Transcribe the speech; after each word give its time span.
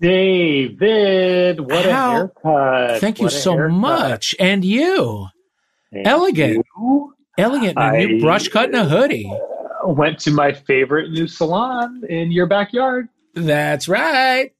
David, 0.00 1.60
what 1.60 1.84
How? 1.84 2.10
a 2.10 2.16
haircut. 2.16 3.00
Thank 3.00 3.18
you 3.18 3.24
what 3.24 3.32
so 3.32 3.68
much. 3.68 4.34
And 4.40 4.64
you. 4.64 5.26
Thank 5.92 6.06
Elegant. 6.06 6.66
You. 6.78 7.14
Elegant 7.38 7.72
in 7.72 7.78
a 7.78 7.80
I- 7.80 8.04
new 8.04 8.20
brush 8.20 8.48
cut 8.48 8.66
and 8.66 8.76
a 8.76 8.84
hoodie. 8.84 9.30
Went 9.84 10.18
to 10.20 10.30
my 10.30 10.52
favorite 10.52 11.10
new 11.10 11.26
salon 11.26 12.02
in 12.08 12.30
your 12.32 12.46
backyard. 12.46 13.08
That's 13.34 13.88
right. 13.88 14.52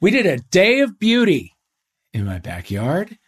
We 0.00 0.10
did 0.10 0.26
a 0.26 0.38
day 0.38 0.80
of 0.80 0.98
beauty 0.98 1.56
in 2.12 2.24
my 2.24 2.38
backyard. 2.38 3.18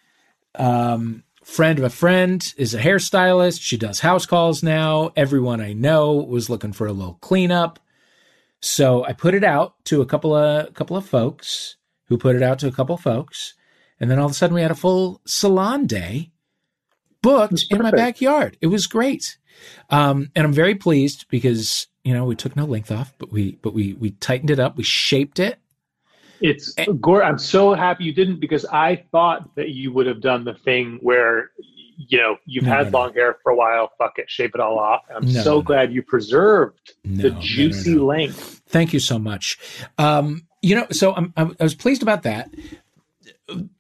Um, 0.55 1.25
friend 1.45 1.79
of 1.79 1.85
a 1.85 1.91
friend 1.91 2.52
is 2.57 2.75
a 2.75 2.79
hairstylist. 2.80 3.61
She 3.63 3.77
does 3.77 4.01
house 4.01 4.27
calls 4.27 4.63
now. 4.63 5.11
Everyone 5.16 5.61
I 5.61 5.73
know 5.73 6.15
was 6.15 6.49
looking 6.51 6.73
for 6.73 6.87
a 6.87 6.93
little 6.93 7.19
cleanup. 7.21 7.79
So 8.61 9.05
I 9.05 9.13
put 9.13 9.35
it 9.35 9.45
out 9.45 9.75
to 9.87 10.03
a 10.03 10.07
couple 10.07 10.35
of 10.35 10.75
couple 10.75 10.97
of 10.97 11.07
folks 11.07 11.77
who 12.07 12.19
put 12.19 12.37
it 12.37 12.43
out 12.43 12.59
to 12.61 12.69
a 12.69 12.73
couple 12.73 12.95
of 12.95 13.01
folks. 13.01 13.55
And 13.99 14.11
then 14.11 14.19
all 14.19 14.27
of 14.27 14.33
a 14.33 14.35
sudden 14.35 14.55
we 14.55 14.63
had 14.63 14.71
a 14.71 14.77
full 14.77 15.21
salon 15.27 15.87
day 15.87 16.33
booked 17.23 17.67
in 17.71 17.83
my 17.83 17.91
backyard. 17.91 18.57
It 18.61 18.69
was 18.69 18.87
great. 18.87 19.39
Um, 19.91 20.30
and 20.35 20.47
I'm 20.47 20.52
very 20.52 20.75
pleased 20.75 21.27
because, 21.29 21.87
you 22.05 22.15
know, 22.15 22.25
we 22.25 22.35
took 22.35 22.57
no 22.57 22.65
length 22.65 22.91
off, 22.91 23.13
but 23.19 23.30
we 23.30 23.59
but 23.63 23.75
we 23.75 23.95
we 23.95 24.13
tightened 24.13 24.51
it 24.51 24.59
up, 24.59 24.77
we 24.77 24.85
shaped 24.85 25.39
it. 25.39 25.59
It's. 26.41 26.74
Gore. 27.01 27.23
I'm 27.23 27.39
so 27.39 27.74
happy 27.74 28.05
you 28.05 28.15
didn't 28.15 28.41
because 28.41 28.65
I 28.65 29.05
thought 29.13 29.55
that 29.57 29.71
you 29.71 29.93
would 29.93 30.07
have 30.07 30.23
done 30.23 30.45
the 30.45 30.55
thing 30.55 30.99
where, 31.02 31.51
you 32.09 32.18
know, 32.18 32.37
you've 32.46 32.65
No, 32.65 32.70
had 32.70 32.84
no, 32.87 32.90
no. 32.90 32.98
long 32.98 33.15
hair 33.15 33.37
for 33.43 33.52
a 33.52 33.56
while. 33.56 33.90
Fuck 33.98 34.15
it, 34.18 34.30
shape 34.30 34.52
it 34.54 34.60
all 34.60 34.79
off. 34.79 35.02
I'm 35.15 35.26
No, 35.26 35.43
so 35.43 35.54
no. 35.56 35.62
glad 35.62 35.93
you 35.93 36.02
preserved 36.02 36.95
No, 37.04 37.23
the 37.23 37.29
no, 37.30 37.34
no, 37.37 37.40
juicy 37.43 37.95
no. 37.96 38.06
length. 38.06 38.62
Thank 38.68 38.93
you 38.93 39.01
so 39.01 39.18
much. 39.18 39.59
Um, 39.98 40.46
you 40.62 40.74
know, 40.76 40.87
so 40.90 41.15
I'm, 41.15 41.32
I'm, 41.37 41.56
I 41.60 41.62
was 41.62 41.74
pleased 41.74 42.02
about 42.02 42.23
that. 42.23 42.51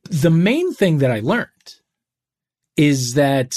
The 0.04 0.30
main 0.30 0.72
thing 0.74 0.98
that 0.98 1.10
I 1.10 1.20
learned 1.20 1.46
is 2.76 3.14
that 3.14 3.54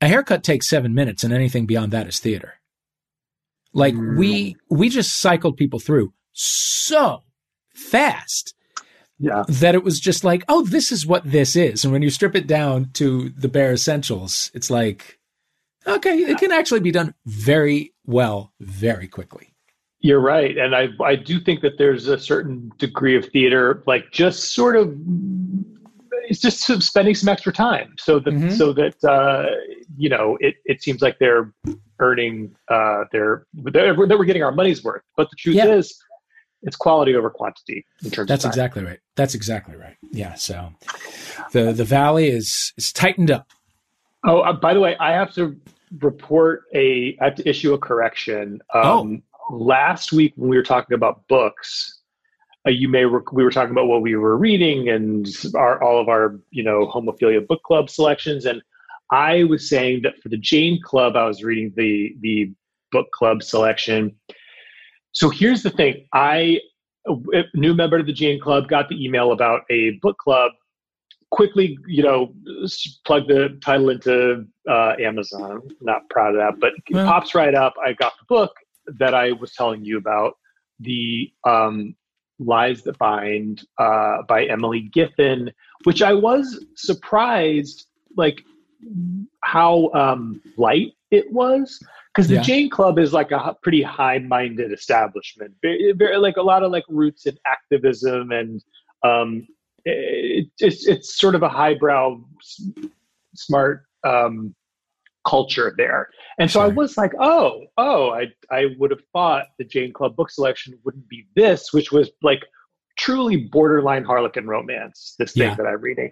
a 0.00 0.08
haircut 0.08 0.42
takes 0.44 0.68
seven 0.68 0.94
minutes, 0.94 1.22
and 1.24 1.32
anything 1.32 1.66
beyond 1.66 1.92
that 1.92 2.06
is 2.06 2.18
theater. 2.18 2.54
Like 3.72 3.94
we 3.94 4.56
we 4.70 4.88
just 4.88 5.20
cycled 5.20 5.56
people 5.56 5.78
through 5.80 6.12
so 6.32 7.22
fast 7.74 8.54
Yeah. 9.18 9.44
that 9.48 9.74
it 9.74 9.82
was 9.82 9.98
just 9.98 10.24
like, 10.24 10.44
oh, 10.48 10.62
this 10.66 10.92
is 10.92 11.06
what 11.06 11.24
this 11.30 11.56
is. 11.56 11.84
And 11.84 11.92
when 11.92 12.02
you 12.02 12.10
strip 12.10 12.34
it 12.36 12.46
down 12.46 12.90
to 12.94 13.30
the 13.30 13.48
bare 13.48 13.72
essentials, 13.72 14.50
it's 14.52 14.68
like, 14.70 15.18
okay, 15.86 16.18
it 16.18 16.38
can 16.38 16.52
actually 16.52 16.80
be 16.80 16.90
done 16.92 17.14
very 17.24 17.94
well, 18.04 18.52
very 18.60 19.08
quickly. 19.08 19.54
You're 20.00 20.20
right, 20.20 20.56
and 20.58 20.76
I 20.76 20.88
I 21.02 21.16
do 21.16 21.40
think 21.40 21.62
that 21.62 21.78
there's 21.78 22.06
a 22.06 22.18
certain 22.18 22.70
degree 22.78 23.16
of 23.16 23.24
theater, 23.30 23.82
like 23.86 24.12
just 24.12 24.52
sort 24.54 24.76
of, 24.76 24.94
it's 26.28 26.40
just 26.40 26.60
spending 26.82 27.14
some 27.14 27.28
extra 27.28 27.52
time, 27.52 27.94
so 27.98 28.18
that 28.20 28.34
Mhm. 28.34 28.52
so 28.52 28.72
that 28.74 29.02
uh, 29.04 29.46
you 29.96 30.08
know 30.08 30.36
it 30.40 30.56
it 30.64 30.82
seems 30.82 31.00
like 31.02 31.18
they're 31.18 31.52
earning 31.98 32.54
uh, 32.68 33.04
their 33.10 33.46
they're, 33.54 33.94
that 34.06 34.18
we're 34.18 34.24
getting 34.24 34.42
our 34.42 34.52
money's 34.52 34.84
worth. 34.84 35.02
But 35.16 35.30
the 35.30 35.36
truth 35.36 35.56
Yeah. 35.56 35.72
is, 35.74 35.98
it's 36.66 36.76
quality 36.76 37.14
over 37.14 37.30
quantity 37.30 37.86
in 38.04 38.10
terms 38.10 38.28
That's 38.28 38.44
exactly 38.44 38.84
right. 38.84 38.98
That's 39.14 39.34
exactly 39.34 39.76
right. 39.76 39.96
Yeah. 40.10 40.34
So 40.34 40.70
the 41.52 41.72
the 41.72 41.84
valley 41.84 42.28
is 42.28 42.72
is 42.76 42.92
tightened 42.92 43.30
up. 43.30 43.48
Oh, 44.24 44.40
uh, 44.40 44.52
by 44.52 44.74
the 44.74 44.80
way, 44.80 44.96
I 44.98 45.12
have 45.12 45.32
to 45.34 45.56
report 46.00 46.64
a. 46.74 47.16
I 47.20 47.26
have 47.26 47.36
to 47.36 47.48
issue 47.48 47.72
a 47.72 47.78
correction. 47.78 48.60
Um, 48.74 49.22
Last 49.48 50.12
week 50.12 50.32
when 50.34 50.50
we 50.50 50.56
were 50.56 50.64
talking 50.64 50.96
about 50.96 51.28
books, 51.28 52.00
uh, 52.66 52.70
you 52.70 52.88
may 52.88 53.04
rec- 53.04 53.32
we 53.32 53.44
were 53.44 53.52
talking 53.52 53.70
about 53.70 53.86
what 53.86 54.02
we 54.02 54.16
were 54.16 54.36
reading 54.36 54.88
and 54.88 55.28
our 55.54 55.80
all 55.80 56.00
of 56.00 56.08
our 56.08 56.40
you 56.50 56.64
know 56.64 56.90
homophilia 56.92 57.46
book 57.46 57.62
club 57.62 57.88
selections, 57.88 58.44
and 58.44 58.60
I 59.12 59.44
was 59.44 59.68
saying 59.68 60.02
that 60.02 60.20
for 60.20 60.30
the 60.30 60.36
Jane 60.36 60.82
Club, 60.82 61.14
I 61.14 61.28
was 61.28 61.44
reading 61.44 61.72
the 61.76 62.16
the 62.20 62.52
book 62.90 63.12
club 63.12 63.44
selection. 63.44 64.16
So 65.16 65.30
here's 65.30 65.62
the 65.62 65.70
thing: 65.70 66.06
I, 66.12 66.60
a 67.08 67.44
new 67.54 67.72
member 67.72 67.96
of 67.96 68.04
the 68.04 68.12
Jane 68.12 68.38
Club, 68.38 68.68
got 68.68 68.90
the 68.90 69.02
email 69.02 69.32
about 69.32 69.62
a 69.70 69.92
book 70.02 70.18
club 70.18 70.52
quickly, 71.30 71.78
you 71.86 72.02
know, 72.02 72.34
plug 73.06 73.26
the 73.26 73.58
title 73.64 73.88
into 73.88 74.46
uh, 74.68 74.92
Amazon. 75.00 75.62
I'm 75.62 75.76
not 75.80 76.02
proud 76.10 76.34
of 76.34 76.40
that, 76.40 76.60
but 76.60 76.74
it 76.74 76.94
Well- 76.94 77.06
pops 77.06 77.34
right 77.34 77.54
up. 77.54 77.72
I 77.82 77.94
got 77.94 78.12
the 78.18 78.26
book 78.28 78.54
that 78.98 79.14
I 79.14 79.32
was 79.32 79.54
telling 79.54 79.86
you 79.86 79.96
about, 79.96 80.36
the 80.80 81.32
um, 81.44 81.96
Lies 82.38 82.82
That 82.82 82.98
Bind 82.98 83.64
uh, 83.78 84.18
by 84.28 84.44
Emily 84.44 84.90
Giffin, 84.94 85.50
which 85.84 86.02
I 86.02 86.12
was 86.12 86.62
surprised, 86.74 87.86
like 88.18 88.42
how 89.40 89.90
um, 89.94 90.42
light 90.58 90.92
it 91.10 91.32
was. 91.32 91.82
Because 92.16 92.28
the 92.28 92.36
Yeah. 92.36 92.42
Jane 92.42 92.70
Club 92.70 92.98
is 92.98 93.12
like 93.12 93.30
a 93.30 93.54
pretty 93.62 93.82
high-minded 93.82 94.72
establishment, 94.72 95.52
very, 95.60 95.92
very 95.92 96.16
like 96.16 96.38
a 96.38 96.42
lot 96.42 96.62
of 96.62 96.72
like 96.72 96.84
roots 96.88 97.26
in 97.26 97.36
activism 97.46 98.32
and 98.32 98.64
um, 99.02 99.46
it, 99.84 100.48
it's 100.58 100.86
it's 100.88 101.18
sort 101.18 101.34
of 101.34 101.42
a 101.42 101.48
highbrow, 101.48 102.18
s- 102.40 102.70
smart 103.34 103.84
um, 104.04 104.54
culture 105.26 105.74
there. 105.76 106.08
And 106.38 106.50
so 106.50 106.60
I 106.60 106.68
was 106.68 106.96
like, 106.96 107.12
oh, 107.20 107.64
oh, 107.76 108.10
I 108.10 108.28
I 108.50 108.68
would 108.78 108.90
have 108.92 109.02
thought 109.12 109.48
the 109.58 109.64
Jane 109.64 109.92
Club 109.92 110.16
book 110.16 110.30
selection 110.30 110.78
wouldn't 110.84 111.08
be 111.10 111.26
this, 111.36 111.72
which 111.74 111.92
was 111.92 112.10
like 112.22 112.42
truly 112.98 113.36
borderline 113.36 114.04
Harlequin 114.04 114.46
romance. 114.46 115.16
This 115.18 115.32
thing 115.32 115.48
Yeah. 115.50 115.54
that 115.56 115.66
I'm 115.66 115.82
reading, 115.82 116.10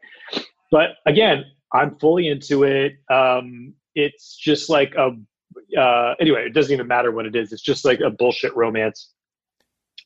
but 0.70 0.90
again, 1.06 1.46
I'm 1.72 1.96
fully 1.98 2.28
into 2.28 2.64
it. 2.64 2.96
Um, 3.10 3.72
it's 3.94 4.36
just 4.36 4.68
like 4.68 4.94
a 4.96 5.16
uh, 5.78 6.14
anyway. 6.20 6.46
It 6.46 6.54
doesn't 6.54 6.72
even 6.72 6.86
matter 6.86 7.10
what 7.12 7.26
it 7.26 7.34
is. 7.36 7.52
It's 7.52 7.62
just 7.62 7.84
like 7.84 8.00
a 8.00 8.10
bullshit 8.10 8.54
romance. 8.56 9.12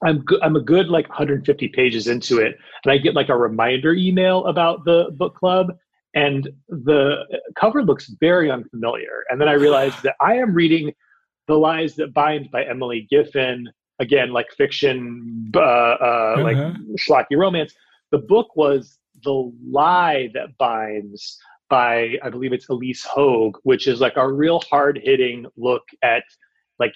I'm 0.04 0.20
good. 0.24 0.40
I'm 0.42 0.54
a 0.56 0.60
good 0.60 0.88
like 0.88 1.08
150 1.08 1.68
pages 1.68 2.06
into 2.06 2.38
it, 2.38 2.56
and 2.84 2.92
I 2.92 2.98
get 2.98 3.14
like 3.14 3.28
a 3.30 3.36
reminder 3.36 3.94
email 3.94 4.46
about 4.46 4.84
the 4.84 5.10
book 5.16 5.34
club, 5.34 5.72
and 6.14 6.48
the 6.68 7.24
cover 7.58 7.82
looks 7.82 8.08
very 8.20 8.50
unfamiliar. 8.50 9.24
And 9.30 9.40
then 9.40 9.48
I 9.48 9.54
realized 9.54 10.02
that 10.04 10.14
I 10.20 10.36
am 10.36 10.54
reading 10.54 10.92
"The 11.48 11.54
Lies 11.56 11.96
That 11.96 12.14
Bind" 12.14 12.50
by 12.50 12.64
Emily 12.64 13.08
Giffin. 13.12 13.64
Again, 14.00 14.30
like 14.32 14.46
fiction, 14.56 15.50
uh, 15.56 15.58
uh, 15.60 16.40
like 16.44 16.56
Uh-huh. 16.56 16.72
schlocky 16.96 17.36
romance. 17.36 17.74
The 18.12 18.18
book 18.18 18.54
was 18.54 18.98
"The 19.24 19.52
Lie 19.68 20.30
That 20.34 20.56
Binds" 20.58 21.36
by 21.68 22.16
I 22.22 22.30
believe 22.30 22.52
it's 22.52 22.66
Ilyse 22.68 23.04
Hogue, 23.04 23.58
which 23.62 23.86
is 23.86 24.00
like 24.00 24.16
a 24.16 24.30
real 24.30 24.60
hard 24.70 25.00
hitting 25.02 25.46
look 25.56 25.82
at 26.02 26.22
like 26.78 26.92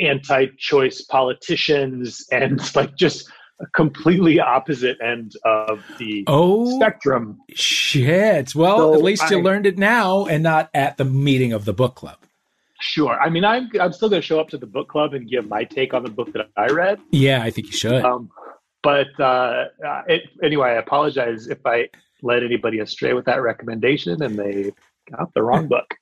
anti-choice 0.00 1.02
politicians 1.02 2.26
and 2.32 2.60
like 2.76 2.96
just 2.96 3.28
a 3.60 3.66
completely 3.74 4.40
opposite 4.40 4.96
end 5.02 5.32
of 5.44 5.82
the 5.98 6.24
Oh 6.26 6.76
spectrum. 6.76 7.38
shit! 7.54 8.54
Well, 8.54 8.78
So 8.78 8.94
at 8.94 9.02
least 9.02 9.30
you 9.30 9.38
I- 9.38 9.42
learned 9.42 9.66
it 9.66 9.78
now, 9.78 10.26
and 10.26 10.42
not 10.42 10.70
at 10.74 10.96
the 10.96 11.04
meeting 11.04 11.52
of 11.52 11.64
the 11.64 11.72
book 11.72 11.94
club. 11.94 12.18
Sure. 12.80 13.18
I 13.20 13.30
mean, 13.30 13.44
I'm 13.44 13.70
I'm 13.80 13.92
still 13.92 14.08
going 14.08 14.20
to 14.20 14.26
show 14.26 14.40
up 14.40 14.48
to 14.50 14.58
the 14.58 14.66
book 14.66 14.88
club 14.88 15.14
and 15.14 15.28
give 15.30 15.48
my 15.48 15.64
take 15.64 15.94
on 15.94 16.02
the 16.02 16.10
book 16.10 16.32
that 16.32 16.48
I 16.56 16.66
read. 16.66 16.98
Yeah, 17.12 17.42
I 17.42 17.50
think 17.50 17.68
you 17.68 17.72
should. 17.72 18.04
Um, 18.04 18.28
but 18.82 19.06
uh, 19.18 19.66
uh, 19.86 20.02
it, 20.08 20.22
anyway, 20.42 20.70
I 20.70 20.74
apologize 20.74 21.46
if 21.46 21.64
I 21.64 21.88
led 22.24 22.42
anybody 22.42 22.80
astray 22.80 23.12
with 23.12 23.26
that 23.26 23.42
recommendation 23.42 24.22
and 24.22 24.38
they 24.38 24.72
got 25.10 25.32
the 25.34 25.42
wrong 25.42 25.68
book. 25.68 25.94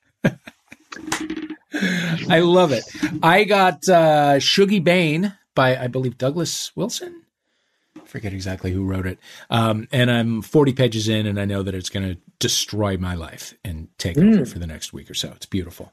I 2.29 2.41
love 2.41 2.73
it. 2.73 2.85
I 3.23 3.45
got 3.45 3.89
uh, 3.89 4.37
Shuggie 4.37 4.83
Bain 4.83 5.35
by, 5.55 5.77
I 5.77 5.87
believe, 5.89 6.19
Douglas 6.19 6.75
Wilson. 6.77 7.23
I 7.97 8.07
forget 8.07 8.33
exactly 8.33 8.73
who 8.73 8.85
wrote 8.85 9.07
it. 9.07 9.19
Um, 9.51 9.89
and 9.91 10.11
I'm 10.11 10.43
40 10.43 10.73
pages 10.75 11.09
in, 11.09 11.27
and 11.27 11.41
I 11.41 11.45
know 11.45 11.63
that 11.63 11.75
it's 11.75 11.89
going 11.89 12.09
to 12.09 12.21
destroy 12.39 12.97
my 12.97 13.15
life 13.15 13.55
and 13.65 13.89
take 13.99 14.19
over 14.19 14.45
for 14.45 14.59
the 14.59 14.67
next 14.67 14.93
week 14.93 15.11
or 15.11 15.15
so. 15.15 15.33
It's 15.35 15.47
beautiful. 15.47 15.93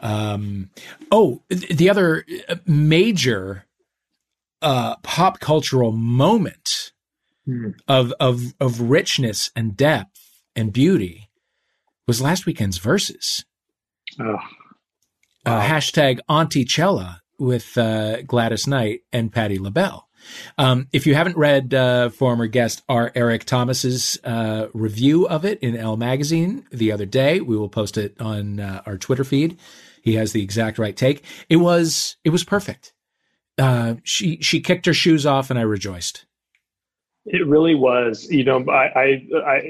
Um, 0.00 0.70
oh, 1.10 1.42
the 1.48 1.90
other 1.90 2.24
uh, 2.48 2.56
major 2.66 3.66
uh, 4.60 4.96
pop 5.02 5.40
cultural 5.40 5.92
moment 5.92 6.92
Hmm. 7.44 7.70
of 7.88 8.12
of 8.20 8.54
of 8.60 8.80
richness 8.82 9.50
and 9.56 9.76
depth 9.76 10.20
and 10.54 10.72
beauty 10.72 11.28
was 12.06 12.20
last 12.22 12.46
weekend's 12.46 12.78
Verzuz 12.78 13.44
Oh, 14.20 14.38
uh, 15.46 15.60
hashtag 15.60 16.20
Auntie 16.28 16.64
Cella 16.66 17.20
with 17.38 17.76
uh, 17.76 18.22
Gladys 18.22 18.66
Knight 18.66 19.00
and 19.12 19.32
Patti 19.32 19.58
LaBelle. 19.58 20.06
Um, 20.56 20.86
if 20.92 21.04
you 21.06 21.16
haven't 21.16 21.36
read 21.36 21.74
uh, 21.74 22.10
former 22.10 22.46
guest 22.46 22.82
R. 22.88 23.10
Eric 23.16 23.44
Thomas's 23.44 24.20
uh, 24.22 24.68
review 24.72 25.26
of 25.26 25.44
it 25.44 25.58
in 25.60 25.76
Elle 25.76 25.96
Magazine 25.96 26.64
the 26.70 26.92
other 26.92 27.06
day, 27.06 27.40
we 27.40 27.56
will 27.56 27.68
post 27.68 27.98
it 27.98 28.20
on 28.20 28.60
uh, 28.60 28.82
our 28.86 28.96
Twitter 28.98 29.24
feed. 29.24 29.58
He 30.02 30.14
has 30.14 30.32
the 30.32 30.42
exact 30.42 30.78
right 30.78 30.96
take. 30.96 31.24
It 31.48 31.56
was 31.56 32.16
it 32.22 32.30
was 32.30 32.44
perfect. 32.44 32.92
uh, 33.58 33.94
she 34.04 34.36
she 34.40 34.60
kicked 34.60 34.86
her 34.86 34.94
shoes 34.94 35.26
off, 35.26 35.50
and 35.50 35.58
I 35.58 35.62
rejoiced. 35.62 36.24
It 37.24 37.46
really 37.46 37.74
was. 37.74 38.28
You 38.30 38.44
know, 38.44 38.64
I, 38.68 38.86
I, 39.00 39.28
I 39.46 39.62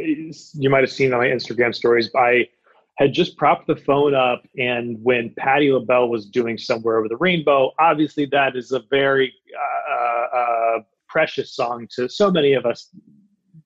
you 0.54 0.70
might 0.70 0.82
have 0.82 0.92
seen 0.92 1.12
on 1.12 1.20
my 1.20 1.26
Instagram 1.26 1.74
stories. 1.74 2.10
I 2.16 2.48
had 2.96 3.12
just 3.12 3.36
propped 3.36 3.66
the 3.66 3.76
phone 3.76 4.14
up, 4.14 4.42
and 4.56 4.98
when 5.02 5.34
Patti 5.38 5.70
LaBelle 5.70 6.08
was 6.08 6.26
doing 6.26 6.56
"Somewhere 6.56 6.98
Over 6.98 7.08
the 7.08 7.16
Rainbow," 7.16 7.72
obviously 7.78 8.26
that 8.26 8.56
is 8.56 8.72
a 8.72 8.80
very 8.90 9.32
uh, 9.58 10.36
uh, 10.36 10.78
precious 11.08 11.54
song 11.54 11.86
to 11.96 12.08
so 12.08 12.30
many 12.30 12.54
of 12.54 12.64
us, 12.64 12.88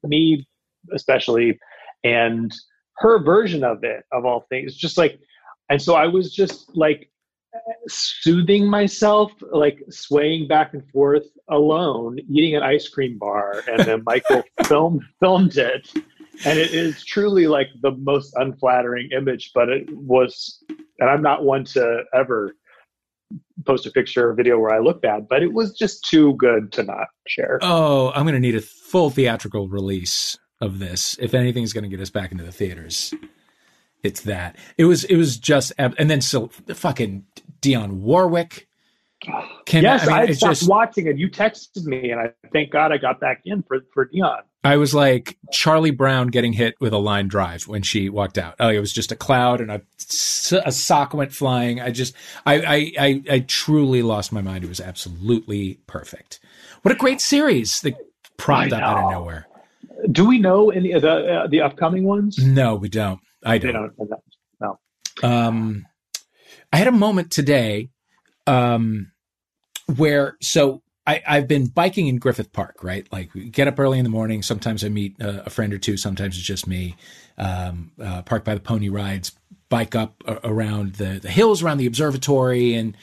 me 0.02 0.46
especially, 0.92 1.58
and 2.02 2.52
her 2.98 3.22
version 3.22 3.62
of 3.62 3.84
it, 3.84 4.04
of 4.12 4.24
all 4.24 4.46
things, 4.48 4.74
just 4.74 4.98
like, 4.98 5.20
and 5.68 5.80
so 5.80 5.94
I 5.94 6.06
was 6.06 6.34
just 6.34 6.74
like 6.76 7.10
soothing 7.88 8.68
myself, 8.68 9.32
like 9.52 9.78
swaying 9.90 10.48
back 10.48 10.74
and 10.74 10.88
forth 10.90 11.26
alone, 11.48 12.18
eating 12.30 12.56
an 12.56 12.62
ice 12.62 12.88
cream 12.88 13.18
bar, 13.18 13.62
and 13.68 13.84
then 13.84 14.02
Michael 14.04 14.42
filmed 14.64 15.02
filmed 15.20 15.56
it, 15.56 15.88
and 16.44 16.58
it 16.58 16.72
is 16.72 17.04
truly 17.04 17.46
like 17.46 17.68
the 17.82 17.92
most 17.92 18.32
unflattering 18.36 19.10
image. 19.16 19.52
But 19.54 19.68
it 19.68 19.88
was, 19.90 20.62
and 20.98 21.10
I'm 21.10 21.22
not 21.22 21.44
one 21.44 21.64
to 21.66 22.02
ever 22.14 22.54
post 23.64 23.86
a 23.86 23.90
picture 23.90 24.30
or 24.30 24.34
video 24.34 24.58
where 24.58 24.74
I 24.74 24.78
look 24.78 25.02
bad, 25.02 25.28
but 25.28 25.42
it 25.42 25.52
was 25.52 25.76
just 25.76 26.04
too 26.04 26.34
good 26.34 26.72
to 26.72 26.82
not 26.82 27.08
share. 27.26 27.58
Oh, 27.62 28.12
I'm 28.14 28.24
going 28.24 28.34
to 28.34 28.40
need 28.40 28.54
a 28.54 28.60
full 28.60 29.10
theatrical 29.10 29.68
release 29.68 30.38
of 30.60 30.78
this 30.78 31.16
if 31.20 31.34
anything's 31.34 31.72
going 31.72 31.84
to 31.84 31.90
get 31.90 32.00
us 32.00 32.10
back 32.10 32.32
into 32.32 32.44
the 32.44 32.52
theaters. 32.52 33.12
It's 34.02 34.22
that. 34.22 34.56
It 34.78 34.84
was. 34.84 35.04
It 35.04 35.16
was 35.16 35.36
just. 35.36 35.72
And 35.78 36.08
then 36.08 36.20
so 36.20 36.48
fucking 36.68 37.24
Dionne 37.66 37.92
Warwick. 38.00 38.68
Came 39.64 39.82
yes, 39.82 40.06
I, 40.06 40.20
mean, 40.20 40.30
I 40.30 40.32
stopped 40.32 40.58
just, 40.58 40.68
watching 40.68 41.06
it. 41.06 41.16
You 41.16 41.28
texted 41.30 41.84
me, 41.84 42.10
and 42.10 42.20
I 42.20 42.32
thank 42.52 42.70
God 42.70 42.92
I 42.92 42.98
got 42.98 43.18
back 43.18 43.40
in 43.44 43.62
for 43.62 43.80
for 43.92 44.06
Dionne. 44.06 44.42
I 44.62 44.76
was 44.76 44.94
like 44.94 45.38
Charlie 45.52 45.90
Brown 45.90 46.26
getting 46.26 46.52
hit 46.52 46.74
with 46.80 46.92
a 46.92 46.98
line 46.98 47.28
drive 47.28 47.68
when 47.68 47.82
she 47.82 48.08
walked 48.08 48.36
out. 48.36 48.56
Oh, 48.58 48.68
it 48.68 48.80
was 48.80 48.92
just 48.92 49.12
a 49.12 49.16
cloud 49.16 49.60
and 49.60 49.70
a, 49.70 49.80
a 50.64 50.72
sock 50.72 51.14
went 51.14 51.32
flying. 51.32 51.80
I 51.80 51.90
just, 51.90 52.14
I, 52.44 52.54
I, 52.60 52.92
I, 52.98 53.22
I 53.30 53.40
truly 53.40 54.02
lost 54.02 54.32
my 54.32 54.40
mind. 54.40 54.64
It 54.64 54.68
was 54.68 54.80
absolutely 54.80 55.78
perfect. 55.86 56.40
What 56.82 56.92
a 56.92 56.98
great 56.98 57.20
series 57.20 57.80
that 57.82 57.94
propped 58.38 58.72
up 58.72 58.82
out 58.82 59.04
of 59.04 59.10
nowhere. 59.12 59.46
Do 60.10 60.26
we 60.26 60.38
know 60.38 60.70
any 60.70 60.92
of 60.92 61.02
the 61.02 61.42
uh, 61.42 61.46
the 61.46 61.62
upcoming 61.62 62.04
ones? 62.04 62.36
No, 62.38 62.74
we 62.74 62.88
don't. 62.88 63.20
I 63.44 63.58
don't. 63.58 63.96
don't 63.96 64.10
no. 64.60 64.78
Um, 65.22 65.86
I 66.76 66.80
had 66.80 66.88
a 66.88 66.92
moment 66.92 67.30
today, 67.30 67.88
um, 68.46 69.10
where 69.96 70.36
so 70.42 70.82
I, 71.06 71.22
have 71.24 71.48
been 71.48 71.68
biking 71.68 72.06
in 72.06 72.18
Griffith 72.18 72.52
Park, 72.52 72.84
right? 72.84 73.10
Like 73.10 73.30
get 73.50 73.66
up 73.66 73.80
early 73.80 73.98
in 73.98 74.04
the 74.04 74.10
morning. 74.10 74.42
Sometimes 74.42 74.84
I 74.84 74.90
meet 74.90 75.18
a, 75.18 75.46
a 75.46 75.48
friend 75.48 75.72
or 75.72 75.78
two. 75.78 75.96
Sometimes 75.96 76.36
it's 76.36 76.44
just 76.44 76.66
me. 76.66 76.94
Um, 77.38 77.92
uh, 77.98 78.20
park 78.20 78.44
by 78.44 78.52
the 78.52 78.60
pony 78.60 78.90
rides, 78.90 79.32
bike 79.70 79.94
up 79.94 80.22
uh, 80.28 80.36
around 80.44 80.96
the, 80.96 81.18
the 81.18 81.30
hills 81.30 81.62
around 81.62 81.78
the 81.78 81.86
observatory 81.86 82.74
and 82.74 82.94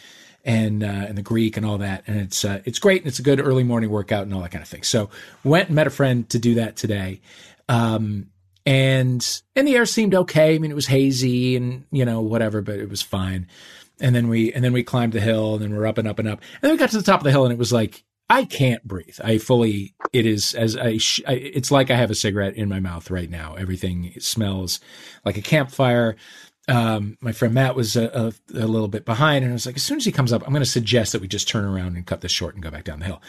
and 0.46 0.84
uh, 0.84 1.08
and 1.08 1.18
the 1.18 1.24
Greek 1.24 1.58
and 1.58 1.66
all 1.66 1.80
that. 1.80 2.04
And 2.06 2.20
it's 2.20 2.46
uh, 2.46 2.62
it's 2.66 2.78
great. 2.78 3.02
And 3.02 3.08
it's 3.08 3.18
a 3.18 3.24
good 3.24 3.40
early 3.40 3.64
morning 3.64 3.90
workout 3.90 4.22
and 4.22 4.36
all 4.36 4.42
that 4.42 4.52
kind 4.52 4.62
of 4.62 4.70
thing. 4.70 4.84
So 4.84 5.10
went 5.44 5.70
and 5.70 5.76
met 5.76 5.88
a 5.88 5.90
friend 5.90 6.30
to 6.30 6.38
do 6.38 6.54
that 6.54 6.76
today. 6.76 7.22
Um, 7.68 8.28
and 8.66 9.42
and 9.56 9.68
the 9.68 9.76
air 9.76 9.86
seemed 9.86 10.16
okay. 10.16 10.56
I 10.56 10.60
mean, 10.60 10.72
it 10.72 10.76
was 10.76 10.88
hazy 10.88 11.56
and 11.56 11.86
you 11.92 12.06
know 12.06 12.22
whatever, 12.22 12.62
but 12.62 12.80
it 12.80 12.90
was 12.90 13.02
fine 13.02 13.48
and 14.00 14.16
then 14.16 14.28
we 14.28 14.52
and 14.54 14.64
then 14.64 14.74
we 14.74 14.84
climbed 14.84 15.14
the 15.14 15.22
hill 15.22 15.54
and 15.54 15.64
then 15.64 15.76
we're 15.76 15.86
up 15.86 15.98
and 15.98 16.08
up 16.08 16.20
and 16.20 16.28
up 16.28 16.40
and 16.40 16.62
then 16.62 16.72
we 16.72 16.78
got 16.78 16.90
to 16.90 16.98
the 16.98 17.04
top 17.04 17.20
of 17.20 17.24
the 17.24 17.32
hill 17.32 17.46
and 17.46 17.54
it 17.54 17.60
was 17.60 17.72
like 17.72 18.04
I 18.30 18.46
can't 18.46 18.84
breathe. 18.84 19.20
I 19.24 19.38
fully 19.38 19.94
it 20.12 20.26
is 20.26 20.54
as 20.54 20.76
I, 20.78 20.98
sh- 20.98 21.22
I 21.28 21.34
it's 21.34 21.72
like 21.72 21.92
I 21.92 21.96
have 21.96 22.10
a 22.10 22.16
cigarette 22.16 22.56
in 22.56 22.70
my 22.70 22.80
mouth 22.80 23.12
right 23.12 23.30
now. 23.30 23.56
Everything 23.56 24.14
smells 24.20 24.80
like 25.26 25.38
a 25.38 25.42
campfire. 25.42 26.16
Um, 26.70 27.18
my 27.20 27.34
friend 27.34 27.54
Matt 27.54 27.76
was 27.76 27.98
a, 27.98 28.34
a, 28.54 28.58
a, 28.58 28.66
little 28.66 28.88
bit 28.88 29.04
behind, 29.04 29.44
and 29.44 29.52
I 29.52 29.54
was 29.54 29.66
like, 29.66 29.76
as 29.76 29.84
soon 29.84 29.98
as 29.98 30.06
he 30.06 30.14
comes 30.14 30.32
up, 30.32 30.44
I'm 30.44 30.54
going 30.54 30.64
to 30.64 30.70
suggest 30.70 31.12
that 31.12 31.22
we 31.22 31.28
just 31.28 31.50
turn 31.50 31.66
around 31.66 31.98
and 31.98 32.08
cut 32.08 32.22
this 32.22 32.32
short 32.32 32.54
and 32.54 32.64
go 32.64 32.72
back 32.72 32.86
down 32.86 33.00
the 33.00 33.06
hill. 33.06 33.22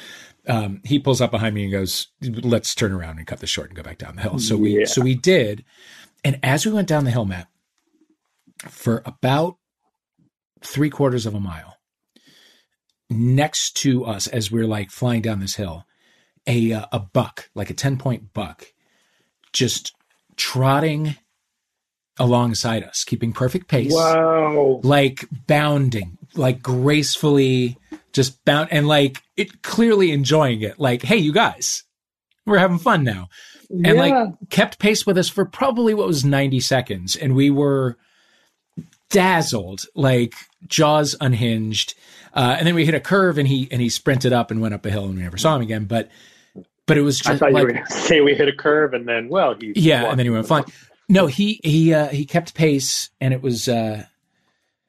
Um, 0.47 0.81
he 0.85 0.99
pulls 0.99 1.21
up 1.21 1.31
behind 1.31 1.55
me 1.55 1.65
and 1.65 1.73
goes, 1.73 2.09
"Let's 2.21 2.75
turn 2.75 2.93
around 2.93 3.19
and 3.19 3.27
cut 3.27 3.41
this 3.41 3.51
short 3.51 3.69
and 3.69 3.77
go 3.77 3.83
back 3.83 3.99
down 3.99 4.17
the 4.17 4.23
hill." 4.23 4.39
So 4.39 4.57
we 4.57 4.81
yeah. 4.81 4.85
so 4.87 5.01
we 5.01 5.15
did, 5.15 5.65
and 6.23 6.39
as 6.43 6.67
we 6.67 6.73
went 6.73 6.89
down 6.89 7.05
the 7.05 7.11
hill, 7.11 7.25
Matt, 7.25 7.49
for 8.69 9.03
about 9.07 9.57
three 10.63 10.91
quarters 10.91 11.27
of 11.27 11.35
a 11.35 11.41
mile 11.41 11.79
next 13.11 13.77
to 13.77 14.05
us 14.05 14.27
as 14.27 14.51
we 14.51 14.61
are 14.61 14.67
like 14.67 14.91
flying 14.91 15.21
down 15.21 15.41
this 15.41 15.57
hill 15.57 15.85
a 16.47 16.73
uh, 16.73 16.87
a 16.93 16.99
buck 16.99 17.51
like 17.55 17.71
a 17.71 17.75
10 17.75 17.99
point 17.99 18.33
buck 18.33 18.67
just 19.53 19.95
trotting 20.37 21.17
alongside 22.19 22.83
us 22.83 23.05
keeping 23.05 23.33
perfect 23.33 23.69
pace 23.69 23.93
wow 23.93 24.81
like 24.83 25.27
bounding 25.47 26.17
like 26.35 26.63
gracefully 26.63 27.77
just 28.15 28.43
bound 28.47 28.69
and 28.71 28.89
like 28.89 29.23
it 29.37 29.63
clearly 29.63 30.11
enjoying 30.13 30.63
it 30.63 30.79
like 30.79 31.03
hey 31.03 31.17
you 31.17 31.33
guys 31.33 31.85
we're 32.47 32.59
having 32.59 32.79
fun 32.79 33.05
now 33.05 33.29
and 33.69 33.87
yeah. 33.87 33.93
like 33.93 34.33
kept 34.49 34.79
pace 34.79 35.05
with 35.05 35.19
us 35.19 35.29
for 35.29 35.45
probably 35.45 35.93
what 35.93 36.07
was 36.07 36.25
90 36.25 36.61
seconds 36.61 37.17
and 37.17 37.35
we 37.35 37.51
were 37.51 37.99
dazzled, 39.15 39.87
like 39.95 40.35
jaws 40.67 41.15
unhinged. 41.21 41.95
Uh, 42.35 42.57
and 42.59 42.67
then 42.67 42.75
we 42.75 42.85
hit 42.85 42.95
a 42.95 43.01
curve, 43.01 43.39
and 43.39 43.47
he 43.47 43.69
and 43.71 43.81
he 43.81 43.89
sprinted 43.89 44.33
up 44.33 44.51
and 44.51 44.61
went 44.61 44.75
up 44.75 44.85
a 44.85 44.91
hill, 44.91 45.05
and 45.05 45.15
we 45.15 45.23
never 45.23 45.39
saw 45.39 45.55
him 45.55 45.63
again. 45.63 45.85
But 45.85 46.11
but 46.87 46.99
it 46.99 47.03
was 47.03 47.19
just 47.19 47.31
I 47.31 47.37
thought 47.39 47.53
like, 47.53 47.61
you 47.61 47.67
were 47.69 47.73
going 47.75 47.87
to 47.87 47.93
say 47.93 48.21
we 48.21 48.35
hit 48.35 48.49
a 48.49 48.53
curve, 48.53 48.93
and 48.93 49.09
then 49.09 49.29
well, 49.29 49.55
he 49.55 49.73
yeah, 49.77 50.11
and 50.11 50.19
then 50.19 50.27
he 50.27 50.31
went 50.31 50.47
flying. 50.47 50.65
No, 51.09 51.27
he 51.27 51.61
he 51.63 51.95
uh, 51.95 52.09
he 52.09 52.27
kept 52.27 52.55
pace, 52.55 53.11
and 53.21 53.33
it 53.33 53.41
was. 53.41 53.69
Uh, 53.69 54.05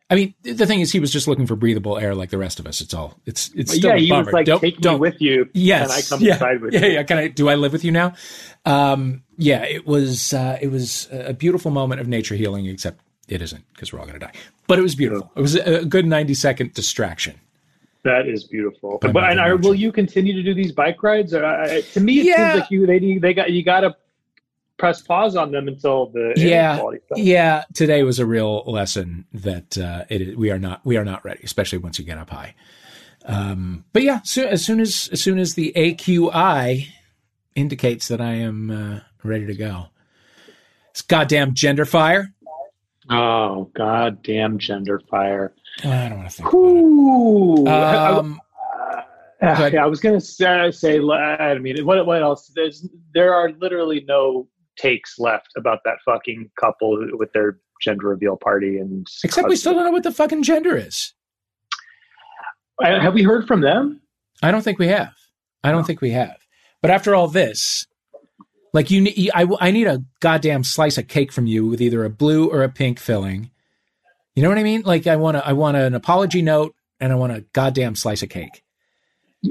I 0.10 0.16
mean, 0.16 0.36
the 0.44 0.68
thing 0.68 0.82
is, 0.82 0.92
he 0.92 1.00
was 1.00 1.12
just 1.12 1.28
looking 1.28 1.48
for 1.48 1.56
breathable 1.56 1.98
air 1.98 2.14
like 2.14 2.30
the 2.30 2.38
rest 2.38 2.60
of 2.60 2.68
us. 2.68 2.80
It's 2.80 2.94
all. 2.94 3.20
It's 3.26 3.50
it's 3.56 3.74
still 3.74 3.92
yeah. 3.92 3.98
he 3.98 4.12
was 4.12 4.32
like, 4.32 4.46
don't, 4.46 4.60
take 4.60 4.78
don't, 4.80 4.96
me 4.96 5.00
with 5.00 5.20
you. 5.20 5.50
Yes, 5.54 5.90
and 5.90 5.92
I 5.92 6.02
come 6.04 6.22
yeah, 6.22 6.34
inside 6.34 6.62
with 6.62 6.74
yeah, 6.74 6.80
you. 6.82 6.86
Yeah, 6.88 6.94
yeah. 6.94 7.04
Can 7.04 7.18
I? 7.18 7.28
Do 7.30 7.50
I 7.50 7.56
live 7.56 7.74
with 7.74 7.84
you 7.84 7.92
now? 7.92 8.14
Um, 8.66 9.24
yeah, 9.38 9.64
it 9.64 9.88
was. 9.88 10.34
Uh, 10.34 10.60
it 10.62 10.68
was 10.68 11.08
a 11.12 11.34
beautiful 11.34 11.72
moment 11.72 12.02
of 12.02 12.08
nature 12.08 12.36
healing. 12.36 12.68
Except 12.68 13.00
it 13.28 13.42
isn't 13.42 13.64
because 13.74 13.92
we're 13.92 14.00
all 14.00 14.06
going 14.06 14.20
to 14.20 14.26
die. 14.26 14.34
But 14.68 14.78
it 14.78 14.84
was 14.84 14.96
beautiful. 14.96 15.32
It 15.36 15.42
was 15.42 15.56
a 15.56 15.86
good 15.86 16.06
90 16.06 16.34
second 16.34 16.74
distraction. 16.74 17.40
That 18.04 18.28
is 18.28 18.44
beautiful. 18.44 19.00
But, 19.02 19.14
but 19.14 19.24
and 19.24 19.40
are, 19.40 19.58
will 19.58 19.74
you 19.74 19.92
continue 19.92 20.34
to 20.34 20.44
do 20.44 20.54
these 20.54 20.72
bike 20.72 21.02
rides? 21.02 21.34
Or, 21.34 21.44
uh, 21.44 21.82
to 21.94 22.00
me, 22.00 22.20
it 22.20 22.26
yeah. 22.28 22.52
seems 22.52 22.62
like 22.62 22.72
you 22.72 22.86
they 22.86 23.18
they 23.18 23.34
got 23.34 23.52
you 23.52 23.64
got 23.64 23.80
to 23.82 23.96
press 24.78 25.02
pause 25.02 25.36
on 25.36 25.52
them 25.52 25.68
until 25.68 26.08
the 26.08 26.34
yeah 26.38 26.82
yeah. 27.16 27.64
Today 27.74 28.04
was 28.04 28.20
a 28.20 28.26
real 28.26 28.64
lesson 28.66 29.26
that 29.34 29.78
uh, 29.78 30.06
it 30.10 30.38
we 30.38 30.52
are 30.52 30.60
not 30.60 30.86
we 30.86 30.98
are 30.98 31.06
not 31.06 31.24
ready, 31.24 31.42
especially 31.44 31.78
once 31.78 32.00
you 32.00 32.06
get 32.06 32.18
up 32.18 32.30
high. 32.30 32.56
Um, 33.26 33.86
but 33.94 34.04
yeah, 34.04 34.22
so 34.24 34.46
as 34.46 34.64
soon 34.64 34.80
as 34.80 35.10
as 35.12 35.22
soon 35.22 35.40
as 35.40 35.56
the 35.56 35.74
AQI 35.76 36.88
indicates 37.56 38.08
that 38.10 38.22
I 38.22 38.34
am 38.34 38.70
uh, 38.70 39.00
ready 39.24 39.46
to 39.48 39.56
go, 39.56 39.88
it's 40.92 41.02
goddamn 41.02 41.54
gender 41.54 41.86
fire. 41.86 42.34
Oh, 43.10 43.70
goddamn 43.74 44.58
gender 44.58 45.00
fire. 45.00 45.54
I 45.84 46.10
don't 46.10 46.20
want 46.20 46.30
to 46.30 46.36
think 46.36 46.54
Ooh. 46.54 47.62
about 47.62 48.14
it. 48.14 48.20
Um, 48.20 48.42
uh, 49.42 49.70
yeah, 49.72 49.84
I 49.84 49.86
was 49.86 50.00
going 50.00 50.16
to 50.16 50.26
say, 50.26 50.72
say, 50.72 51.00
I 51.00 51.58
mean, 51.60 51.86
what, 51.86 52.04
what 52.06 52.22
else? 52.24 52.52
There's, 52.56 52.88
there 53.14 53.34
are 53.34 53.52
literally 53.52 54.04
no 54.08 54.48
takes 54.78 55.18
left 55.20 55.50
about 55.56 55.80
that 55.86 55.98
fucking 56.06 56.50
couple 56.60 56.98
with 57.14 57.32
their 57.34 57.60
gender 57.82 58.08
reveal 58.08 58.38
party. 58.38 58.78
and 58.78 59.08
Except 59.24 59.48
we 59.48 59.56
still 59.56 59.74
don't 59.74 59.86
know 59.86 59.92
what 59.92 60.04
the 60.04 60.12
fucking 60.12 60.44
gender 60.44 60.78
is. 60.78 61.14
Uh, 62.84 63.00
have 63.00 63.14
we 63.14 63.24
heard 63.24 63.48
from 63.48 63.62
them? 63.62 64.02
I 64.44 64.52
don't 64.52 64.62
think 64.62 64.80
we 64.80 64.88
have. 64.88 65.14
I 65.64 65.72
don't 65.72 65.82
no. 65.82 65.88
think 65.88 66.02
we 66.02 66.12
have. 66.12 66.36
But 66.82 66.92
after 66.92 67.16
all 67.16 67.28
this, 67.28 67.88
like 68.74 68.92
you, 68.92 69.02
need, 69.02 69.32
I, 69.34 69.48
I 69.60 69.72
need 69.72 69.88
a 69.88 70.04
goddamn 70.20 70.64
slice 70.64 70.98
of 70.98 71.08
cake 71.08 71.32
from 71.32 71.48
you 71.48 71.66
with 71.66 71.82
either 71.82 72.04
a 72.04 72.10
blue 72.10 72.50
or 72.50 72.64
a 72.64 72.70
pink 72.70 73.00
filling. 73.00 73.50
You 74.36 74.44
know 74.44 74.50
what 74.50 74.58
I 74.58 74.64
mean? 74.64 74.82
Like 74.82 75.08
I 75.08 75.16
want 75.16 75.38
to, 75.38 75.48
I 75.48 75.54
want 75.54 75.78
an 75.78 75.96
apology 75.96 76.42
note 76.42 76.76
and 77.00 77.14
I 77.14 77.16
want 77.16 77.32
a 77.32 77.46
goddamn 77.54 77.96
slice 77.96 78.22
of 78.22 78.30
cake. 78.30 78.64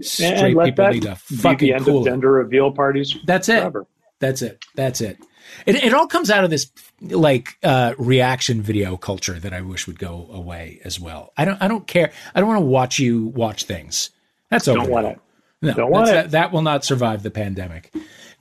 Straight 0.03 0.59
people 0.59 0.89
need 0.89 1.03
to 1.03 1.17
fucking 1.17 1.69
the 1.69 1.75
end 1.75 1.85
cool 1.85 2.01
of 2.01 2.05
gender 2.05 2.33
reveal 2.33 2.73
parties. 2.73 3.17
That's 3.25 3.49
it. 3.49 3.61
Forever. 3.61 3.87
That's 4.25 4.41
it. 4.41 4.65
That's 4.75 5.01
it. 5.03 5.19
It, 5.67 5.77
it 5.77 5.93
all 5.93 6.07
comes 6.07 6.31
out 6.31 6.45
of 6.45 6.51
this 6.51 6.71
like 7.03 7.59
uh, 7.63 7.95
reaction 7.99 8.63
video 8.63 8.97
culture 8.97 9.39
that 9.39 9.53
I 9.53 9.61
wish 9.61 9.87
would 9.87 9.99
go 9.99 10.29
away 10.33 10.81
as 10.83 10.99
well. 10.99 11.33
I 11.37 11.45
don't 11.45 11.61
I 11.61 11.69
don't 11.69 11.87
care. 11.87 12.11
I 12.35 12.41
don't 12.41 12.49
want 12.49 12.61
to 12.63 12.67
watch 12.67 12.99
you 12.99 13.27
watch 13.27 13.65
things. 13.65 14.09
That's 14.51 14.67
over. 14.67 14.81
Don't 14.81 14.91
want 14.91 15.07
it. 15.09 15.21
No, 15.61 15.75
don't 15.75 15.91
want 15.91 16.09
it. 16.09 16.13
That, 16.13 16.31
that 16.31 16.53
will 16.53 16.63
not 16.63 16.87
survive 16.87 17.23
the 17.23 17.31
pandemic. 17.31 17.93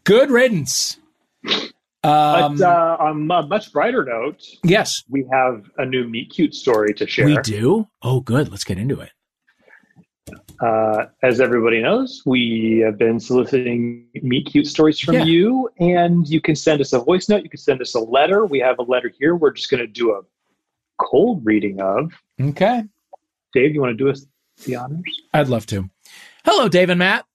Good 0.06 0.32
riddance. 0.32 0.98
Um, 2.06 2.58
but 2.58 2.62
uh, 2.62 2.98
on 3.00 3.30
a 3.30 3.48
much 3.48 3.74
brighter 3.74 4.06
note, 4.06 4.42
yes, 4.64 5.04
we 5.10 5.26
have 5.32 5.70
a 5.78 5.86
new 5.86 6.08
meet 6.08 6.30
cute 6.30 6.56
story 6.56 6.94
to 6.94 7.08
share. 7.08 7.26
We 7.26 7.38
do. 7.40 7.90
Oh, 8.02 8.22
good. 8.22 8.50
Let's 8.50 8.64
get 8.64 8.78
into 8.78 9.02
it. 9.02 9.12
Uh, 10.62 11.06
as 11.24 11.42
everybody 11.42 11.82
knows, 11.82 12.22
we 12.26 12.82
have 12.86 12.98
been 12.98 13.20
soliciting 13.20 14.06
meet 14.22 14.46
cute 14.46 14.68
stories 14.68 15.00
from 15.00 15.16
Yeah. 15.16 15.24
you, 15.26 15.70
and 15.80 16.28
you 16.30 16.40
can 16.40 16.56
send 16.56 16.80
us 16.80 16.94
a 16.94 17.00
voice 17.00 17.28
note. 17.28 17.44
You 17.44 17.50
can 17.50 17.60
send 17.60 17.82
us 17.82 17.96
a 17.96 18.00
letter. 18.00 18.46
We 18.46 18.60
have 18.60 18.80
a 18.80 18.84
letter 18.84 19.12
here. 19.20 19.36
We're 19.36 19.52
just 19.52 19.70
going 19.70 19.82
to 19.82 19.88
do 19.88 20.12
a 20.14 20.22
cold 21.00 21.42
reading 21.46 21.82
of. 21.82 22.14
Okay. 22.40 22.84
Dave, 23.54 23.74
you 23.74 23.82
want 23.82 23.98
to 23.98 24.04
do 24.04 24.10
us 24.10 24.26
the 24.66 24.76
honors? 24.76 25.02
I'd 25.34 25.50
love 25.50 25.66
to. 25.68 25.90
Hello, 26.46 26.70
Dave 26.70 26.90
and 26.90 27.00
Matt. 27.00 27.26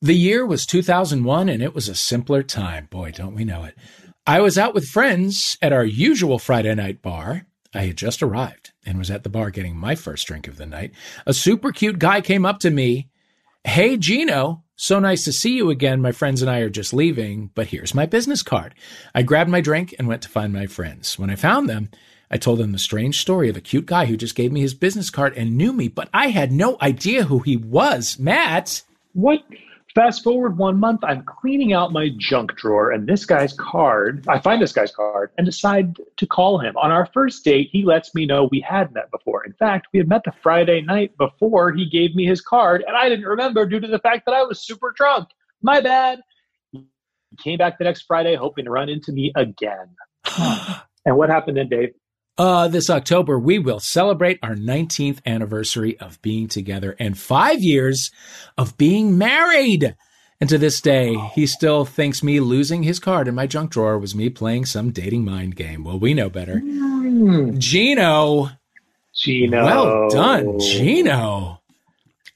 The 0.00 0.14
year 0.14 0.46
was 0.46 0.64
2001 0.64 1.48
and 1.48 1.62
it 1.62 1.74
was 1.74 1.88
a 1.88 1.94
simpler 1.94 2.42
time. 2.42 2.86
Boy, 2.86 3.10
don't 3.10 3.34
we 3.34 3.44
know 3.44 3.64
it. 3.64 3.74
I 4.26 4.40
was 4.40 4.56
out 4.56 4.74
with 4.74 4.86
friends 4.88 5.58
at 5.60 5.72
our 5.72 5.84
usual 5.84 6.38
Friday 6.38 6.74
night 6.74 7.02
bar. 7.02 7.46
I 7.74 7.82
had 7.86 7.96
just 7.96 8.22
arrived 8.22 8.67
and 8.88 8.98
was 8.98 9.10
at 9.10 9.22
the 9.22 9.28
bar 9.28 9.50
getting 9.50 9.76
my 9.76 9.94
first 9.94 10.26
drink 10.26 10.48
of 10.48 10.56
the 10.56 10.66
night. 10.66 10.92
A 11.26 11.34
super 11.34 11.70
cute 11.70 11.98
guy 11.98 12.20
came 12.20 12.46
up 12.46 12.58
to 12.60 12.70
me. 12.70 13.10
Hey, 13.64 13.96
Gino. 13.96 14.64
So 14.76 14.98
nice 14.98 15.24
to 15.24 15.32
see 15.32 15.56
you 15.56 15.70
again. 15.70 16.00
My 16.00 16.12
friends 16.12 16.40
and 16.40 16.50
I 16.50 16.60
are 16.60 16.70
just 16.70 16.94
leaving, 16.94 17.50
but 17.54 17.66
here's 17.66 17.94
my 17.94 18.06
business 18.06 18.42
card. 18.42 18.74
I 19.14 19.22
grabbed 19.22 19.50
my 19.50 19.60
drink 19.60 19.94
and 19.98 20.08
went 20.08 20.22
to 20.22 20.28
find 20.28 20.52
my 20.52 20.66
friends. 20.66 21.18
When 21.18 21.30
I 21.30 21.36
found 21.36 21.68
them, 21.68 21.90
I 22.30 22.38
told 22.38 22.60
them 22.60 22.72
the 22.72 22.78
strange 22.78 23.20
story 23.20 23.48
of 23.48 23.56
a 23.56 23.60
cute 23.60 23.86
guy 23.86 24.06
who 24.06 24.16
just 24.16 24.34
gave 24.34 24.52
me 24.52 24.60
his 24.60 24.74
business 24.74 25.10
card 25.10 25.36
and 25.36 25.56
knew 25.56 25.72
me, 25.72 25.88
but 25.88 26.08
I 26.14 26.28
had 26.28 26.52
no 26.52 26.76
idea 26.80 27.24
who 27.24 27.40
he 27.40 27.56
was. 27.56 28.18
Matt. 28.18 28.82
What? 29.12 29.40
Fast 29.98 30.22
forward 30.22 30.56
one 30.56 30.78
month, 30.78 31.02
I'm 31.02 31.24
cleaning 31.24 31.72
out 31.72 31.90
my 31.90 32.10
junk 32.18 32.54
drawer, 32.54 32.92
and 32.92 33.08
this 33.08 33.26
guy's 33.26 33.52
card, 33.54 34.24
I 34.28 34.38
find 34.38 34.62
this 34.62 34.70
guy's 34.70 34.92
card 34.92 35.32
and 35.36 35.44
decide 35.44 35.96
to 36.18 36.24
call 36.24 36.60
him. 36.60 36.76
On 36.76 36.92
our 36.92 37.06
first 37.06 37.44
date, 37.44 37.68
he 37.72 37.82
lets 37.84 38.14
me 38.14 38.24
know 38.24 38.48
we 38.52 38.60
had 38.60 38.94
met 38.94 39.10
before. 39.10 39.44
In 39.44 39.54
fact, 39.54 39.88
we 39.92 39.98
had 39.98 40.08
met 40.08 40.22
the 40.24 40.30
Friday 40.40 40.82
night 40.82 41.18
before 41.18 41.72
he 41.72 41.84
gave 41.84 42.14
me 42.14 42.24
his 42.24 42.40
card, 42.40 42.84
and 42.86 42.96
I 42.96 43.08
didn't 43.08 43.24
remember 43.24 43.66
due 43.66 43.80
to 43.80 43.88
the 43.88 43.98
fact 43.98 44.24
that 44.26 44.36
I 44.36 44.44
was 44.44 44.62
super 44.62 44.92
drunk. 44.96 45.30
My 45.62 45.80
bad. 45.80 46.20
He 46.70 46.86
came 47.42 47.58
back 47.58 47.76
the 47.76 47.84
next 47.84 48.02
Friday 48.02 48.36
hoping 48.36 48.66
to 48.66 48.70
run 48.70 48.88
into 48.88 49.10
me 49.10 49.32
again. 49.34 49.96
And 51.06 51.16
what 51.16 51.30
happened 51.30 51.56
then, 51.56 51.70
Dave? 51.70 51.94
Uh, 52.38 52.68
this 52.68 52.88
October, 52.88 53.36
we 53.38 53.58
will 53.58 53.80
celebrate 53.80 54.38
our 54.44 54.54
19th 54.54 55.18
anniversary 55.26 55.98
of 55.98 56.22
being 56.22 56.46
together 56.46 56.94
and 57.00 57.18
five 57.18 57.60
years 57.60 58.12
of 58.56 58.76
being 58.78 59.18
married. 59.18 59.96
And 60.40 60.48
to 60.48 60.56
this 60.56 60.80
day, 60.80 61.16
he 61.34 61.46
still 61.48 61.84
thinks 61.84 62.22
me 62.22 62.38
losing 62.38 62.84
his 62.84 63.00
card 63.00 63.26
in 63.26 63.34
my 63.34 63.48
junk 63.48 63.72
drawer 63.72 63.98
was 63.98 64.14
me 64.14 64.28
playing 64.30 64.66
some 64.66 64.92
dating 64.92 65.24
mind 65.24 65.56
game. 65.56 65.82
Well, 65.82 65.98
we 65.98 66.14
know 66.14 66.30
better. 66.30 66.60
Gino, 67.58 68.50
Gino. 69.12 69.64
well 69.64 70.08
done, 70.08 70.60
Gino. 70.60 71.60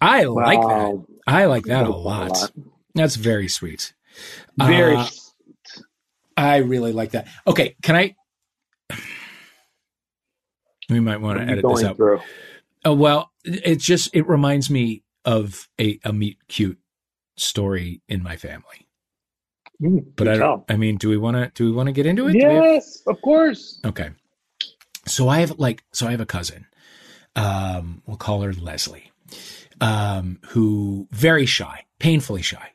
I 0.00 0.24
like 0.24 0.60
that. 0.60 1.04
I 1.28 1.44
like 1.44 1.64
that 1.66 1.86
a 1.86 1.90
lot. 1.94 2.50
That's 2.96 3.14
very 3.14 3.46
sweet. 3.46 3.92
Very 4.56 4.96
Uh, 4.96 5.06
I 6.36 6.56
really 6.56 6.92
like 6.92 7.12
that. 7.12 7.28
Okay, 7.46 7.76
can 7.82 7.94
I? 7.94 8.16
We 10.92 11.00
might 11.00 11.20
want 11.20 11.38
to 11.38 11.44
what 11.44 11.48
are 11.48 11.54
you 11.54 11.58
edit 11.60 11.64
this 11.76 11.84
out. 11.84 11.96
through? 11.96 12.20
Oh 12.84 12.94
well, 12.94 13.32
it 13.44 13.78
just 13.78 14.14
it 14.14 14.26
reminds 14.28 14.70
me 14.70 15.02
of 15.24 15.68
a 15.80 15.98
a 16.04 16.12
meet 16.12 16.38
cute 16.48 16.78
story 17.36 18.02
in 18.08 18.22
my 18.22 18.36
family. 18.36 18.88
Mm, 19.80 20.04
But 20.16 20.28
I 20.28 20.36
don't. 20.36 20.64
I 20.68 20.76
mean, 20.76 20.96
do 20.96 21.08
we 21.08 21.16
want 21.16 21.36
to? 21.36 21.50
Do 21.54 21.64
we 21.64 21.72
want 21.72 21.86
to 21.88 21.92
get 21.92 22.06
into 22.06 22.26
it? 22.28 22.32
Do 22.32 22.38
we 22.38 22.44
have- 22.44 22.64
Yes, 22.64 23.02
of 23.06 23.20
course. 23.22 23.80
okay. 23.84 24.10
So 25.06 25.28
I 25.28 25.40
have 25.40 25.58
like 25.58 25.82
so 25.92 26.06
I 26.06 26.10
have 26.12 26.20
a 26.20 26.26
cousin. 26.26 26.66
Um, 27.34 28.02
we'll 28.06 28.16
call 28.16 28.42
her 28.42 28.52
Leslie. 28.52 29.10
Um, 29.80 30.38
who 30.50 31.08
very 31.10 31.46
shy, 31.46 31.86
painfully 31.98 32.42
shy. 32.42 32.70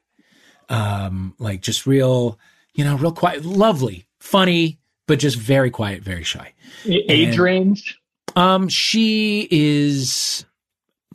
Um, 0.67 1.35
like 1.39 1.61
just 1.61 1.85
real, 1.87 2.37
you 2.73 2.83
know, 2.83 2.97
real 2.97 3.13
quiet, 3.13 3.45
lovely, 3.45 4.07
funny, 4.19 4.79
but 5.05 5.19
just 5.19 5.37
very 5.37 5.69
quiet, 5.71 6.01
very 6.03 6.23
shy. 6.23 6.53
Age 6.85 7.29
And- 7.35 7.39
range? 7.39 7.97
Um, 8.37 8.69
she 8.69 9.47
is 9.49 10.45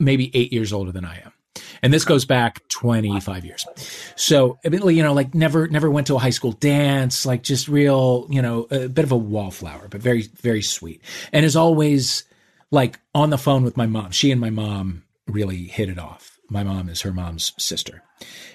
maybe 0.00 0.32
eight 0.34 0.52
years 0.52 0.72
older 0.72 0.90
than 0.90 1.04
I 1.04 1.20
am. 1.20 1.32
And 1.82 1.92
this 1.92 2.04
goes 2.04 2.24
back 2.24 2.66
25 2.68 3.44
years. 3.44 3.64
So, 4.16 4.58
you 4.64 5.02
know, 5.02 5.12
like 5.12 5.32
never, 5.32 5.68
never 5.68 5.88
went 5.88 6.08
to 6.08 6.16
a 6.16 6.18
high 6.18 6.30
school 6.30 6.52
dance, 6.52 7.24
like 7.24 7.44
just 7.44 7.68
real, 7.68 8.26
you 8.28 8.42
know, 8.42 8.66
a 8.72 8.88
bit 8.88 9.04
of 9.04 9.12
a 9.12 9.16
wallflower, 9.16 9.86
but 9.88 10.02
very, 10.02 10.22
very 10.22 10.62
sweet. 10.62 11.00
And 11.32 11.44
is 11.44 11.54
always 11.54 12.24
like 12.72 12.98
on 13.14 13.30
the 13.30 13.38
phone 13.38 13.62
with 13.62 13.76
my 13.76 13.86
mom. 13.86 14.10
She 14.10 14.32
and 14.32 14.40
my 14.40 14.50
mom 14.50 15.04
really 15.28 15.64
hit 15.64 15.88
it 15.88 16.00
off. 16.00 16.40
My 16.48 16.64
mom 16.64 16.88
is 16.88 17.02
her 17.02 17.12
mom's 17.12 17.52
sister. 17.56 18.02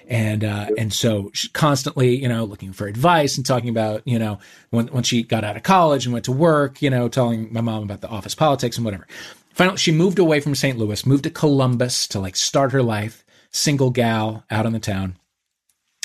And, 0.08 0.42
uh, 0.42 0.68
and 0.78 0.90
so 0.90 1.30
she's 1.34 1.50
constantly, 1.52 2.16
you 2.16 2.28
know, 2.28 2.44
looking 2.44 2.72
for 2.72 2.86
advice 2.86 3.36
and 3.36 3.44
talking 3.44 3.68
about, 3.68 4.02
you 4.06 4.18
know, 4.18 4.38
when, 4.70 4.86
when 4.88 5.02
she 5.02 5.22
got 5.22 5.44
out 5.44 5.56
of 5.56 5.62
college 5.62 6.06
and 6.06 6.14
went 6.14 6.24
to 6.24 6.32
work, 6.32 6.80
you 6.80 6.88
know, 6.88 7.08
telling 7.08 7.52
my 7.52 7.60
mom 7.60 7.82
about 7.82 8.00
the 8.00 8.08
office 8.08 8.34
politics 8.34 8.76
and 8.76 8.86
whatever. 8.86 9.06
Finally, 9.52 9.76
she 9.76 9.92
moved 9.92 10.18
away 10.18 10.40
from 10.40 10.54
St. 10.54 10.78
Louis, 10.78 11.04
moved 11.04 11.24
to 11.24 11.30
Columbus 11.30 12.08
to 12.08 12.20
like 12.20 12.36
start 12.36 12.72
her 12.72 12.82
life, 12.82 13.22
single 13.50 13.90
gal 13.90 14.44
out 14.50 14.64
on 14.64 14.72
the 14.72 14.80
town. 14.80 15.18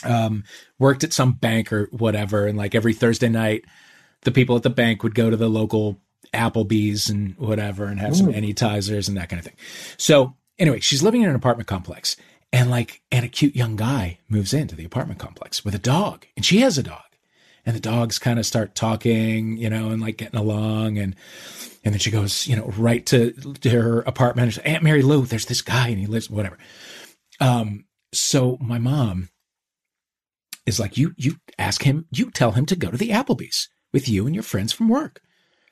Um, 0.04 0.44
worked 0.80 1.06
at 1.06 1.14
some 1.14 1.32
bank 1.32 1.72
or 1.72 1.88
whatever. 1.92 2.46
And 2.46 2.58
like 2.58 2.76
every 2.76 2.94
Thursday 2.94 3.30
night, 3.30 3.64
the 4.24 4.32
people 4.32 4.58
at 4.58 4.64
the 4.64 4.70
bank 4.70 5.02
would 5.02 5.16
go 5.16 5.30
to 5.30 5.38
the 5.38 5.50
local 5.50 6.02
Applebee's 6.34 7.10
and 7.10 7.38
whatever 7.38 7.86
and 7.86 8.02
have 8.02 8.18
some 8.18 8.34
anytizers 8.34 9.08
and 9.08 9.16
that 9.16 9.30
kind 9.30 9.40
of 9.40 9.46
thing. 9.46 9.56
So 9.96 10.36
anyway, 10.60 10.82
she's 10.82 11.04
living 11.04 11.22
in 11.22 11.30
an 11.30 11.36
apartment 11.36 11.68
complex 11.68 12.18
and 12.54 12.70
like, 12.70 13.02
and 13.12 13.26
a 13.26 13.30
cute 13.30 13.56
young 13.56 13.76
guy 13.76 14.20
moves 14.30 14.54
into 14.54 14.76
the 14.76 14.86
apartment 14.86 15.20
complex 15.20 15.66
with 15.66 15.74
a 15.74 15.80
dog 15.80 16.28
and 16.38 16.46
she 16.46 16.60
has 16.60 16.78
a 16.78 16.84
dog 16.84 17.02
and 17.66 17.76
the 17.76 17.82
dogs 17.82 18.20
kind 18.20 18.38
of 18.38 18.46
start 18.46 18.76
talking, 18.76 19.58
you 19.58 19.70
know, 19.70 19.90
and 19.90 20.02
like 20.02 20.18
getting 20.18 20.40
along. 20.40 20.98
And, 21.00 21.16
and 21.84 21.94
then 21.94 22.00
she 22.00 22.12
goes, 22.12 22.46
you 22.48 22.56
know, 22.56 22.68
right 22.78 23.06
to, 23.08 23.32
to 23.32 23.70
her 23.70 24.02
apartment. 24.02 24.54
She's, 24.54 24.64
Aunt 24.64 24.84
Mary 24.84 25.02
Lou, 25.02 25.26
there's 25.26 25.48
this 25.48 25.62
guy 25.64 25.88
and 25.88 26.00
he 26.00 26.06
lives, 26.06 26.30
whatever. 26.30 26.58
Um, 27.40 27.86
so 28.14 28.58
my 28.62 28.78
mom 28.78 29.30
is 30.66 30.80
like, 30.80 30.96
you, 30.96 31.14
you 31.18 31.38
ask 31.58 31.82
him, 31.82 32.06
you 32.12 32.30
tell 32.30 32.52
him 32.52 32.68
to 32.68 32.76
go 32.76 32.92
to 32.92 32.98
the 32.98 33.10
Applebee's 33.10 33.68
with 33.92 34.08
you 34.08 34.28
and 34.28 34.36
your 34.36 34.44
friends 34.44 34.72
from 34.72 34.90
work 34.90 35.22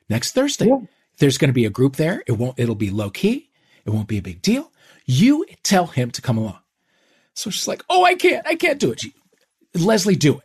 next 0.09 0.31
Thursday. 0.31 0.67
Yeah. 0.67 0.79
There's 1.19 1.37
going 1.37 1.49
to 1.49 1.53
be 1.53 1.65
a 1.65 1.69
group 1.69 1.97
there. 1.97 2.23
It 2.25 2.33
won't, 2.33 2.57
it'll 2.57 2.73
be 2.73 2.89
low 2.89 3.11
key. 3.11 3.51
It 3.85 3.91
won't 3.91 4.07
be 4.07 4.17
a 4.17 4.23
big 4.23 4.41
deal. 4.41 4.71
You 5.05 5.45
tell 5.61 5.87
him 5.87 6.09
to 6.11 6.21
come 6.21 6.37
along. 6.37 6.60
So 7.41 7.49
she's 7.49 7.67
like, 7.67 7.83
oh, 7.89 8.03
I 8.03 8.13
can't, 8.13 8.45
I 8.45 8.53
can't 8.53 8.79
do 8.79 8.91
it. 8.91 9.01
She, 9.01 9.13
Leslie, 9.73 10.15
do 10.15 10.37
it. 10.37 10.43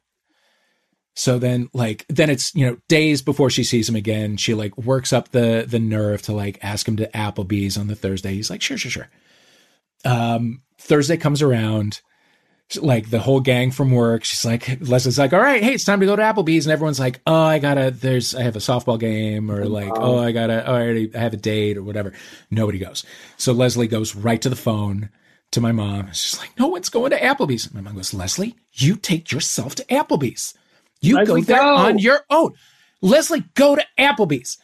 So 1.15 1.39
then 1.39 1.69
like 1.73 2.05
then 2.09 2.29
it's 2.29 2.55
you 2.55 2.67
know 2.67 2.79
days 2.89 3.23
before 3.23 3.49
she 3.51 3.65
sees 3.65 3.89
him 3.89 3.97
again, 3.97 4.37
she 4.37 4.55
like 4.55 4.77
works 4.77 5.13
up 5.13 5.31
the 5.31 5.65
the 5.67 5.79
nerve 5.79 6.23
to 6.23 6.33
like 6.33 6.59
ask 6.63 6.87
him 6.87 6.97
to 6.97 7.09
Applebee's 7.09 7.79
on 7.79 7.87
the 7.87 7.97
Thursday. 7.97 8.35
He's 8.35 8.51
like, 8.51 8.63
sure, 8.63 8.77
sure, 8.79 8.91
sure. 8.91 9.09
Um, 10.05 10.63
Thursday 10.79 11.17
comes 11.17 11.41
around, 11.43 12.01
like 12.81 13.11
the 13.11 13.19
whole 13.19 13.41
gang 13.41 13.71
from 13.71 13.91
work. 13.91 14.25
She's 14.25 14.45
like, 14.45 14.79
Leslie's 14.81 15.19
like, 15.19 15.33
all 15.33 15.41
right, 15.41 15.63
hey, 15.63 15.75
it's 15.75 15.85
time 15.85 16.01
to 16.01 16.07
go 16.07 16.17
to 16.17 16.23
Applebee's, 16.23 16.67
and 16.67 16.73
everyone's 16.73 17.01
like, 17.01 17.21
oh, 17.27 17.45
I 17.45 17.59
gotta, 17.59 17.91
there's, 17.91 18.35
I 18.35 18.43
have 18.43 18.57
a 18.57 18.61
softball 18.61 19.01
game, 19.01 19.51
or 19.51 19.65
like, 19.67 19.93
oh, 19.97 20.19
I 20.19 20.33
gotta, 20.33 20.67
oh, 20.67 20.75
I 20.75 20.83
already 20.83 21.15
I 21.15 21.19
have 21.19 21.35
a 21.35 21.39
date, 21.39 21.77
or 21.77 21.83
whatever. 21.83 22.13
Nobody 22.51 22.79
goes. 22.79 23.05
So 23.37 23.53
Leslie 23.53 23.89
goes 23.89 24.15
right 24.15 24.41
to 24.43 24.49
the 24.49 24.57
phone 24.57 25.11
to 25.53 25.61
my 25.61 25.73
mom. 25.73 26.13
She's 26.13 26.39
like, 26.39 26.59
no 26.59 26.69
one's 26.69 26.89
going 26.89 27.11
to 27.11 27.19
Applebee's. 27.21 27.73
My 27.73 27.81
mom 27.81 27.95
goes, 27.97 28.15
Leslie, 28.15 28.57
you 28.73 28.97
take 28.97 29.33
yourself 29.33 29.75
to 29.77 29.85
Applebee's. 29.85 30.55
You 31.01 31.17
Leslie, 31.17 31.43
go 31.43 31.47
there 31.47 31.61
go. 31.61 31.77
on 31.77 31.99
your 31.99 32.21
own. 32.31 32.55
Leslie, 33.01 33.45
go 33.55 33.77
to 33.77 33.85
Applebee's. 33.99 34.59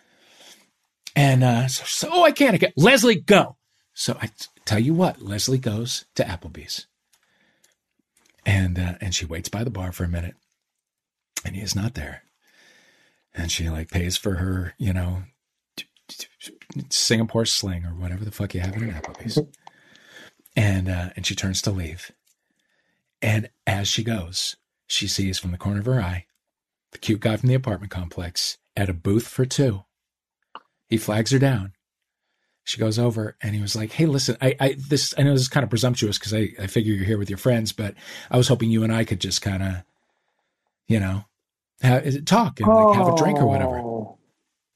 And 1.15 1.45
uh, 1.45 1.69
so, 1.69 1.85
so, 1.87 2.09
oh, 2.11 2.25
I 2.25 2.33
can't. 2.33 2.55
I 2.55 2.59
can't. 2.59 2.73
Leslie, 2.77 3.17
go. 3.21 3.57
So 3.95 4.17
I 4.21 4.27
t- 4.29 4.47
tell 4.65 4.79
you 4.79 4.95
what, 4.95 5.21
Leslie 5.21 5.59
goes 5.59 6.07
to 6.15 6.25
Applebee's, 6.25 6.87
and 8.47 8.79
uh, 8.79 8.95
and 9.01 9.15
she 9.15 9.27
waits 9.27 9.51
by 9.51 9.63
the 9.63 9.71
bar 9.71 9.93
for 9.93 10.05
a 10.05 10.09
minute, 10.09 10.37
and 11.45 11.55
he 11.55 11.61
is 11.61 11.77
not 11.77 11.95
there. 11.95 12.23
And 13.35 13.53
she 13.53 13.69
like 13.69 13.91
pays 13.91 14.17
for 14.17 14.37
her, 14.37 14.75
you 14.79 14.95
know, 14.95 15.25
Singapore 16.89 17.45
sling 17.45 17.85
or 17.85 17.91
whatever 17.91 18.25
the 18.25 18.31
fuck 18.31 18.55
you 18.55 18.61
have 18.61 18.77
in 18.77 18.85
an 18.85 18.95
Applebee's, 18.95 19.39
and 20.57 20.89
uh, 20.89 21.11
and 21.17 21.27
she 21.27 21.35
turns 21.35 21.63
to 21.63 21.71
leave, 21.71 22.13
and 23.21 23.51
as 23.67 23.89
she 23.89 24.05
goes, 24.05 24.57
she 24.87 25.09
sees 25.09 25.39
from 25.39 25.53
the 25.53 25.59
corner 25.59 25.81
of 25.81 25.87
her 25.87 26.01
eye 26.01 26.27
the 26.93 26.99
cute 26.99 27.21
guy 27.21 27.37
from 27.37 27.49
the 27.49 27.55
apartment 27.55 27.91
complex 27.91 28.59
at 28.77 28.89
a 28.89 28.95
booth 28.95 29.27
for 29.27 29.45
two. 29.45 29.85
He 30.89 30.99
flags 30.99 31.33
her 31.33 31.39
down. 31.39 31.73
She 32.65 32.79
goes 32.79 32.99
over 32.99 33.37
and 33.43 33.55
he 33.57 33.61
was 33.61 33.75
like, 33.75 33.93
Hey, 33.93 34.07
listen, 34.07 34.37
I, 34.41 34.55
I, 34.61 34.77
this, 34.79 35.15
I 35.19 35.23
know 35.23 35.33
this 35.33 35.43
is 35.43 35.49
kind 35.49 35.65
of 35.65 35.71
presumptuous 35.71 36.19
because 36.19 36.33
I, 36.33 36.51
I 36.61 36.69
figure 36.69 36.95
you're 36.95 37.05
here 37.05 37.19
with 37.19 37.31
your 37.31 37.39
friends, 37.39 37.73
but 37.73 37.95
I 38.31 38.37
was 38.37 38.47
hoping 38.47 38.71
you 38.71 38.85
and 38.85 38.93
I 38.95 39.05
could 39.05 39.21
just 39.21 39.43
kind 39.43 39.63
of, 39.63 39.75
you 40.87 41.01
know, 41.01 41.25
have, 41.81 42.25
talk 42.25 42.61
and 42.61 42.69
like 42.69 42.97
have 42.97 43.09
a 43.09 43.17
drink 43.17 43.39
or 43.39 43.47
whatever. 43.47 43.79
Oh. 43.79 44.19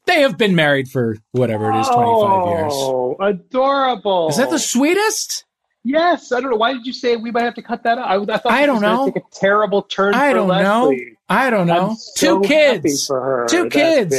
They 0.06 0.22
have 0.22 0.38
been 0.38 0.56
married 0.56 0.88
for 0.88 1.16
whatever 1.32 1.70
it 1.70 1.80
is, 1.80 1.88
25 1.88 2.48
years. 2.48 2.72
Oh, 2.74 3.16
adorable. 3.20 4.28
Is 4.28 4.36
that 4.36 4.50
the 4.50 4.58
sweetest? 4.58 5.44
Yes, 5.86 6.32
I 6.32 6.40
don't 6.40 6.50
know. 6.50 6.56
Why 6.56 6.72
did 6.72 6.84
you 6.84 6.92
say 6.92 7.14
we 7.14 7.30
might 7.30 7.44
have 7.44 7.54
to 7.54 7.62
cut 7.62 7.84
that 7.84 7.96
out? 7.96 8.08
I, 8.08 8.34
I 8.34 8.38
thought 8.38 8.52
I 8.52 8.66
don't 8.66 8.82
know. 8.82 9.06
Take 9.06 9.22
a 9.22 9.26
terrible 9.32 9.82
turn. 9.82 10.14
I 10.14 10.32
don't 10.32 10.48
Leslie. 10.48 10.96
know. 10.96 11.16
I 11.28 11.48
don't 11.48 11.68
know. 11.68 11.94
So 11.98 12.40
Two 12.40 12.48
kids. 12.48 13.08
Two 13.48 13.68
kids. 13.68 14.16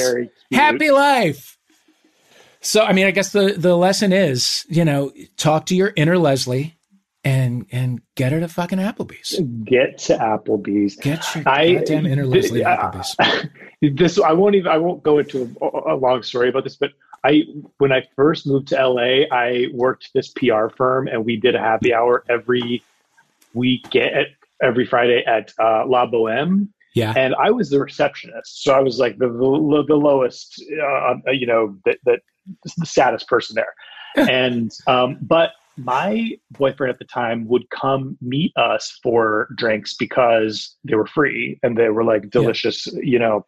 Happy 0.51 0.91
life. 0.91 1.57
So, 2.61 2.83
I 2.83 2.93
mean, 2.93 3.05
I 3.05 3.11
guess 3.11 3.33
the 3.33 3.53
the 3.57 3.75
lesson 3.75 4.13
is, 4.13 4.65
you 4.69 4.85
know, 4.85 5.11
talk 5.35 5.65
to 5.67 5.75
your 5.75 5.91
inner 5.97 6.17
Leslie 6.17 6.77
and 7.25 7.65
and 7.71 8.01
get 8.15 8.31
her 8.31 8.39
to 8.39 8.47
fucking 8.47 8.79
Applebee's. 8.79 9.39
Get 9.65 9.97
to 9.99 10.17
Applebee's. 10.17 10.95
Get 10.95 11.23
your 11.35 11.43
I- 11.47 11.73
goddamn 11.75 12.05
inner 12.05 12.25
Leslie 12.33 12.63
uh, 12.63 12.91
Applebee's. 12.91 13.49
this 13.81 14.19
I 14.19 14.31
won't 14.31 14.55
even 14.55 14.71
I 14.71 14.77
won't 14.77 15.03
go 15.03 15.19
into 15.19 15.53
a, 15.61 15.93
a 15.93 15.95
long 15.95 16.23
story 16.23 16.47
about 16.47 16.63
this, 16.63 16.77
but 16.77 16.91
I 17.23 17.43
when 17.77 17.91
I 17.91 18.03
first 18.15 18.47
moved 18.47 18.67
to 18.69 18.87
LA, 18.87 19.25
I 19.31 19.67
worked 19.73 20.09
this 20.13 20.29
PR 20.29 20.67
firm 20.75 21.07
and 21.07 21.25
we 21.25 21.37
did 21.37 21.55
a 21.55 21.59
happy 21.59 21.93
hour 21.93 22.23
every 22.29 22.83
week 23.53 23.95
at 23.95 24.27
every 24.61 24.85
Friday 24.85 25.23
at 25.25 25.51
uh, 25.59 25.85
La 25.85 26.05
Boheme, 26.05 26.67
Yeah. 26.95 27.13
and 27.15 27.35
I 27.35 27.51
was 27.51 27.69
the 27.69 27.79
receptionist, 27.79 28.63
so 28.63 28.73
I 28.73 28.79
was 28.79 28.99
like 28.99 29.17
the 29.17 29.27
the, 29.27 29.83
the 29.87 29.95
lowest, 29.95 30.63
uh, 30.83 31.15
you 31.31 31.45
know, 31.45 31.77
that 31.85 31.99
that 32.05 32.19
the 32.77 32.85
saddest 32.85 33.27
person 33.27 33.55
there, 33.55 33.73
and 34.29 34.71
um, 34.87 35.17
but 35.21 35.51
my 35.77 36.31
boyfriend 36.51 36.91
at 36.91 36.97
the 36.97 37.05
time 37.05 37.47
would 37.47 37.69
come 37.69 38.17
meet 38.19 38.51
us 38.57 38.99
for 39.03 39.47
drinks 39.55 39.93
because 39.93 40.75
they 40.83 40.95
were 40.95 41.05
free 41.05 41.59
and 41.61 41.77
they 41.77 41.89
were 41.89 42.03
like 42.03 42.31
delicious, 42.31 42.87
you 43.03 43.19
know, 43.19 43.45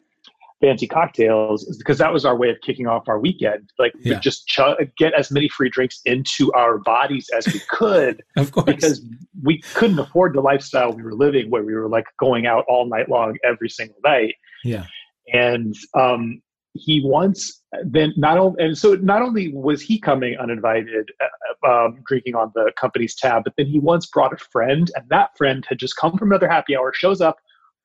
fancy 0.61 0.87
cocktails 0.87 1.65
because 1.77 1.97
that 1.97 2.11
was 2.11 2.25
our 2.25 2.35
way 2.35 2.49
of 2.49 2.57
kicking 2.61 2.87
off 2.87 3.07
our 3.07 3.19
weekend. 3.19 3.69
Like 3.79 3.93
we 4.03 4.15
just 4.15 4.47
ch- 4.47 4.59
get 4.97 5.13
as 5.13 5.31
many 5.31 5.47
free 5.49 5.69
drinks 5.69 6.01
into 6.05 6.51
our 6.53 6.77
bodies 6.79 7.29
as 7.35 7.47
we 7.47 7.61
could 7.69 8.21
Of 8.35 8.51
course. 8.51 8.65
because 8.65 9.01
we 9.43 9.61
couldn't 9.73 9.99
afford 9.99 10.33
the 10.33 10.41
lifestyle 10.41 10.91
we 10.91 11.03
were 11.03 11.13
living 11.13 11.49
where 11.49 11.63
we 11.63 11.73
were 11.73 11.87
like 11.87 12.05
going 12.19 12.45
out 12.45 12.65
all 12.67 12.87
night 12.87 13.09
long 13.09 13.37
every 13.43 13.69
single 13.69 13.95
night 14.03 14.35
yeah. 14.63 14.85
and 15.33 15.75
um, 15.97 16.41
he 16.73 17.01
once 17.03 17.61
then 17.83 18.13
not 18.17 18.37
only 18.37 18.63
and 18.63 18.77
so 18.77 18.95
not 18.95 19.21
only 19.21 19.53
was 19.53 19.81
he 19.81 19.99
coming 19.99 20.35
uninvited 20.37 21.09
uh, 21.21 21.67
um, 21.67 22.01
drinking 22.05 22.35
on 22.35 22.51
the 22.55 22.71
company's 22.77 23.15
tab 23.15 23.43
but 23.43 23.53
then 23.57 23.65
he 23.65 23.79
once 23.79 24.05
brought 24.07 24.33
a 24.33 24.37
friend 24.37 24.91
and 24.95 25.05
that 25.09 25.29
friend 25.37 25.65
had 25.69 25.79
just 25.79 25.95
come 25.95 26.17
from 26.17 26.31
another 26.31 26.49
happy 26.49 26.75
hour 26.75 26.91
shows 26.93 27.21
up 27.21 27.37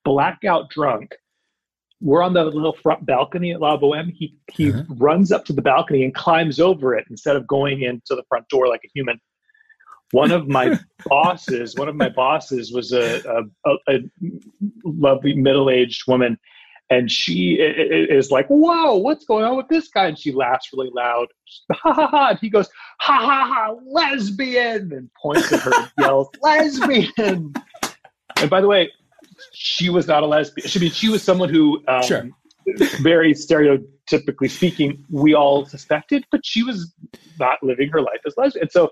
blackout 0.05 0.69
drunk 0.71 1.15
we're 2.01 2.23
on 2.23 2.33
the 2.35 2.45
little 2.45 2.75
front 2.75 3.07
balcony 3.07 3.53
at 3.53 3.61
La 3.61 3.77
Boheme. 3.77 4.11
He 4.13 4.37
he 4.53 4.71
Uh-huh. 4.71 4.83
runs 4.97 5.33
up 5.33 5.45
to 5.47 5.53
the 5.53 5.63
balcony 5.63 6.05
and 6.05 6.15
climbs 6.15 6.61
over 6.61 6.95
it 6.95 7.07
instead 7.11 7.37
of 7.37 7.47
going 7.47 7.83
into 7.83 8.15
the 8.15 8.25
front 8.29 8.49
door 8.49 8.69
like 8.69 8.83
a 8.85 8.89
human. 8.95 9.19
One 10.13 10.31
of 10.31 10.47
my 10.49 10.79
bosses, 11.07 11.75
one 11.77 11.89
of 11.89 11.97
my 11.97 12.09
bosses 12.09 12.73
was 12.73 12.93
a, 12.93 13.23
a, 13.65 13.77
a, 13.89 13.99
lovely 14.85 15.35
middle-aged 15.35 16.03
woman, 16.07 16.39
and 16.91 17.11
she 17.11 17.55
is 17.55 18.31
like, 18.31 18.47
"Whoa, 18.49 18.97
what's 18.97 19.25
going 19.25 19.45
on 19.45 19.57
with 19.57 19.69
this 19.69 19.89
guy?" 19.89 20.07
And 20.07 20.19
she 20.19 20.31
laughs 20.31 20.69
really 20.73 20.91
loud, 20.95 21.29
ha 21.73 21.93
ha 21.93 22.07
ha. 22.07 22.29
And 22.31 22.39
he 22.39 22.51
goes, 22.51 22.69
"Ha 23.01 23.13
ha 23.15 23.47
ha, 23.53 23.75
lesbian!" 23.87 24.93
and 24.93 25.09
points 25.21 25.53
at 25.53 25.61
her 25.61 25.73
and 25.75 25.91
yells, 25.99 26.29
"Lesbian!" 26.43 27.55
And 28.37 28.51
by 28.51 28.61
the 28.61 28.69
way, 28.69 28.91
she 29.53 29.91
was 29.91 30.07
not 30.07 30.23
a 30.23 30.27
lesbian. 30.27 30.69
I 30.75 30.79
mean, 30.79 30.91
she 30.91 31.09
was 31.09 31.23
someone 31.23 31.49
who, 31.49 31.83
um, 31.89 32.03
Sure. 32.03 32.29
very 33.01 33.35
stereotypically 33.35 34.51
speaking, 34.51 35.05
we 35.11 35.35
all 35.35 35.67
suspected, 35.67 36.25
but 36.31 36.41
she 36.45 36.63
was 36.63 36.93
not 37.39 37.63
living 37.63 37.91
her 37.91 38.01
life 38.01 38.21
as 38.27 38.35
lesbian. 38.37 38.63
And 38.63 38.73
so, 38.73 38.91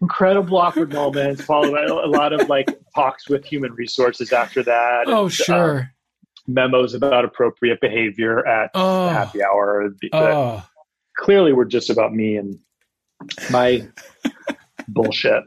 incredible 0.00 0.58
awkward 0.58 0.92
moments, 0.92 1.42
followed 1.42 1.72
by 1.72 1.82
a 1.82 2.06
lot 2.06 2.32
of 2.32 2.48
like 2.48 2.78
talks 2.94 3.28
with 3.28 3.44
human 3.44 3.72
resources 3.72 4.32
after 4.32 4.62
that. 4.62 5.04
Oh, 5.06 5.24
and, 5.24 5.32
sure. 5.32 5.80
um, 5.80 5.90
memos 6.46 6.94
about 6.94 7.24
appropriate 7.24 7.80
behavior 7.80 8.46
at 8.46 8.70
oh. 8.74 9.08
happy 9.08 9.42
hour. 9.42 9.92
that 10.00 10.08
Oh. 10.12 10.64
Clearly, 11.18 11.52
were 11.52 11.64
just 11.64 11.90
about 11.90 12.14
me 12.14 12.36
and 12.36 12.58
my 13.50 13.86
bullshit. 14.88 15.42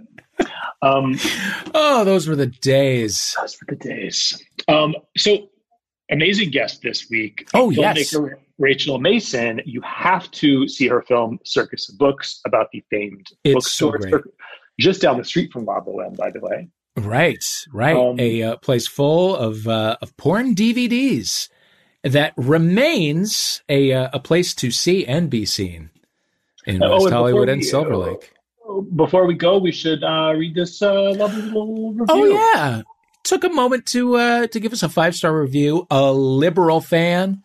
Um, 0.82 1.18
Oh, 1.74 2.04
those 2.04 2.28
were 2.28 2.36
the 2.36 2.48
days. 2.48 3.36
Those 3.40 3.58
were 3.62 3.76
the 3.76 3.84
days. 3.84 4.44
Um, 4.68 4.96
so, 5.18 5.50
amazing 6.10 6.50
guest 6.52 6.82
this 6.82 7.10
week. 7.10 7.48
Oh, 7.54 7.70
yes. 7.70 8.14
Rachel 8.58 9.00
Mason. 9.00 9.62
You 9.66 9.82
have 9.82 10.30
to 10.32 10.68
see 10.68 10.88
her 10.88 11.02
film 11.02 11.40
Circus 11.44 11.90
of 11.90 11.98
Books 11.98 12.42
about 12.46 12.68
the 12.72 12.84
famed 12.90 13.28
It's 13.44 13.72
so 13.72 13.92
bookstore. 13.92 14.20
great. 14.20 14.34
Just 14.80 15.02
down 15.02 15.18
the 15.18 15.24
street 15.24 15.52
from 15.52 15.66
La 15.66 15.80
Boheme, 15.82 16.16
by 16.16 16.32
the 16.32 16.40
way. 16.40 16.68
Right, 16.98 17.44
right. 17.74 17.96
Um, 17.96 18.20
a 18.20 18.44
uh, 18.44 18.56
place 18.58 18.88
full 18.88 19.36
of 19.36 19.68
uh, 19.68 19.98
of 20.02 20.16
porn 20.18 20.54
DVDs 20.56 21.50
that 22.04 22.34
remains 22.38 23.62
a 23.70 23.94
uh, 23.94 24.10
a 24.14 24.20
place 24.20 24.54
to 24.56 24.72
see 24.72 25.06
and 25.06 25.30
be 25.30 25.46
seen 25.46 25.90
in 26.66 26.84
Oh, 26.84 26.92
West 26.94 27.06
and 27.06 27.14
Hollywood 27.16 27.50
and 27.50 27.64
Silver 27.64 27.96
Lake. 27.96 28.34
Before 28.96 29.26
we 29.26 29.34
go, 29.34 29.58
we 29.58 29.72
should 29.72 30.04
uh, 30.04 30.34
read 30.36 30.56
this 30.56 30.82
uh, 30.82 31.12
lovely 31.16 31.42
little 31.44 31.94
review. 31.94 32.06
Oh 32.10 32.26
yeah, 32.26 32.82
took 33.24 33.44
a 33.44 33.50
moment 33.50 33.86
to 33.88 34.16
uh, 34.16 34.48
to 34.48 34.60
give 34.60 34.74
us 34.74 34.84
a 34.84 34.90
five 34.90 35.16
star 35.16 35.40
review. 35.40 35.86
A 35.92 36.12
liberal 36.12 36.82
fan. 36.82 37.44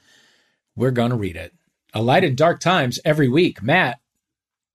We're 0.76 0.90
gonna 0.90 1.16
read 1.16 1.36
it. 1.36 1.52
A 1.94 2.02
light 2.02 2.24
in 2.24 2.34
dark 2.34 2.60
times 2.60 2.98
every 3.04 3.28
week. 3.28 3.62
Matt, 3.62 3.98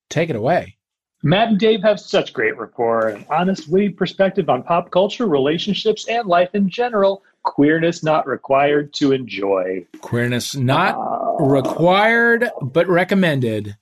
take 0.09 0.29
it 0.29 0.35
away. 0.35 0.77
Matt 1.23 1.49
and 1.49 1.59
Dave 1.59 1.83
have 1.83 1.99
such 1.99 2.33
great 2.33 2.57
rapport, 2.57 3.09
an 3.09 3.25
honest, 3.29 3.69
witty 3.69 3.89
perspective 3.89 4.49
on 4.49 4.63
pop 4.63 4.89
culture, 4.89 5.27
relationships, 5.27 6.07
and 6.07 6.27
life 6.27 6.49
in 6.55 6.67
general. 6.67 7.21
Queerness 7.43 8.01
not 8.03 8.25
required 8.27 8.91
to 8.93 9.11
enjoy. 9.11 9.85
Queerness 10.01 10.55
not 10.55 10.95
Uh, 10.95 11.43
required 11.43 12.49
but 12.61 12.87
recommended. 12.87 13.75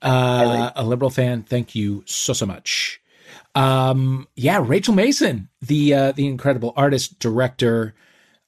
Uh, 0.00 0.70
a 0.76 0.84
liberal 0.84 1.10
fan, 1.10 1.42
thank 1.42 1.74
you 1.74 2.02
so 2.06 2.32
so 2.32 2.46
much. 2.46 3.00
Um, 3.54 4.28
yeah, 4.36 4.62
Rachel 4.64 4.94
Mason, 4.94 5.48
the 5.60 5.94
uh, 5.94 6.12
the 6.12 6.26
incredible 6.26 6.72
artist 6.76 7.18
director. 7.18 7.94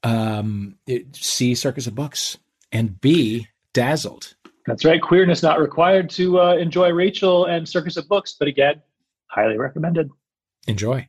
Um, 0.03 0.77
it- 0.87 1.15
C 1.17 1.55
Circus 1.55 1.87
of 1.87 1.95
Books 1.95 2.39
and 2.73 3.01
B 3.01 3.49
Dazzled. 3.75 4.35
That's 4.67 4.85
right. 4.85 5.03
Queerness 5.03 5.43
not 5.43 5.59
required 5.59 6.09
to 6.11 6.41
uh, 6.41 6.55
enjoy 6.55 6.91
Rachel 6.91 7.47
and 7.47 7.69
Circus 7.69 7.97
of 7.97 8.09
Books, 8.09 8.37
but 8.39 8.47
again, 8.47 8.81
highly 9.27 9.59
recommended. 9.59 10.11
Enjoy. 10.67 11.09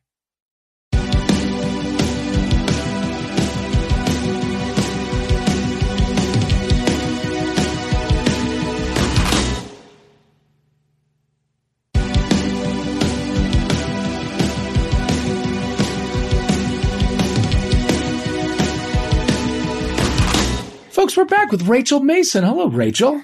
Folks, 21.11 21.17
we're 21.17 21.37
back 21.37 21.51
with 21.51 21.67
Rachel 21.67 21.99
Mason. 21.99 22.45
Hello, 22.45 22.67
Rachel. 22.67 23.21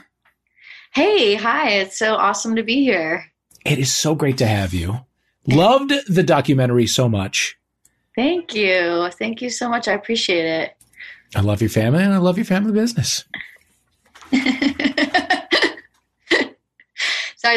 Hey, 0.94 1.36
hi. 1.36 1.70
It's 1.70 1.98
so 1.98 2.16
awesome 2.16 2.58
to 2.58 2.64
be 2.64 2.84
here. 2.84 3.32
It 3.66 3.80
is 3.80 3.94
so 3.94 4.14
great 4.14 4.38
to 4.40 4.46
have 4.46 4.74
you. 4.74 5.06
Loved 5.46 5.94
the 6.10 6.24
documentary 6.24 6.86
so 6.86 7.08
much. 7.08 7.58
Thank 8.14 8.54
you. 8.54 9.10
Thank 9.12 9.42
you 9.42 9.50
so 9.50 9.70
much. 9.70 9.88
I 9.88 9.94
appreciate 9.94 10.44
it. 10.44 10.76
I 11.34 11.40
love 11.40 11.62
your 11.62 11.70
family 11.70 12.04
and 12.04 12.14
I 12.14 12.18
love 12.18 12.38
your 12.38 12.44
family 12.44 12.74
business. 12.74 13.24
Sorry, 14.34 14.44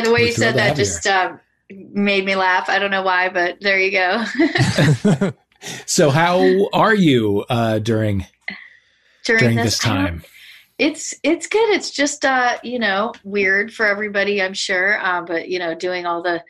the 0.00 0.12
way 0.12 0.20
We're 0.20 0.26
you 0.26 0.32
said 0.32 0.54
that 0.54 0.76
just 0.76 1.08
uh, 1.08 1.32
made 1.70 2.24
me 2.24 2.36
laugh. 2.36 2.68
I 2.68 2.78
don't 2.78 2.92
know 2.92 3.02
why, 3.02 3.30
but 3.30 3.56
there 3.60 3.80
you 3.80 3.90
go. 3.90 5.32
so, 5.86 6.10
how 6.10 6.68
are 6.72 6.94
you 6.94 7.44
uh, 7.50 7.80
during 7.80 8.26
During, 9.38 9.54
during 9.54 9.56
this, 9.56 9.64
this 9.64 9.78
time? 9.78 10.22
it's 10.80 11.14
it's 11.22 11.46
good. 11.46 11.70
It's 11.70 11.90
just 11.90 12.24
uh, 12.24 12.58
you 12.62 12.78
know 12.78 13.12
weird 13.22 13.72
for 13.72 13.86
everybody, 13.86 14.42
I'm 14.42 14.54
sure. 14.54 14.98
Uh, 15.04 15.22
but 15.22 15.48
you 15.48 15.58
know, 15.58 15.74
doing 15.74 16.06
all 16.06 16.22
the 16.22 16.42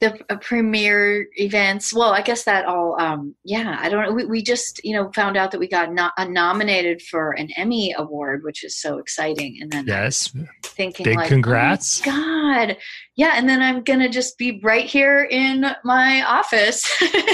the 0.00 0.18
uh, 0.30 0.36
premiere 0.36 1.26
events. 1.36 1.92
Well, 1.92 2.12
I 2.12 2.22
guess 2.22 2.44
that 2.44 2.66
all. 2.66 3.00
Um, 3.00 3.34
yeah, 3.44 3.78
I 3.80 3.88
don't 3.88 4.04
know. 4.04 4.12
We, 4.12 4.24
we 4.26 4.42
just 4.42 4.80
you 4.84 4.94
know 4.94 5.10
found 5.12 5.36
out 5.36 5.50
that 5.50 5.58
we 5.58 5.68
got 5.68 5.92
no- 5.92 6.10
uh, 6.16 6.24
nominated 6.24 7.02
for 7.02 7.32
an 7.32 7.48
Emmy 7.56 7.94
award, 7.98 8.44
which 8.44 8.62
is 8.64 8.76
so 8.80 8.98
exciting. 8.98 9.58
And 9.60 9.70
then 9.72 9.86
Yes. 9.86 10.32
thinking 10.62 11.04
Big 11.04 11.16
like, 11.16 11.28
congrats. 11.28 12.00
Oh 12.06 12.10
God, 12.10 12.76
yeah. 13.16 13.32
And 13.34 13.48
then 13.48 13.60
I'm 13.60 13.82
gonna 13.82 14.08
just 14.08 14.38
be 14.38 14.60
right 14.62 14.86
here 14.86 15.26
in 15.30 15.66
my 15.84 16.22
office 16.22 16.84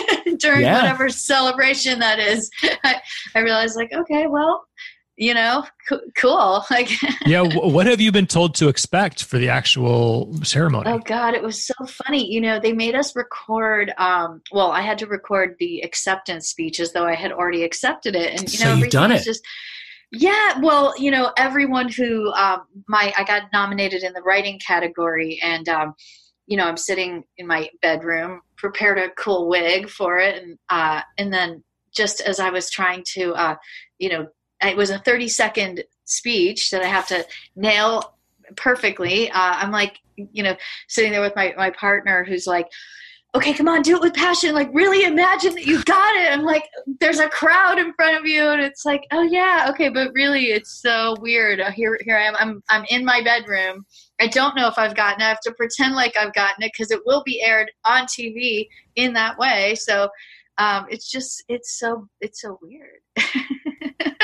during 0.39 0.63
Yeah. 0.63 0.77
whatever 0.81 1.09
celebration 1.11 1.99
that 1.99 2.19
is. 2.19 2.51
I, 2.85 3.01
I 3.35 3.41
realized 3.41 3.77
like, 3.77 3.93
okay, 3.93 4.27
well, 4.27 4.65
you 5.17 5.33
know, 5.33 5.65
co- 5.89 6.01
cool. 6.17 6.65
Like, 6.71 6.91
yeah. 7.25 7.43
What 7.43 7.87
have 7.87 8.01
you 8.01 8.11
been 8.11 8.27
told 8.27 8.55
to 8.57 8.69
expect 8.69 9.25
for 9.25 9.39
the 9.39 9.49
actual 9.49 10.35
ceremony? 10.43 10.91
Oh 10.91 10.99
God, 10.99 11.35
it 11.35 11.43
was 11.43 11.65
so 11.65 11.75
funny. 11.87 12.27
You 12.33 12.41
know, 12.41 12.59
they 12.59 12.73
made 12.73 12.97
us 12.97 13.15
record. 13.15 13.93
Um, 13.97 14.43
well, 14.51 14.73
I 14.73 14.81
had 14.81 14.99
to 14.99 15.07
record 15.07 15.55
the 15.61 15.83
acceptance 15.83 16.49
speech 16.49 16.81
as 16.81 16.93
though 16.93 17.07
I 17.07 17.15
had 17.15 17.31
already 17.31 17.63
accepted 17.63 18.17
it, 18.17 18.31
and 18.31 18.43
you 18.43 18.59
so 18.59 18.69
know, 18.69 18.75
you've 18.75 18.91
done 18.91 19.13
it. 19.13 19.23
Just 19.23 19.47
yeah, 20.11 20.59
well, 20.61 20.95
you 20.99 21.11
know, 21.11 21.33
everyone 21.37 21.89
who 21.89 22.33
um, 22.33 22.63
my 22.89 23.13
I 23.17 23.25
got 23.25 23.53
nominated 23.53 24.03
in 24.03 24.13
the 24.15 24.23
writing 24.23 24.59
category, 24.59 25.39
and 25.43 25.69
um, 25.69 25.95
you 26.47 26.57
know, 26.57 26.67
I'm 26.67 26.77
sitting 26.77 27.25
in 27.37 27.47
my 27.47 27.69
bedroom, 27.83 28.41
prepared 28.57 28.99
a 28.99 29.11
cool 29.11 29.49
wig 29.49 29.89
for 29.89 30.19
it, 30.19 30.43
and 30.43 30.59
uh, 30.71 31.03
and 31.19 31.33
then 31.33 31.63
just 31.95 32.21
as 32.21 32.41
I 32.41 32.51
was 32.51 32.71
trying 32.71 33.05
to, 33.15 33.33
uh, 33.35 33.57
you 33.99 34.09
know, 34.09 34.27
it 34.69 34.77
was 34.77 34.91
a 34.91 34.99
30 34.99 35.29
second 35.29 35.85
speech 36.05 36.71
that 36.71 36.83
I 36.83 36.87
have 36.87 37.07
to 37.09 37.27
nail 37.57 38.15
perfectly. 38.57 39.31
Uh, 39.31 39.55
I'm 39.57 39.71
like, 39.71 39.99
you 40.17 40.43
know, 40.43 40.57
sitting 40.89 41.13
there 41.13 41.21
with 41.21 41.37
my, 41.37 41.55
my 41.57 41.71
partner 41.71 42.25
who's 42.25 42.47
like, 42.47 42.69
okay, 43.35 43.53
come 43.53 43.67
on, 43.67 43.83
do 43.83 43.97
it 43.97 44.01
with 44.01 44.15
passion. 44.15 44.55
Like, 44.55 44.71
really 44.73 45.05
imagine 45.05 45.55
that 45.55 45.67
you 45.67 45.83
got 45.85 46.15
it. 46.15 46.33
I'm 46.33 46.45
like, 46.45 46.69
there's 47.01 47.19
a 47.19 47.29
crowd 47.29 47.79
in 47.79 47.93
front 47.95 48.17
of 48.17 48.25
you, 48.25 48.49
and 48.49 48.61
it's 48.61 48.85
like, 48.85 49.03
oh 49.11 49.23
yeah, 49.23 49.67
okay, 49.71 49.89
but 49.89 50.13
really, 50.15 50.47
it's 50.47 50.81
so 50.81 51.17
weird. 51.21 51.61
Uh, 51.61 51.73
here, 51.73 51.99
here 52.05 52.17
I 52.17 52.27
am. 52.27 52.37
I'm, 52.39 52.63
I'm 52.71 52.85
in 52.91 53.05
my 53.05 53.23
bedroom. 53.23 53.85
I 54.21 54.29
don't 54.29 54.55
know 54.55 54.69
if 54.69 54.79
I've 54.79 54.95
gotten 54.95 55.21
it. 55.21 55.25
I 55.25 55.29
have 55.29 55.41
to 55.41 55.53
pretend 55.53 55.95
like 55.95 56.17
I've 56.17 56.35
gotten 56.35 56.63
it 56.63 56.71
because 56.73 56.93
it 56.93 57.01
will 57.05 57.23
be 57.25 57.43
aired 57.43 57.71
on 57.85 58.07
TV 58.07 58.69
in 58.95 59.13
that 59.15 59.37
way. 59.37 59.75
So, 59.75 60.09
um, 60.59 60.87
it's 60.89 61.11
just, 61.11 61.43
it's 61.49 61.79
so, 61.79 62.09
it's 62.21 62.41
so 62.41 62.59
weird. 62.63 63.01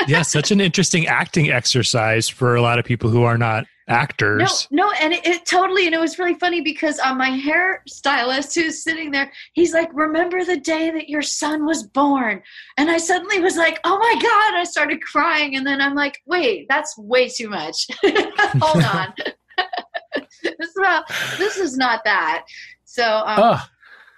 yeah, 0.07 0.21
such 0.21 0.51
an 0.51 0.59
interesting 0.59 1.07
acting 1.07 1.49
exercise 1.51 2.27
for 2.27 2.55
a 2.55 2.61
lot 2.61 2.79
of 2.79 2.85
people 2.85 3.09
who 3.09 3.23
are 3.23 3.37
not 3.37 3.65
actors. 3.87 4.67
No, 4.71 4.87
no, 4.87 4.91
and 5.01 5.13
it, 5.13 5.25
it, 5.25 5.45
totally, 5.45 5.85
and 5.85 5.93
it 5.93 5.99
was 5.99 6.17
really 6.17 6.35
funny 6.35 6.61
because 6.61 6.99
um, 6.99 7.17
my 7.17 7.29
hair 7.29 7.83
stylist 7.87 8.55
who's 8.55 8.83
sitting 8.83 9.11
there, 9.11 9.31
he's 9.53 9.73
like, 9.73 9.89
"Remember 9.93 10.43
the 10.43 10.57
day 10.57 10.89
that 10.91 11.09
your 11.09 11.21
son 11.21 11.65
was 11.65 11.83
born?" 11.83 12.41
And 12.77 12.89
I 12.89 12.97
suddenly 12.97 13.39
was 13.39 13.57
like, 13.57 13.79
"Oh 13.83 13.97
my 13.97 14.13
god!" 14.21 14.59
I 14.59 14.63
started 14.63 15.01
crying, 15.01 15.55
and 15.55 15.65
then 15.65 15.81
I'm 15.81 15.95
like, 15.95 16.19
"Wait, 16.25 16.67
that's 16.69 16.97
way 16.97 17.27
too 17.27 17.49
much. 17.49 17.87
Hold 18.03 18.83
on, 18.83 19.13
this, 20.43 20.55
is 20.59 20.75
not, 20.77 21.11
this 21.37 21.57
is 21.57 21.77
not 21.77 22.03
that." 22.05 22.45
So, 22.85 23.05
um, 23.25 23.59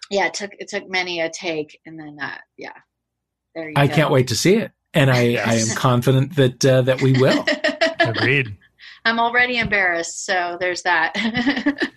yeah, 0.10 0.28
it 0.28 0.34
took 0.34 0.52
it 0.60 0.68
took 0.68 0.90
many 0.90 1.20
a 1.22 1.30
take, 1.30 1.80
and 1.86 2.00
then 2.00 2.18
uh, 2.22 2.38
yeah, 2.58 2.74
there 3.56 3.70
you 3.70 3.76
I 3.76 3.88
go. 3.88 3.96
can't 3.96 4.12
wait 4.12 4.28
to 4.30 4.36
see 4.36 4.56
it, 4.56 4.72
and 4.94 5.12
I, 5.12 5.36
I 5.46 5.56
am 5.56 5.76
confident 5.76 6.36
that 6.36 6.66
uh, 6.66 6.82
that 6.84 7.02
we 7.02 7.14
will. 7.14 7.46
Agreed. 8.00 8.56
I'm 9.06 9.20
already 9.20 9.58
embarrassed, 9.58 10.26
so 10.26 10.58
there's 10.60 10.84
that. 10.84 11.14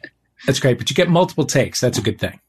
That's 0.47 0.61
great, 0.61 0.79
but 0.79 0.91
you 0.91 0.97
get 0.97 1.09
multiple 1.09 1.45
takes. 1.45 1.81
That's 1.81 1.99
a 1.99 2.03
good 2.03 2.19
thing. 2.19 2.41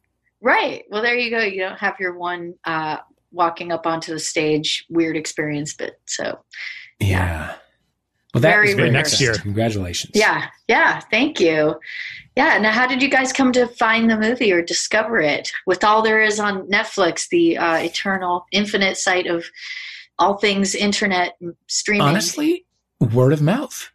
Right. 0.41 0.83
Well, 0.89 1.01
there 1.01 1.15
you 1.15 1.29
go. 1.31 1.39
You 1.39 1.62
don't 1.62 1.79
have 1.79 1.95
your 1.99 2.17
one 2.17 2.53
uh, 2.65 2.97
walking 3.31 3.71
up 3.71 3.88
onto 3.88 4.13
the 4.13 4.19
stage 4.19 4.86
weird 4.89 5.17
experience, 5.17 5.73
but 5.73 5.99
so 6.05 6.39
yeah. 6.99 7.55
Well, 8.33 8.41
that 8.41 8.51
Very 8.51 8.69
is 8.69 8.75
very 8.75 8.91
next 8.91 9.21
year. 9.21 9.33
Congratulations. 9.36 10.12
yeah, 10.13 10.47
yeah. 10.67 10.99
Thank 10.99 11.39
you. 11.39 11.79
Yeah. 12.36 12.60
Now, 12.60 12.71
how 12.71 12.86
did 12.86 13.01
you 13.01 13.10
guys 13.10 13.33
come 13.33 13.51
to 13.53 13.67
find 13.67 14.10
the 14.12 14.17
movie 14.17 14.51
or 14.51 14.62
discover 14.62 15.19
it? 15.19 15.49
With 15.65 15.83
all 15.83 16.01
there 16.01 16.21
is 16.21 16.39
on 16.39 16.67
Netflix, 16.67 17.29
the 17.29 17.57
uh, 17.57 17.77
eternal, 17.77 18.45
infinite 18.51 18.97
site 18.97 19.27
of 19.27 19.45
all 20.19 20.38
things 20.38 20.75
internet 20.75 21.38
streaming. 21.67 22.01
Honestly, 22.08 22.65
word 22.99 23.34
of 23.34 23.41
mouth. 23.41 23.89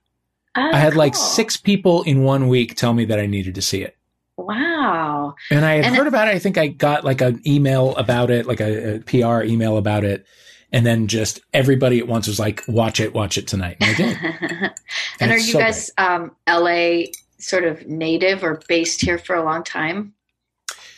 Oh, 0.56 0.70
I 0.72 0.76
had 0.78 0.94
like 0.96 1.14
six 1.14 1.56
people 1.56 2.02
in 2.02 2.24
one 2.24 2.48
week 2.48 2.76
tell 2.76 2.92
me 2.92 3.04
that 3.06 3.18
I 3.18 3.26
needed 3.26 3.54
to 3.54 3.62
see 3.62 3.82
it. 3.82 3.96
Wow. 4.37 5.35
And 5.50 5.64
I 5.64 5.76
had 5.76 5.85
And 5.87 5.96
heard 5.96 6.06
about 6.06 6.28
it. 6.28 6.35
I 6.35 6.38
think 6.38 6.58
I 6.58 6.66
got 6.68 7.04
like 7.04 7.20
an 7.20 7.40
email 7.46 7.94
about 7.96 8.30
it, 8.30 8.46
like 8.46 8.61
a, 8.61 8.96
a 8.96 8.98
PR 9.00 9.44
email 9.44 9.76
about 9.78 10.04
it. 10.04 10.26
And 10.70 10.85
then 10.87 11.06
just 11.06 11.40
everybody 11.52 11.98
at 11.98 12.06
once 12.06 12.26
was 12.26 12.38
like, 12.38 12.62
watch 12.66 12.98
it, 13.00 13.12
watch 13.14 13.37
it 13.38 13.46
tonight. 13.46 13.76
And 13.80 13.90
I 13.90 13.94
did. 13.94 14.18
and, 14.22 14.72
And 15.20 15.30
are 15.32 15.37
you 15.37 15.52
so 15.52 15.58
guys 15.58 15.90
um, 15.98 16.35
LA 16.48 17.04
sort 17.38 17.64
of 17.64 17.87
native 17.87 18.42
or 18.42 18.61
based 18.68 19.00
here 19.00 19.18
for 19.18 19.37
a 19.37 19.44
long 19.44 19.64
time? 19.64 20.14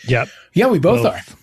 Yep. 0.07 0.29
Yeah, 0.55 0.67
we 0.69 0.79
both 0.79 1.03
Both. 1.03 1.37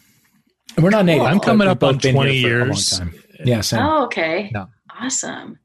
are. 0.78 0.82
We're 0.82 0.89
not 0.91 1.06
native. 1.06 1.24
I'm 1.26 1.39
coming 1.39 1.67
We've 1.67 1.72
up 1.74 1.80
both 1.80 1.96
on 1.96 1.98
been 2.00 2.15
20 2.15 2.38
here 2.38 2.50
for 2.50 2.56
a 2.56 2.60
long 2.60 2.67
years. 2.70 3.02
Time. 3.42 3.48
Yeah, 3.48 3.62
same. 3.62 3.84
Oh, 3.84 4.06
okay. 4.06 4.52
No. 4.54 4.68
Awesome. 5.00 5.60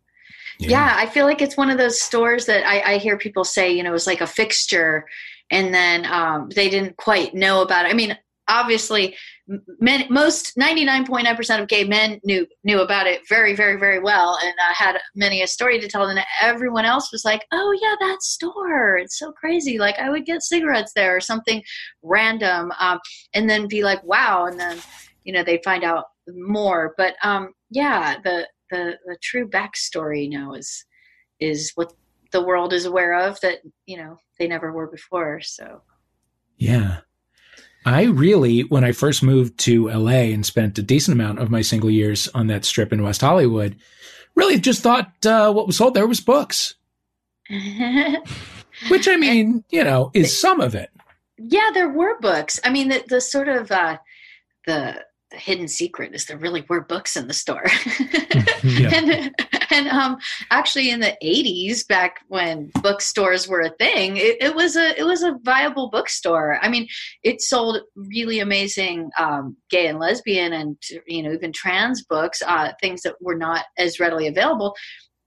Yeah. 0.59 0.95
I 0.97 1.07
feel 1.07 1.27
like 1.27 1.43
it's 1.43 1.57
one 1.57 1.71
of 1.71 1.79
those 1.79 2.01
stores 2.01 2.47
that 2.47 2.67
I, 2.67 2.95
I 2.95 2.99
hear 2.99 3.19
people 3.19 3.45
say, 3.45 3.71
you 3.71 3.83
know, 3.83 3.95
it's 3.95 4.07
like 4.07 4.21
a 4.21 4.27
fixture, 4.27 5.05
and 5.51 5.73
then 5.73 6.07
um, 6.07 6.49
they 6.55 6.69
didn't 6.69 6.97
quite 6.97 7.35
know 7.35 7.62
about 7.62 7.87
it. 7.87 7.91
I 7.91 7.95
mean, 7.95 8.17
obviously, 8.49 9.15
men, 9.81 10.07
most 10.09 10.57
ninety 10.57 10.85
nine 10.85 11.07
point 11.07 11.25
nine 11.25 11.37
percent 11.37 11.62
of 11.62 11.69
gay 11.69 11.85
men 11.85 12.21
knew 12.25 12.47
knew 12.65 12.81
about 12.81 13.07
it 13.07 13.21
very, 13.29 13.55
very, 13.55 13.79
very 13.79 14.01
well, 14.01 14.39
and 14.43 14.53
uh, 14.53 14.75
had 14.75 14.99
many 15.15 15.43
a 15.43 15.47
story 15.47 15.79
to 15.79 15.89
tell. 15.89 16.09
And 16.09 16.21
everyone 16.41 16.85
else 16.85 17.12
was 17.12 17.25
like, 17.25 17.45
"Oh 17.53 17.79
yeah, 17.81 17.95
that 18.01 18.23
store! 18.23 18.97
It's 18.97 19.19
so 19.19 19.33
crazy! 19.33 19.79
Like 19.79 19.99
I 19.99 20.11
would 20.11 20.25
get 20.25 20.43
cigarettes 20.43 20.93
there 20.95 21.15
or 21.15 21.21
something 21.21 21.62
random, 22.03 22.73
um, 22.81 22.99
and 23.35 23.49
then 23.49 23.69
be 23.69 23.85
like, 23.85 24.03
wow!" 24.05 24.47
And 24.47 24.59
then 24.59 24.79
you 25.25 25.33
know 25.33 25.45
they 25.45 25.61
find 25.65 25.85
out 25.85 26.07
more. 26.35 26.95
But 26.97 27.15
um, 27.23 27.53
yeah, 27.71 28.17
the 28.23 28.49
the 28.71 28.99
the 29.07 29.17
true 29.23 29.49
backstory 29.49 30.29
now 30.31 30.55
is 30.55 30.85
is 31.41 31.73
what 31.75 31.93
the 32.33 32.43
world 32.45 32.73
is 32.73 32.85
aware 32.85 33.15
of 33.15 33.41
that 33.41 33.59
you 33.87 33.97
know 33.97 34.19
they 34.39 34.47
never 34.49 34.73
were 34.73 34.87
before. 34.89 35.41
So 35.43 35.83
Yeah. 36.57 36.99
I 37.85 38.03
really, 38.05 38.62
when 38.62 38.83
I 38.83 38.91
first 38.91 39.23
moved 39.23 39.59
to 39.61 39.89
LA 39.89 40.33
and 40.35 40.45
spent 40.45 40.77
a 40.77 40.83
decent 40.83 41.15
amount 41.15 41.39
of 41.39 41.51
my 41.53 41.61
single 41.62 41.89
years 41.89 42.27
on 42.35 42.49
that 42.49 42.65
strip 42.65 42.93
in 42.93 43.05
West 43.05 43.21
Hollywood, 43.21 43.77
really 44.35 44.59
just 44.59 44.83
thought 44.83 45.25
uh, 45.25 45.53
what 45.53 45.69
was 45.69 45.77
sold 45.77 45.95
there 45.95 46.09
was 46.09 46.21
books, 46.21 46.75
which 48.89 49.09
I 49.09 49.17
mean, 49.17 49.62
you 49.71 49.85
know, 49.85 50.11
is 50.15 50.39
some 50.39 50.61
of 50.61 50.75
it. 50.75 50.91
yeah, 51.39 51.71
there 51.75 51.89
were 51.89 52.19
books. 52.21 52.59
I 52.65 52.71
mean, 52.71 52.89
the 52.89 53.05
the 53.09 53.21
sort 53.21 53.49
of 53.49 53.71
uh, 53.71 53.99
the 54.67 55.05
the 55.31 55.37
hidden 55.39 55.69
secret 55.69 56.15
is 56.15 56.27
there 56.27 56.39
really 56.39 56.65
were 56.69 56.83
books 56.83 57.17
in 57.17 57.27
the 57.27 57.35
store. 57.35 57.67
Yeah. 58.62 58.91
and 58.95 59.35
and 59.71 59.89
um 59.89 60.19
actually 60.51 60.91
in 60.91 60.99
the 60.99 61.17
80s 61.23 61.87
back 61.87 62.17
when 62.27 62.71
bookstores 62.83 63.47
were 63.47 63.61
a 63.61 63.71
thing 63.71 64.17
it, 64.17 64.39
it 64.41 64.57
was 64.57 64.77
a 64.77 64.99
it 64.99 65.05
was 65.05 65.23
a 65.23 65.39
viable 65.45 65.89
bookstore 65.89 66.59
i 66.62 66.69
mean 66.69 66.89
it 67.23 67.41
sold 67.41 67.79
really 67.95 68.41
amazing 68.41 69.11
um, 69.19 69.57
gay 69.71 69.87
and 69.87 70.01
lesbian 70.01 70.53
and 70.53 70.77
you 71.07 71.23
know 71.23 71.33
even 71.33 71.53
trans 71.53 72.03
books 72.05 72.43
uh, 72.47 72.73
things 72.81 73.03
that 73.03 73.15
were 73.21 73.37
not 73.37 73.67
as 73.79 74.01
readily 74.01 74.27
available 74.27 74.75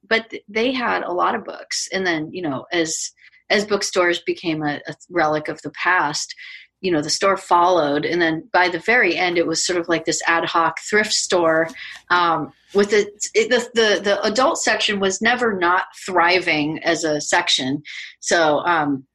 but 0.07 0.31
they 0.49 0.71
had 0.71 1.03
a 1.03 1.13
lot 1.13 1.35
of 1.35 1.45
books 1.45 1.87
and 1.93 2.05
then 2.05 2.29
you 2.33 2.41
know 2.41 2.65
as 2.73 3.11
as 3.49 3.65
bookstores 3.65 4.21
became 4.25 4.63
a, 4.63 4.81
a 4.87 4.93
relic 5.09 5.47
of 5.47 5.61
the 5.61 5.71
past 5.71 6.35
you 6.81 6.91
know 6.91 7.01
the 7.01 7.09
store 7.09 7.37
followed. 7.37 8.05
And 8.05 8.21
then 8.21 8.47
by 8.53 8.69
the 8.69 8.79
very 8.79 9.15
end 9.15 9.37
it 9.37 9.47
was 9.47 9.65
sort 9.65 9.79
of 9.79 9.87
like 9.89 10.05
this 10.05 10.21
ad 10.27 10.45
hoc 10.45 10.79
thrift 10.89 11.13
store 11.13 11.69
um, 12.09 12.51
with 12.73 12.91
the, 12.91 13.11
it, 13.33 13.49
the 13.49 13.69
the 13.73 14.01
the 14.01 14.21
adult 14.23 14.59
section 14.59 14.99
was 14.99 15.21
never 15.21 15.57
not 15.57 15.85
thriving 16.05 16.79
as 16.83 17.03
a 17.03 17.21
section. 17.21 17.81
So 18.19 18.59
um, 18.59 19.05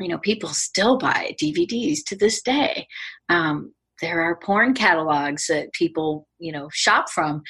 you 0.00 0.08
know 0.08 0.18
people 0.18 0.50
still 0.50 0.98
buy 0.98 1.34
dvds 1.40 1.98
to 2.06 2.16
this 2.16 2.42
day. 2.42 2.86
Um, 3.28 3.72
there 4.02 4.20
are 4.20 4.38
porn 4.38 4.74
catalogs 4.74 5.46
that 5.46 5.72
people 5.72 6.28
you 6.38 6.52
know 6.52 6.68
shop 6.72 7.08
from 7.10 7.42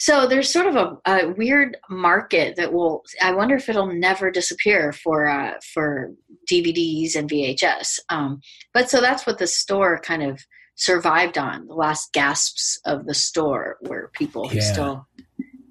so 0.00 0.26
there's 0.26 0.50
sort 0.50 0.66
of 0.66 0.76
a, 0.76 0.96
a 1.12 1.28
weird 1.34 1.76
market 1.90 2.56
that 2.56 2.72
will 2.72 3.02
i 3.22 3.32
wonder 3.32 3.54
if 3.56 3.68
it'll 3.68 3.86
never 4.08 4.30
disappear 4.30 4.92
for 4.92 5.28
uh, 5.28 5.52
for 5.74 6.10
dvds 6.50 7.14
and 7.16 7.30
vhs 7.30 7.98
um, 8.08 8.40
but 8.74 8.88
so 8.90 9.00
that's 9.00 9.26
what 9.26 9.38
the 9.38 9.46
store 9.46 10.00
kind 10.00 10.22
of 10.22 10.40
survived 10.76 11.36
on 11.36 11.66
the 11.66 11.74
last 11.74 12.12
gasps 12.14 12.80
of 12.86 13.04
the 13.06 13.14
store 13.14 13.76
where 13.82 14.10
people 14.14 14.48
who 14.48 14.56
Yeah. 14.56 14.72
still 14.72 15.06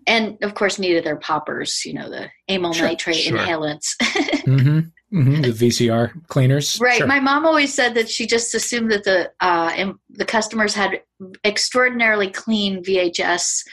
and 0.06 0.38
of 0.44 0.54
course 0.54 0.78
needed 0.80 1.04
their 1.04 1.18
poppers 1.18 1.84
you 1.86 1.94
know 1.94 2.10
the 2.10 2.30
amyl 2.48 2.74
Sure, 2.74 2.88
nitrate 2.88 3.16
sure. 3.18 3.38
inhalants 3.38 3.96
hmm 4.46 4.80
hmm 5.12 5.42
The 5.42 5.50
VCR 5.50 6.12
cleaners. 6.28 6.78
right 6.80 6.98
Sure. 7.00 7.08
my 7.08 7.20
mom 7.20 7.44
always 7.46 7.74
said 7.74 7.96
that 7.96 8.08
she 8.10 8.28
just 8.28 8.54
assumed 8.54 8.92
that 8.92 9.04
the 9.06 9.32
uh, 9.42 9.94
the 10.12 10.26
customers 10.26 10.76
had 10.76 11.02
extraordinarily 11.44 12.30
clean 12.30 12.84
vhs 12.84 13.64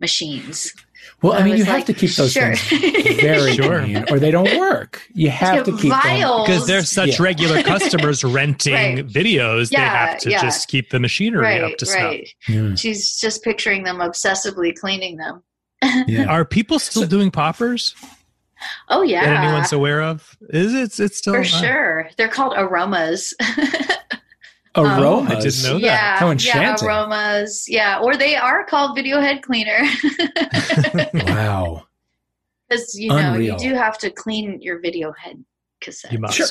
machines 0.00 0.72
well, 1.22 1.34
I 1.34 1.38
I 1.38 1.42
mean, 1.44 1.52
was 1.52 1.60
you 1.60 1.64
have 1.66 1.84
to 1.84 1.94
keep 1.94 2.10
those 2.16 2.32
sure. 2.32 2.54
things 2.56 3.20
very 3.20 3.52
Sure. 3.54 3.80
clean, 3.80 4.04
or 4.10 4.18
they 4.18 4.30
don't 4.32 4.58
work. 4.58 5.02
You 5.14 5.30
have 5.30 5.64
to 5.64 5.70
keep 5.72 5.90
them. 5.92 6.00
Vials. 6.02 6.46
Because 6.46 6.66
there's 6.66 6.90
such 6.90 7.10
Yeah. 7.18 7.22
regular 7.22 7.62
customers 7.74 8.24
renting 8.24 8.74
Right. 8.74 9.06
videos, 9.06 9.70
they 9.70 9.76
have 9.80 10.18
to 10.18 10.30
yeah. 10.30 10.42
just 10.42 10.66
keep 10.68 10.90
the 10.90 10.98
machinery 10.98 11.42
right 11.44 11.62
up 11.62 11.76
to 11.78 11.86
snuff. 11.86 12.02
right 12.02 12.28
Yeah. 12.48 12.74
she's 12.74 13.18
just 13.18 13.42
picturing 13.44 13.84
them 13.84 13.98
obsessively 13.98 14.76
cleaning 14.76 15.16
them 15.16 15.42
Yeah. 16.08 16.24
Are 16.26 16.44
people 16.44 16.78
still 16.80 17.02
So- 17.02 17.08
doing 17.08 17.30
poppers 17.30 17.94
Oh 18.88 19.02
yeah, 19.02 19.24
that 19.26 19.44
anyone's 19.44 19.72
aware 19.72 20.02
of? 20.02 20.36
Is 20.48 20.74
it? 20.74 20.98
It's 20.98 21.18
still 21.18 21.34
for 21.34 21.40
uh, 21.40 21.44
sure. 21.44 22.10
They're 22.16 22.28
called 22.28 22.54
aromas. 22.56 23.32
Aromas. 24.76 25.32
I 25.32 25.40
didn't 25.40 25.62
know 25.62 25.74
that. 25.74 25.80
yeah, 25.80 26.18
How 26.18 26.30
yeah, 26.30 26.76
aromas. 26.82 27.66
Yeah, 27.68 28.00
or 28.00 28.16
they 28.16 28.36
are 28.36 28.64
called 28.64 28.94
video 28.96 29.20
head 29.20 29.42
cleaner 29.42 29.78
Wow. 31.14 31.86
because 32.68 32.94
you 32.98 33.08
know 33.08 33.16
Unreal. 33.32 33.54
you 33.54 33.58
do 33.70 33.74
have 33.74 33.98
to 33.98 34.10
clean 34.10 34.60
your 34.60 34.78
video 34.80 35.12
head 35.12 35.44
cassette. 35.80 36.12
You 36.12 36.18
must. 36.18 36.36
Sure. 36.36 36.46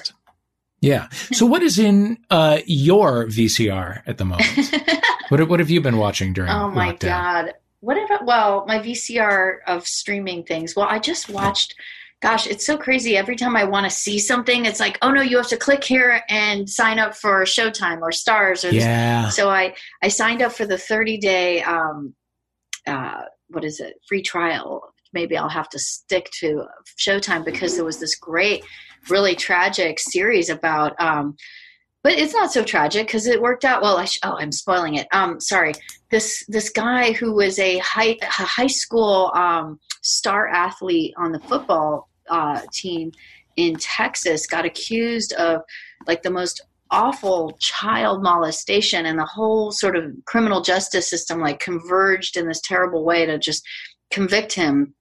Yeah. 0.81 1.07
So, 1.31 1.45
what 1.45 1.63
is 1.63 1.79
in 1.79 2.17
uh, 2.29 2.59
your 2.65 3.25
VCR 3.25 4.01
at 4.05 4.17
the 4.17 4.25
moment? 4.25 4.45
What 5.29 5.49
What 5.49 5.59
have 5.59 5.71
you 5.71 5.81
been 5.81 5.97
watching 5.97 6.33
during? 6.33 6.51
oh 6.51 6.69
my 6.69 6.93
lockdown? 6.93 6.99
god 6.99 7.53
what 7.79 7.97
if 7.97 8.09
well 8.23 8.63
my 8.67 8.77
vcr 8.79 9.57
of 9.67 9.87
streaming 9.87 10.43
things 10.43 10.75
well 10.75 10.87
i 10.87 10.99
just 10.99 11.29
watched 11.29 11.73
gosh 12.25 12.47
it's 12.47 12.65
so 12.65 12.75
crazy. 12.85 13.15
Every 13.17 13.35
time 13.35 13.55
i 13.55 13.63
want 13.63 13.85
to 13.85 13.89
see 14.03 14.17
something 14.31 14.65
it's 14.65 14.79
like 14.85 14.97
oh 15.03 15.11
no 15.11 15.21
you 15.21 15.37
have 15.37 15.47
to 15.55 15.57
click 15.57 15.83
here 15.83 16.21
and 16.29 16.67
sign 16.79 16.97
up 17.03 17.13
for 17.15 17.43
showtime 17.43 17.99
or 18.01 18.11
stars 18.11 18.65
or 18.65 18.71
this- 18.71 18.83
Yeah. 18.83 19.29
so 19.29 19.43
i 19.49 19.63
i 20.01 20.07
signed 20.07 20.41
up 20.41 20.51
for 20.51 20.65
the 20.65 20.77
30 20.77 21.17
day 21.17 21.61
um 21.63 22.15
uh 22.87 23.21
what 23.53 23.63
is 23.63 23.79
it? 23.79 23.93
Free 24.09 24.23
trial. 24.23 24.69
Maybe 25.13 25.37
i'll 25.37 25.57
have 25.61 25.69
to 25.75 25.79
stick 25.79 26.25
to 26.39 26.47
showtime 27.05 27.43
because 27.45 27.75
there 27.75 27.85
was 27.91 27.99
this 27.99 28.15
great 28.15 28.63
really 29.13 29.35
tragic 29.35 29.99
series 29.99 30.49
about 30.49 30.91
um 30.99 31.35
but 32.03 32.13
it's 32.13 32.33
not 32.39 32.51
so 32.51 32.63
tragic 32.63 33.07
because 33.07 33.25
it 33.27 33.41
worked 33.41 33.65
out 33.65 33.81
well. 33.83 33.97
I 33.97 34.05
sh- 34.05 34.19
oh 34.23 34.37
i'm 34.41 34.51
spoiling 34.51 34.95
it. 34.95 35.07
Um 35.11 35.39
sorry. 35.39 35.73
This 36.09 36.27
this 36.55 36.69
guy 36.69 37.11
who 37.19 37.29
was 37.41 37.59
a 37.59 37.77
high 37.93 38.17
a 38.21 38.45
high 38.59 38.73
school 38.81 39.31
um 39.35 39.79
star 40.01 40.47
athlete 40.47 41.13
on 41.23 41.31
the 41.31 41.39
football 41.51 42.09
uh 42.29 42.61
team 42.71 43.11
in 43.55 43.75
texas 43.75 44.47
got 44.47 44.65
accused 44.65 45.33
of 45.33 45.61
like 46.07 46.21
the 46.23 46.31
most 46.31 46.61
awful 46.91 47.57
child 47.59 48.21
molestation 48.21 49.05
and 49.05 49.17
the 49.17 49.25
whole 49.25 49.71
sort 49.71 49.95
of 49.95 50.11
criminal 50.25 50.61
justice 50.61 51.09
system 51.09 51.39
like 51.39 51.59
converged 51.59 52.37
in 52.37 52.47
this 52.47 52.61
terrible 52.61 53.03
way 53.03 53.25
to 53.25 53.39
just 53.39 53.65
convict 54.11 54.53
him 54.53 54.93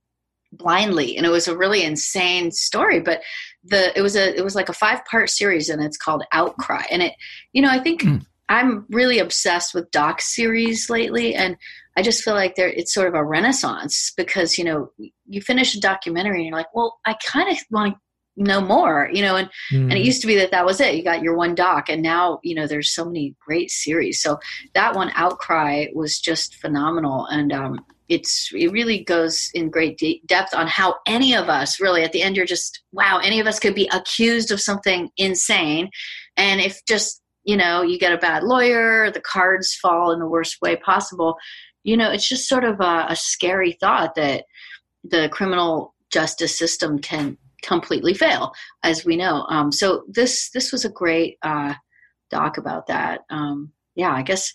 blindly 0.52 1.16
and 1.16 1.26
it 1.26 1.30
was 1.30 1.48
a 1.48 1.56
really 1.56 1.82
insane 1.82 2.50
story 2.50 3.00
but 3.00 3.20
the 3.64 3.96
it 3.98 4.02
was 4.02 4.16
a 4.16 4.36
it 4.36 4.42
was 4.42 4.54
like 4.54 4.68
a 4.68 4.72
five 4.74 5.04
part 5.04 5.28
series 5.28 5.68
and 5.68 5.82
it's 5.82 5.96
called 5.96 6.22
outcry 6.32 6.82
and 6.90 7.02
it 7.02 7.12
you 7.52 7.60
know 7.60 7.70
i 7.70 7.78
think 7.78 8.02
Hmm. 8.02 8.18
i'm 8.48 8.86
really 8.90 9.18
obsessed 9.18 9.74
with 9.74 9.90
doc 9.90 10.20
series 10.20 10.88
lately 10.88 11.34
and 11.34 11.56
i 11.96 12.02
just 12.02 12.22
feel 12.22 12.34
like 12.34 12.54
there 12.56 12.68
it's 12.68 12.92
sort 12.94 13.08
of 13.08 13.14
a 13.14 13.24
renaissance 13.24 14.12
because 14.16 14.58
you 14.58 14.64
know 14.64 14.90
you 15.26 15.40
finish 15.40 15.74
a 15.74 15.80
documentary 15.80 16.38
and 16.38 16.46
you're 16.46 16.56
like 16.56 16.74
well 16.74 16.98
i 17.06 17.14
kind 17.26 17.50
of 17.50 17.58
want 17.70 17.94
to 17.94 18.00
know 18.36 18.60
more 18.60 19.08
you 19.12 19.22
know 19.22 19.36
and 19.36 19.48
and 19.70 19.92
it 19.92 19.96
Mm. 20.02 20.04
used 20.04 20.20
to 20.22 20.26
be 20.26 20.34
that 20.36 20.50
that 20.50 20.66
was 20.66 20.80
it. 20.80 20.96
You 20.96 21.04
got 21.04 21.22
your 21.22 21.36
one 21.36 21.54
doc 21.54 21.88
and 21.88 22.02
now 22.02 22.40
you 22.42 22.52
know 22.56 22.66
there's 22.66 22.92
so 22.92 23.04
many 23.04 23.36
great 23.46 23.70
series. 23.70 24.20
So 24.20 24.38
that 24.74 24.96
one 24.96 25.12
outcry 25.14 25.86
was 25.94 26.18
just 26.18 26.56
phenomenal. 26.56 27.26
And 27.26 27.52
um 27.52 27.78
it's 28.08 28.50
it 28.52 28.72
really 28.72 29.04
goes 29.04 29.50
in 29.54 29.70
great 29.70 29.98
de- 29.98 30.20
depth 30.26 30.52
on 30.52 30.66
how 30.66 30.96
any 31.06 31.32
of 31.34 31.48
us 31.48 31.80
really 31.80 32.02
at 32.02 32.10
the 32.12 32.22
end 32.22 32.36
you're 32.36 32.44
just 32.44 32.82
wow 32.90 33.20
any 33.22 33.38
of 33.38 33.46
us 33.46 33.60
could 33.60 33.74
be 33.76 33.88
accused 33.92 34.50
of 34.50 34.60
something 34.60 35.10
insane. 35.16 35.88
And 36.36 36.60
if 36.60 36.80
just 36.88 37.22
you 37.44 37.56
know 37.56 37.82
you 37.82 37.98
get 38.00 38.12
a 38.12 38.18
bad 38.18 38.42
lawyer 38.42 39.12
the 39.12 39.20
cards 39.20 39.74
fall 39.80 40.10
in 40.10 40.18
the 40.18 40.26
worst 40.28 40.56
way 40.60 40.74
possible 40.76 41.36
you 41.84 41.96
know 41.96 42.10
it's 42.10 42.28
just 42.28 42.48
sort 42.48 42.64
of 42.64 42.80
a, 42.80 43.06
a 43.10 43.16
scary 43.16 43.72
thought 43.80 44.14
that 44.16 44.44
the 45.04 45.28
criminal 45.30 45.94
justice 46.10 46.58
system 46.58 46.98
can 46.98 47.36
completely 47.62 48.12
fail 48.14 48.52
as 48.82 49.04
we 49.04 49.16
know. 49.16 49.46
Um, 49.48 49.70
so 49.72 50.04
this 50.08 50.50
this 50.50 50.72
was 50.72 50.84
a 50.84 50.90
great 50.90 51.38
uh, 51.42 51.74
doc 52.30 52.58
about 52.58 52.86
that. 52.88 53.20
Um, 53.30 53.70
yeah 53.96 54.12
i 54.12 54.22
guess 54.22 54.52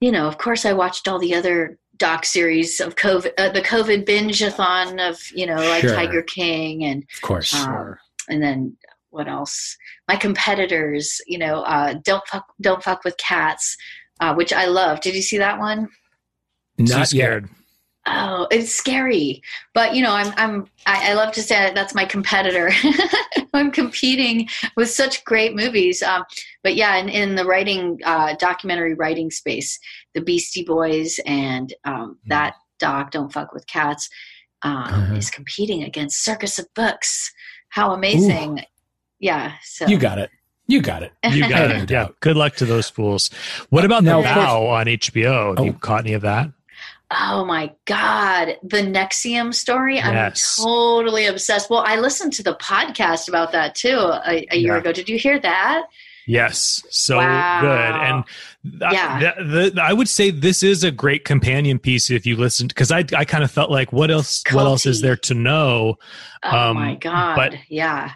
you 0.00 0.12
know 0.12 0.26
of 0.28 0.36
course 0.36 0.66
i 0.66 0.72
watched 0.72 1.08
all 1.08 1.18
the 1.18 1.34
other 1.34 1.78
doc 1.96 2.26
series 2.26 2.78
of 2.78 2.94
covid 2.94 3.32
uh, 3.38 3.48
the 3.48 3.62
covid 3.62 4.04
binge-a-thon 4.04 5.00
of 5.00 5.18
you 5.34 5.46
know 5.46 5.56
like 5.56 5.80
Sure. 5.80 5.94
tiger 5.94 6.22
king 6.22 6.84
and 6.84 7.04
Of 7.14 7.22
course. 7.22 7.54
um, 7.54 7.96
and 8.28 8.42
then 8.42 8.76
what 9.10 9.26
else? 9.28 9.78
My 10.08 10.16
competitors 10.16 11.20
you 11.26 11.38
know 11.38 11.62
uh, 11.62 11.94
don't 12.04 12.26
fuck 12.28 12.44
don't 12.60 12.82
fuck 12.82 13.02
with 13.04 13.16
cats 13.16 13.76
uh, 14.20 14.34
which 14.34 14.52
i 14.52 14.66
love 14.66 15.00
did 15.00 15.14
you 15.14 15.22
see 15.22 15.38
that 15.38 15.58
one 15.58 15.88
Too 16.78 16.84
Not 16.84 16.98
yet. 16.98 17.08
scared. 17.08 17.48
Oh, 18.06 18.46
it's 18.50 18.74
scary. 18.74 19.42
But 19.74 19.94
you 19.94 20.02
know, 20.02 20.12
I'm 20.12 20.32
I'm 20.38 20.66
I, 20.86 21.10
I 21.10 21.14
love 21.14 21.32
to 21.34 21.42
say 21.42 21.56
that 21.56 21.74
that's 21.74 21.94
my 21.94 22.04
competitor. 22.06 22.70
I'm 23.54 23.70
competing 23.70 24.48
with 24.76 24.88
such 24.90 25.24
great 25.24 25.54
movies. 25.54 26.02
Um, 26.02 26.24
but 26.62 26.74
yeah, 26.74 26.96
in, 26.96 27.08
in 27.10 27.34
the 27.34 27.44
writing 27.44 27.98
uh, 28.04 28.34
documentary 28.38 28.94
writing 28.94 29.30
space, 29.30 29.78
the 30.14 30.20
Beastie 30.22 30.64
Boys 30.64 31.20
and 31.26 31.74
um, 31.84 32.18
Hmm. 32.24 32.28
that 32.28 32.54
doc, 32.78 33.10
Don't 33.10 33.32
Fuck 33.32 33.52
with 33.52 33.66
Cats, 33.66 34.08
um, 34.62 34.76
Uh-huh. 34.84 35.14
is 35.16 35.30
competing 35.30 35.82
against 35.82 36.24
Circus 36.24 36.58
of 36.58 36.66
Books. 36.74 37.30
How 37.70 37.92
amazing! 37.92 38.64
Yeah. 39.18 39.52
So 39.64 39.86
You 39.86 39.98
got 39.98 40.18
it. 40.18 40.30
You 40.66 40.80
got 40.80 41.02
it. 41.02 41.12
You 41.24 41.46
got 41.48 41.70
it. 41.72 41.90
Yeah. 41.90 42.08
Good 42.20 42.36
luck 42.36 42.54
to 42.56 42.64
those 42.64 42.88
fools. 42.88 43.28
What 43.70 43.84
about 43.84 44.02
Now, 44.04 44.22
the 44.22 44.28
of 44.28 44.34
Vow 44.34 44.66
on 44.68 44.86
HBO? 44.86 45.56
Have 45.56 45.66
you 45.66 45.72
Oh. 45.72 45.78
caught 45.78 46.04
any 46.06 46.14
of 46.14 46.22
that? 46.22 46.50
Oh 47.10 47.44
my 47.44 47.72
God. 47.86 48.56
The 48.62 48.78
NXIVM 48.78 49.54
story. 49.54 49.96
Yes. 49.96 50.58
I'm 50.58 50.64
totally 50.66 51.24
obsessed. 51.26 51.70
Well, 51.70 51.82
I 51.86 51.96
listened 51.96 52.34
to 52.34 52.42
the 52.42 52.54
podcast 52.56 53.28
about 53.28 53.52
that 53.52 53.74
too 53.74 53.96
a, 53.98 54.46
a 54.50 54.56
year 54.56 54.74
Yeah. 54.74 54.78
ago. 54.78 54.92
Did 54.92 55.08
you 55.08 55.18
hear 55.18 55.38
that? 55.40 55.84
Yes, 56.26 56.82
so 56.90 57.16
Wow. 57.16 57.60
good. 57.62 57.94
And 58.74 58.80
th- 58.80 58.92
Yeah. 58.92 59.82
I 59.82 59.94
would 59.94 60.08
say 60.10 60.30
this 60.30 60.62
is 60.62 60.84
a 60.84 60.90
great 60.90 61.24
companion 61.24 61.78
piece 61.78 62.10
if 62.10 62.26
you 62.26 62.36
listened 62.36 62.68
because 62.68 62.92
I 62.92 63.04
I 63.16 63.24
kind 63.24 63.42
of 63.42 63.50
felt 63.50 63.70
like 63.70 63.90
what 63.94 64.10
else 64.10 64.42
what 64.52 64.66
else 64.66 64.84
is 64.84 65.00
there 65.00 65.16
to 65.16 65.32
know? 65.34 65.96
Oh 66.44 66.56
Um, 66.70 66.76
my 66.76 66.94
God. 66.96 67.36
but- 67.36 67.54
yeah. 67.70 68.10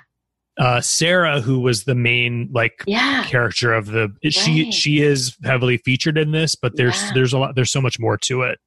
Uh, 0.59 0.83
Sarah, 0.83 1.41
who 1.41 1.61
was 1.61 1.85
the 1.85 1.95
main 1.95 2.51
like 2.53 2.85
Yeah. 2.87 3.25
character 3.25 3.73
of 3.73 3.87
the 3.87 4.11
she 4.29 4.65
Right. 4.65 4.75
she 4.75 5.01
is 5.01 5.35
heavily 5.43 5.79
featured 5.79 6.19
in 6.19 6.33
this, 6.33 6.55
but 6.55 6.77
there's 6.77 7.03
Yeah. 7.05 7.11
there's 7.15 7.33
a 7.33 7.39
lot 7.39 7.55
there's 7.55 7.73
so 7.73 7.81
much 7.81 7.99
more 7.99 8.19
to 8.19 8.43
it. 8.43 8.59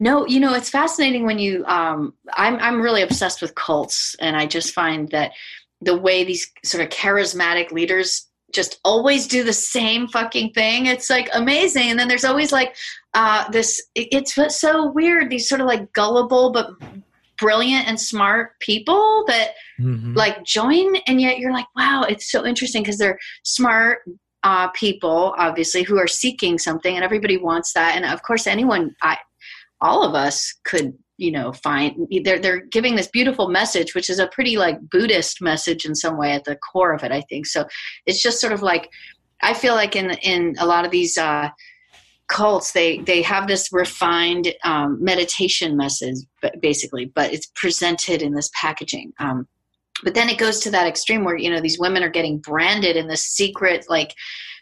No, 0.00 0.26
you 0.26 0.40
know, 0.40 0.54
it's 0.54 0.70
fascinating 0.70 1.24
when 1.26 1.38
you 1.38 1.64
um 1.66 2.14
I'm 2.32 2.56
I'm 2.56 2.80
really 2.80 3.02
obsessed 3.02 3.42
with 3.42 3.54
cults 3.54 4.16
and 4.20 4.36
I 4.36 4.46
just 4.46 4.72
find 4.74 5.10
that 5.10 5.32
the 5.80 5.96
way 5.96 6.24
these 6.24 6.50
sort 6.64 6.82
of 6.82 6.90
charismatic 6.90 7.70
leaders 7.72 8.26
just 8.52 8.78
always 8.84 9.26
do 9.26 9.42
the 9.42 9.52
same 9.52 10.06
fucking 10.08 10.52
thing. 10.52 10.86
It's 10.86 11.10
like 11.10 11.28
amazing. 11.34 11.90
And 11.90 11.98
then 11.98 12.08
there's 12.08 12.24
always 12.24 12.52
like 12.52 12.74
uh 13.14 13.48
this 13.50 13.82
it's 13.94 14.34
so 14.60 14.90
weird 14.92 15.30
these 15.30 15.48
sort 15.48 15.60
of 15.60 15.66
like 15.66 15.92
gullible 15.92 16.52
but 16.52 16.70
brilliant 17.36 17.88
and 17.88 18.00
smart 18.00 18.52
people 18.60 19.24
that 19.26 19.50
Mhm. 19.80 20.14
like 20.14 20.44
join 20.44 20.94
and 21.08 21.20
yet 21.20 21.38
you're 21.40 21.52
like 21.52 21.66
wow 21.76 22.04
it's 22.08 22.30
so 22.30 22.46
interesting 22.46 22.82
because 22.84 22.96
they're 22.96 23.18
smart 23.42 23.98
uh, 24.44 24.68
people 24.68 25.34
obviously 25.36 25.82
who 25.82 25.98
are 25.98 26.06
seeking 26.06 26.58
something 26.58 26.94
and 26.94 27.02
everybody 27.04 27.36
wants 27.36 27.72
that 27.72 27.96
and 27.96 28.04
of 28.04 28.22
course 28.22 28.46
anyone 28.46 28.94
i 29.02 29.16
all 29.84 30.02
of 30.02 30.14
us 30.14 30.52
could 30.64 30.94
you 31.16 31.30
know 31.30 31.52
find 31.52 32.08
they're 32.24 32.40
they're 32.40 32.66
giving 32.66 32.96
this 32.96 33.06
beautiful 33.06 33.48
message 33.48 33.94
which 33.94 34.10
is 34.10 34.18
a 34.18 34.26
pretty 34.28 34.56
like 34.56 34.76
buddhist 34.90 35.40
message 35.40 35.84
in 35.84 35.94
some 35.94 36.18
way 36.18 36.32
at 36.32 36.42
the 36.44 36.56
core 36.56 36.92
of 36.92 37.04
it 37.04 37.12
i 37.12 37.20
think. 37.20 37.46
So 37.46 37.64
it's 38.06 38.20
just 38.22 38.40
sort 38.40 38.52
of 38.52 38.62
like 38.62 38.90
i 39.42 39.54
feel 39.54 39.74
like 39.74 39.94
in 39.94 40.10
in 40.32 40.56
a 40.58 40.66
lot 40.66 40.84
of 40.84 40.90
these 40.90 41.16
uh 41.16 41.50
cults 42.26 42.72
they 42.72 42.98
they 43.00 43.20
have 43.20 43.46
this 43.46 43.68
refined 43.70 44.52
um, 44.64 44.96
meditation 45.04 45.76
message 45.76 46.16
basically 46.60 47.04
but 47.04 47.32
it's 47.32 47.50
presented 47.54 48.22
in 48.22 48.34
this 48.34 48.50
packaging. 48.58 49.12
Um, 49.18 49.46
but 50.02 50.14
then 50.14 50.28
it 50.28 50.38
goes 50.38 50.60
to 50.60 50.70
that 50.70 50.86
extreme 50.86 51.22
where 51.22 51.36
you 51.36 51.50
know 51.50 51.60
these 51.60 51.78
women 51.78 52.02
are 52.02 52.08
getting 52.08 52.38
branded 52.38 52.96
in 52.96 53.06
this 53.06 53.22
secret 53.22 53.86
like 53.88 54.14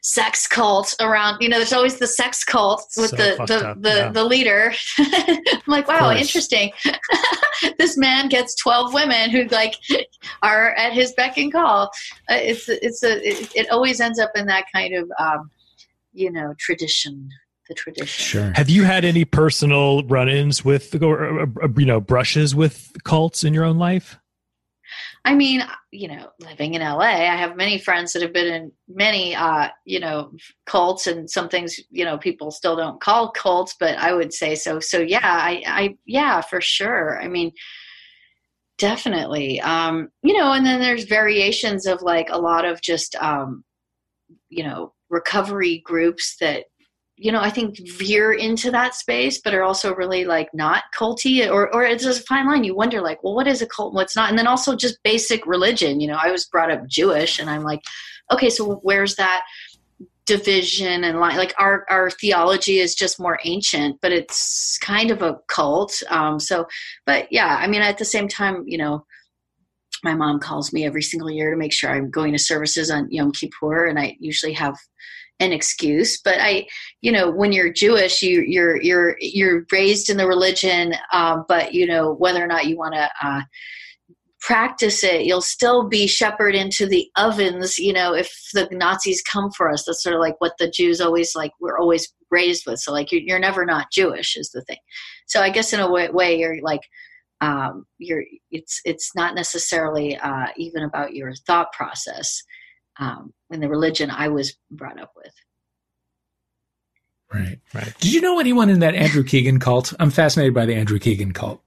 sex 0.04 0.48
cult 0.48 0.96
around 0.98 1.40
you 1.40 1.48
know 1.48 1.58
there's 1.58 1.72
always 1.72 1.96
the 1.96 2.06
sex 2.08 2.42
cult 2.42 2.84
with 2.96 3.10
So 3.10 3.16
the 3.16 3.44
the 3.46 3.68
up, 3.68 3.82
the, 3.82 3.88
yeah. 3.88 4.08
the 4.10 4.24
leader 4.24 4.74
i'm 4.98 5.60
like 5.68 5.86
wow 5.86 6.10
interesting 6.10 6.72
this 7.78 7.96
man 7.96 8.28
gets 8.28 8.56
12 8.56 8.92
women 8.92 9.30
who 9.30 9.44
like 9.44 9.76
are 10.42 10.74
at 10.74 10.92
his 10.92 11.12
beck 11.12 11.38
and 11.38 11.52
call 11.52 11.84
uh, 12.28 12.34
it's 12.34 12.68
it's 12.68 13.04
a 13.04 13.16
it, 13.26 13.52
it 13.54 13.70
always 13.70 14.00
ends 14.00 14.18
up 14.18 14.32
in 14.34 14.46
that 14.46 14.64
kind 14.74 14.92
of 14.92 15.08
um 15.20 15.48
you 16.12 16.32
know 16.32 16.52
tradition 16.58 17.28
the 17.68 17.74
tradition 17.74 18.08
Sure. 18.08 18.52
Have 18.56 18.68
you 18.68 18.82
had 18.82 19.04
any 19.04 19.24
personal 19.24 20.02
run-ins 20.04 20.64
with 20.64 21.00
or, 21.00 21.24
or, 21.24 21.48
or, 21.60 21.70
you 21.76 21.86
know 21.86 22.00
brushes 22.00 22.56
with 22.56 22.90
cults 23.04 23.44
in 23.44 23.54
your 23.54 23.64
own 23.64 23.78
life? 23.78 24.18
I 25.24 25.36
mean, 25.36 25.62
you 25.92 26.08
know, 26.08 26.30
living 26.40 26.74
in 26.74 26.82
LA, 26.82 26.98
I 27.00 27.36
have 27.36 27.56
many 27.56 27.78
friends 27.78 28.12
that 28.12 28.22
have 28.22 28.32
been 28.32 28.52
in 28.52 28.72
many, 28.88 29.36
uh, 29.36 29.68
you 29.84 30.00
know, 30.00 30.32
cults 30.66 31.06
and 31.06 31.30
some 31.30 31.48
things, 31.48 31.78
you 31.90 32.04
know, 32.04 32.18
people 32.18 32.50
still 32.50 32.74
don't 32.74 33.00
call 33.00 33.30
cults, 33.30 33.76
but 33.78 33.96
I 33.98 34.12
would 34.14 34.32
say 34.32 34.56
so. 34.56 34.80
So 34.80 34.98
yeah, 34.98 35.20
I, 35.22 35.62
I, 35.66 35.96
yeah, 36.06 36.40
for 36.40 36.60
sure. 36.60 37.22
I 37.22 37.28
mean, 37.28 37.52
definitely. 38.78 39.60
Um, 39.60 40.08
you 40.24 40.36
know, 40.36 40.54
and 40.54 40.66
then 40.66 40.80
there's 40.80 41.04
variations 41.04 41.86
of 41.86 42.02
like 42.02 42.28
a 42.30 42.38
lot 42.38 42.64
of 42.64 42.82
just, 42.82 43.14
um, 43.16 43.62
you 44.48 44.64
know, 44.64 44.92
recovery 45.08 45.82
groups 45.84 46.36
that 46.40 46.64
you 47.22 47.30
know, 47.30 47.40
I 47.40 47.50
think 47.50 47.78
veer 47.98 48.32
into 48.32 48.72
that 48.72 48.96
space, 48.96 49.40
but 49.40 49.54
are 49.54 49.62
also 49.62 49.94
really 49.94 50.24
like 50.24 50.52
not 50.52 50.84
culty 50.98 51.48
or, 51.48 51.72
or 51.72 51.84
it's 51.84 52.02
just 52.02 52.22
a 52.22 52.24
fine 52.24 52.48
line. 52.48 52.64
You 52.64 52.74
wonder 52.74 53.00
like, 53.00 53.22
well, 53.22 53.36
what 53.36 53.46
is 53.46 53.62
a 53.62 53.66
cult? 53.66 53.92
and 53.92 53.96
What's 53.96 54.16
not? 54.16 54.28
And 54.28 54.36
then 54.36 54.48
also 54.48 54.74
just 54.74 55.02
basic 55.04 55.46
religion. 55.46 56.00
You 56.00 56.08
know, 56.08 56.18
I 56.20 56.32
was 56.32 56.46
brought 56.46 56.72
up 56.72 56.86
Jewish 56.88 57.38
and 57.38 57.48
I'm 57.48 57.62
like, 57.62 57.80
okay, 58.32 58.50
so 58.50 58.80
where's 58.82 59.14
that 59.16 59.44
division 60.26 61.04
and 61.04 61.20
line? 61.20 61.36
Like 61.36 61.54
our, 61.58 61.86
our 61.88 62.10
theology 62.10 62.80
is 62.80 62.96
just 62.96 63.20
more 63.20 63.38
ancient, 63.44 64.00
but 64.02 64.10
it's 64.10 64.76
kind 64.78 65.12
of 65.12 65.22
a 65.22 65.38
cult. 65.46 66.02
Um, 66.10 66.40
so, 66.40 66.66
but 67.06 67.30
yeah, 67.30 67.56
I 67.60 67.68
mean, 67.68 67.82
at 67.82 67.98
the 67.98 68.04
same 68.04 68.26
time, 68.26 68.64
you 68.66 68.78
know, 68.78 69.06
my 70.02 70.14
mom 70.14 70.40
calls 70.40 70.72
me 70.72 70.84
every 70.84 71.02
single 71.02 71.30
year 71.30 71.52
to 71.52 71.56
make 71.56 71.72
sure 71.72 71.88
I'm 71.88 72.10
going 72.10 72.32
to 72.32 72.38
services 72.38 72.90
on 72.90 73.08
Yom 73.12 73.30
Kippur, 73.30 73.86
and 73.86 74.00
I 74.00 74.16
usually 74.18 74.54
have 74.54 74.76
an 75.40 75.52
excuse 75.52 76.20
but 76.20 76.36
i 76.40 76.66
you 77.00 77.10
know 77.10 77.30
when 77.30 77.52
you're 77.52 77.72
jewish 77.72 78.22
you 78.22 78.42
you're 78.46 78.80
you're 78.80 79.16
you're 79.20 79.64
raised 79.72 80.08
in 80.08 80.16
the 80.16 80.26
religion 80.26 80.94
um, 81.12 81.44
but 81.48 81.74
you 81.74 81.86
know 81.86 82.14
whether 82.14 82.42
or 82.42 82.46
not 82.46 82.66
you 82.66 82.76
want 82.76 82.94
to 82.94 83.10
uh, 83.22 83.40
practice 84.42 85.04
it 85.04 85.24
you'll 85.24 85.40
still 85.40 85.88
be 85.88 86.06
shepherded 86.06 86.60
into 86.60 86.86
the 86.86 87.08
ovens 87.16 87.78
you 87.78 87.92
know 87.92 88.12
if 88.12 88.30
the 88.52 88.68
nazis 88.72 89.22
come 89.22 89.50
for 89.56 89.70
us. 89.70 89.84
That's 89.84 90.02
sort 90.02 90.16
of 90.16 90.20
like 90.20 90.34
what 90.40 90.54
the 90.58 90.68
jews 90.68 91.00
always 91.00 91.34
like 91.36 91.52
we're 91.60 91.78
always 91.78 92.12
raised 92.30 92.64
with. 92.66 92.80
So 92.80 92.92
like 92.92 93.12
you're, 93.12 93.20
you're 93.20 93.38
never 93.38 93.64
not 93.64 93.92
jewish 93.92 94.36
is 94.36 94.50
the 94.50 94.62
thing. 94.62 94.78
So 95.26 95.40
i 95.40 95.48
guess 95.48 95.72
in 95.72 95.80
a 95.80 95.90
way, 95.90 96.08
way 96.10 96.38
you're 96.38 96.60
like 96.60 96.82
um, 97.40 97.86
you're 97.98 98.24
it's 98.50 98.80
it's 98.84 99.14
not 99.14 99.34
necessarily 99.34 100.16
uh, 100.16 100.46
even 100.56 100.82
about 100.84 101.14
your 101.14 101.32
thought 101.46 101.72
process 101.72 102.42
um, 102.98 103.32
in 103.50 103.60
the 103.60 103.68
religion 103.68 104.10
I 104.10 104.28
was 104.28 104.54
brought 104.70 105.00
up 105.00 105.12
with. 105.16 105.32
Right, 107.32 107.58
right. 107.72 107.94
Did 107.98 108.12
you 108.12 108.20
know 108.20 108.38
anyone 108.38 108.68
in 108.68 108.80
that 108.80 108.94
Andrew 108.94 109.24
Keegan 109.24 109.58
cult? 109.58 109.94
I'm 109.98 110.10
fascinated 110.10 110.52
by 110.52 110.66
the 110.66 110.74
Andrew 110.74 110.98
Keegan 110.98 111.32
cult. 111.32 111.62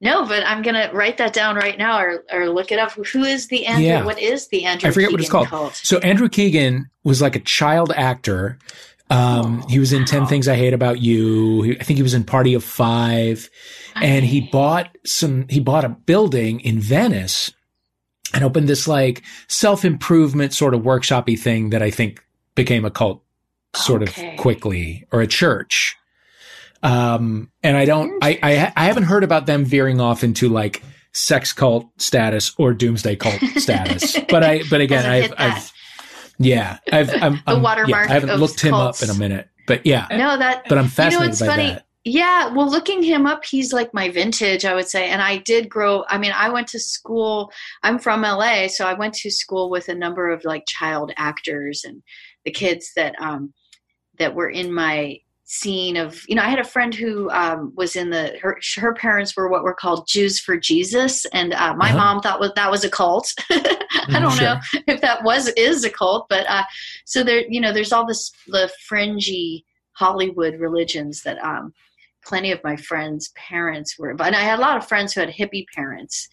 No, 0.00 0.26
but 0.26 0.46
I'm 0.46 0.62
gonna 0.62 0.90
write 0.92 1.16
that 1.16 1.32
down 1.32 1.56
right 1.56 1.78
now, 1.78 1.98
or 1.98 2.24
or 2.30 2.50
look 2.50 2.70
it 2.70 2.78
up. 2.78 2.92
Who 2.92 3.24
is 3.24 3.48
the 3.48 3.66
Andrew? 3.66 3.86
Yeah. 3.86 4.04
What 4.04 4.20
is 4.20 4.48
the 4.48 4.64
Andrew? 4.64 4.90
I 4.90 4.92
forget 4.92 5.08
Keegan 5.08 5.14
what 5.14 5.20
it's 5.22 5.30
called. 5.30 5.48
Cult? 5.48 5.74
So 5.74 5.98
Andrew 5.98 6.28
Keegan 6.28 6.90
was 7.02 7.22
like 7.22 7.34
a 7.34 7.40
child 7.40 7.92
actor. 7.96 8.58
Um, 9.08 9.62
oh, 9.64 9.68
he 9.68 9.78
was 9.78 9.92
in 9.92 10.00
wow. 10.00 10.06
Ten 10.06 10.26
Things 10.26 10.48
I 10.48 10.56
Hate 10.56 10.74
About 10.74 11.00
You. 11.00 11.76
I 11.80 11.82
think 11.82 11.96
he 11.96 12.02
was 12.02 12.14
in 12.14 12.24
Party 12.24 12.54
of 12.54 12.62
Five, 12.62 13.48
and 13.94 14.24
he 14.24 14.42
bought 14.42 14.94
some. 15.06 15.46
He 15.48 15.60
bought 15.60 15.84
a 15.84 15.88
building 15.88 16.60
in 16.60 16.78
Venice 16.78 17.52
and 18.34 18.44
opened 18.44 18.68
this 18.68 18.88
like 18.88 19.22
self 19.48 19.84
improvement 19.84 20.52
sort 20.52 20.74
of 20.74 20.82
workshopy 20.82 21.38
thing 21.38 21.70
that 21.70 21.82
I 21.82 21.90
think 21.90 22.24
became 22.54 22.84
a 22.84 22.90
cult 22.90 23.22
sort 23.74 24.02
okay. 24.02 24.32
of 24.32 24.40
quickly 24.40 25.06
or 25.12 25.20
a 25.20 25.26
church. 25.26 25.96
Um, 26.82 27.50
and 27.62 27.76
I 27.76 27.84
don't, 27.84 28.22
I, 28.22 28.38
I, 28.42 28.72
I 28.76 28.84
haven't 28.84 29.04
heard 29.04 29.24
about 29.24 29.46
them 29.46 29.64
veering 29.64 30.00
off 30.00 30.22
into 30.22 30.48
like 30.48 30.82
sex 31.12 31.52
cult 31.52 31.88
status 31.96 32.54
or 32.58 32.74
doomsday 32.74 33.16
cult 33.16 33.40
status. 33.56 34.18
But 34.28 34.44
I, 34.44 34.62
but 34.70 34.80
again, 34.80 35.06
I've, 35.06 35.32
I've, 35.36 35.72
yeah, 36.38 36.78
I've, 36.92 37.10
I'm, 37.22 37.42
the 37.46 37.58
watermark. 37.58 37.88
Yeah, 37.88 38.10
I 38.10 38.12
haven't 38.12 38.38
looked 38.38 38.60
him 38.60 38.74
up 38.74 39.02
in 39.02 39.10
a 39.10 39.14
minute, 39.14 39.48
but 39.66 39.86
yeah, 39.86 40.06
no, 40.10 40.36
that, 40.36 40.64
but 40.68 40.76
I'm 40.76 40.88
fascinated 40.88 41.40
you 41.40 41.46
know, 41.46 41.50
by 41.50 41.56
funny? 41.56 41.68
that. 41.70 41.85
Yeah, 42.08 42.54
well, 42.54 42.70
looking 42.70 43.02
him 43.02 43.26
up, 43.26 43.44
he's 43.44 43.72
like 43.72 43.92
my 43.92 44.08
vintage, 44.08 44.64
I 44.64 44.74
would 44.74 44.86
say. 44.86 45.08
And 45.08 45.20
I 45.20 45.38
did 45.38 45.68
grow. 45.68 46.04
I 46.08 46.18
mean, 46.18 46.30
I 46.32 46.48
went 46.48 46.68
to 46.68 46.78
school. 46.78 47.50
I'm 47.82 47.98
from 47.98 48.22
LA, 48.22 48.68
so 48.68 48.86
I 48.86 48.94
went 48.94 49.12
to 49.14 49.30
school 49.30 49.70
with 49.70 49.88
a 49.88 49.94
number 49.94 50.30
of 50.30 50.44
like 50.44 50.62
child 50.68 51.10
actors 51.16 51.82
and 51.84 52.00
the 52.44 52.52
kids 52.52 52.92
that 52.94 53.20
um, 53.20 53.52
that 54.20 54.36
were 54.36 54.48
in 54.48 54.72
my 54.72 55.18
scene 55.48 55.96
of 55.96 56.24
you 56.26 56.34
know 56.34 56.42
i 56.42 56.48
had 56.48 56.58
a 56.58 56.64
friend 56.64 56.92
who 56.92 57.30
um, 57.30 57.72
was 57.76 57.94
in 57.94 58.10
the 58.10 58.36
her, 58.42 58.58
her 58.78 58.92
parents 58.94 59.36
were 59.36 59.48
what 59.48 59.62
were 59.62 59.72
called 59.72 60.04
jews 60.08 60.40
for 60.40 60.56
jesus 60.58 61.24
and 61.26 61.54
uh, 61.54 61.72
my 61.76 61.90
uh-huh. 61.90 61.98
mom 61.98 62.20
thought 62.20 62.40
was 62.40 62.50
that 62.56 62.68
was 62.68 62.82
a 62.82 62.90
cult 62.90 63.32
i 63.52 64.18
don't 64.18 64.32
sure. 64.32 64.42
know 64.42 64.60
if 64.88 65.00
that 65.00 65.22
was 65.22 65.46
is 65.50 65.84
a 65.84 65.90
cult 65.90 66.26
but 66.28 66.50
uh, 66.50 66.64
so 67.04 67.22
there 67.22 67.44
you 67.48 67.60
know 67.60 67.72
there's 67.72 67.92
all 67.92 68.04
this 68.04 68.32
the 68.48 68.68
fringy 68.88 69.64
hollywood 69.92 70.58
religions 70.58 71.22
that 71.22 71.38
um, 71.44 71.72
plenty 72.26 72.50
of 72.50 72.62
my 72.64 72.76
friends' 72.76 73.32
parents 73.36 73.98
were, 73.98 74.10
and 74.10 74.36
I 74.36 74.40
had 74.40 74.58
a 74.58 74.62
lot 74.62 74.76
of 74.76 74.88
friends 74.88 75.12
who 75.12 75.20
had 75.20 75.30
hippie 75.30 75.66
parents. 75.74 76.28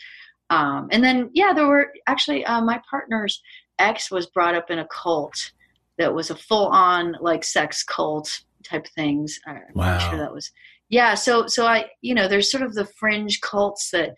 Um, 0.49 0.87
and 0.91 1.03
then, 1.03 1.29
yeah, 1.33 1.53
there 1.53 1.67
were 1.67 1.93
actually 2.07 2.45
uh, 2.45 2.61
my 2.61 2.81
partner's 2.89 3.41
ex 3.79 4.11
was 4.11 4.27
brought 4.27 4.55
up 4.55 4.69
in 4.69 4.79
a 4.79 4.87
cult 4.87 5.51
that 5.97 6.13
was 6.13 6.29
a 6.29 6.35
full 6.35 6.67
on 6.67 7.15
like 7.21 7.43
sex 7.43 7.83
cult 7.83 8.29
type 8.63 8.87
things. 8.95 9.39
I'm 9.47 9.61
wow. 9.75 9.97
sure 9.97 10.17
that 10.17 10.33
was, 10.33 10.51
yeah. 10.89 11.15
So, 11.15 11.47
so 11.47 11.65
I, 11.65 11.85
you 12.01 12.13
know, 12.13 12.27
there's 12.27 12.51
sort 12.51 12.63
of 12.63 12.73
the 12.73 12.85
fringe 12.85 13.41
cults 13.41 13.89
that, 13.91 14.15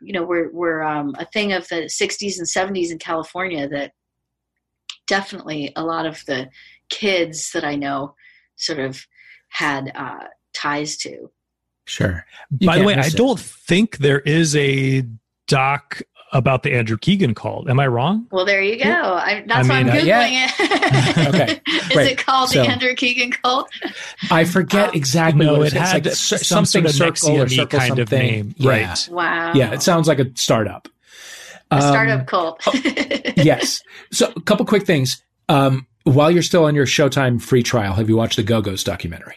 you 0.00 0.12
know, 0.12 0.24
were, 0.24 0.50
were 0.52 0.82
um, 0.82 1.14
a 1.18 1.26
thing 1.26 1.52
of 1.52 1.68
the 1.68 1.82
60s 1.82 2.38
and 2.38 2.46
70s 2.46 2.90
in 2.90 2.98
California 2.98 3.68
that 3.68 3.92
definitely 5.06 5.72
a 5.76 5.84
lot 5.84 6.06
of 6.06 6.22
the 6.26 6.48
kids 6.88 7.50
that 7.52 7.64
I 7.64 7.74
know 7.74 8.14
sort 8.56 8.78
of 8.78 9.04
had 9.48 9.92
uh, 9.94 10.24
ties 10.52 10.96
to. 10.98 11.30
Sure. 11.86 12.24
You 12.58 12.66
By 12.66 12.78
the 12.78 12.84
way, 12.84 12.94
I 12.94 13.06
it. 13.06 13.16
don't 13.16 13.40
think 13.40 13.98
there 13.98 14.20
is 14.20 14.54
a 14.56 15.04
doc 15.48 16.02
about 16.32 16.62
the 16.62 16.72
Andrew 16.72 16.96
Keegan 16.96 17.34
cult. 17.34 17.68
Am 17.68 17.80
I 17.80 17.86
wrong? 17.88 18.26
Well, 18.30 18.44
there 18.44 18.62
you 18.62 18.82
go. 18.82 18.88
I, 18.88 19.42
that's 19.46 19.68
I 19.68 19.82
mean, 19.82 19.86
why 19.88 19.92
I'm 19.92 19.98
googling 19.98 20.44
uh, 20.44 20.50
it. 20.58 21.28
okay, 21.34 21.60
is 21.90 21.96
right. 21.96 22.06
it 22.12 22.18
called 22.18 22.50
so, 22.50 22.62
the 22.62 22.68
Andrew 22.68 22.94
Keegan 22.94 23.32
cult? 23.32 23.68
I 24.30 24.44
forget 24.44 24.90
um, 24.90 24.94
exactly. 24.94 25.44
No, 25.44 25.58
what 25.58 25.68
it, 25.68 25.74
it 25.74 25.80
had 25.80 26.06
like 26.06 26.14
some 26.14 26.38
something 26.38 26.86
sort 26.88 27.10
of 27.10 27.18
circle 27.18 27.40
or 27.40 27.48
circle 27.48 27.78
kind 27.78 27.88
something. 27.88 28.02
of 28.02 28.10
name, 28.12 28.54
yeah. 28.58 28.70
right? 28.70 29.08
Wow. 29.10 29.52
Yeah, 29.54 29.72
it 29.72 29.82
sounds 29.82 30.06
like 30.06 30.20
a 30.20 30.30
startup. 30.36 30.88
A 31.72 31.80
startup 31.80 32.20
um, 32.20 32.26
cult. 32.26 32.62
oh, 32.66 32.72
yes. 33.36 33.80
So, 34.12 34.32
a 34.34 34.40
couple 34.40 34.66
quick 34.66 34.84
things. 34.84 35.22
Um, 35.48 35.86
while 36.04 36.30
you're 36.30 36.42
still 36.42 36.64
on 36.64 36.74
your 36.74 36.86
Showtime 36.86 37.40
free 37.40 37.62
trial, 37.62 37.94
have 37.94 38.08
you 38.08 38.16
watched 38.16 38.36
the 38.36 38.42
Go 38.42 38.60
Go's 38.60 38.82
documentary? 38.82 39.36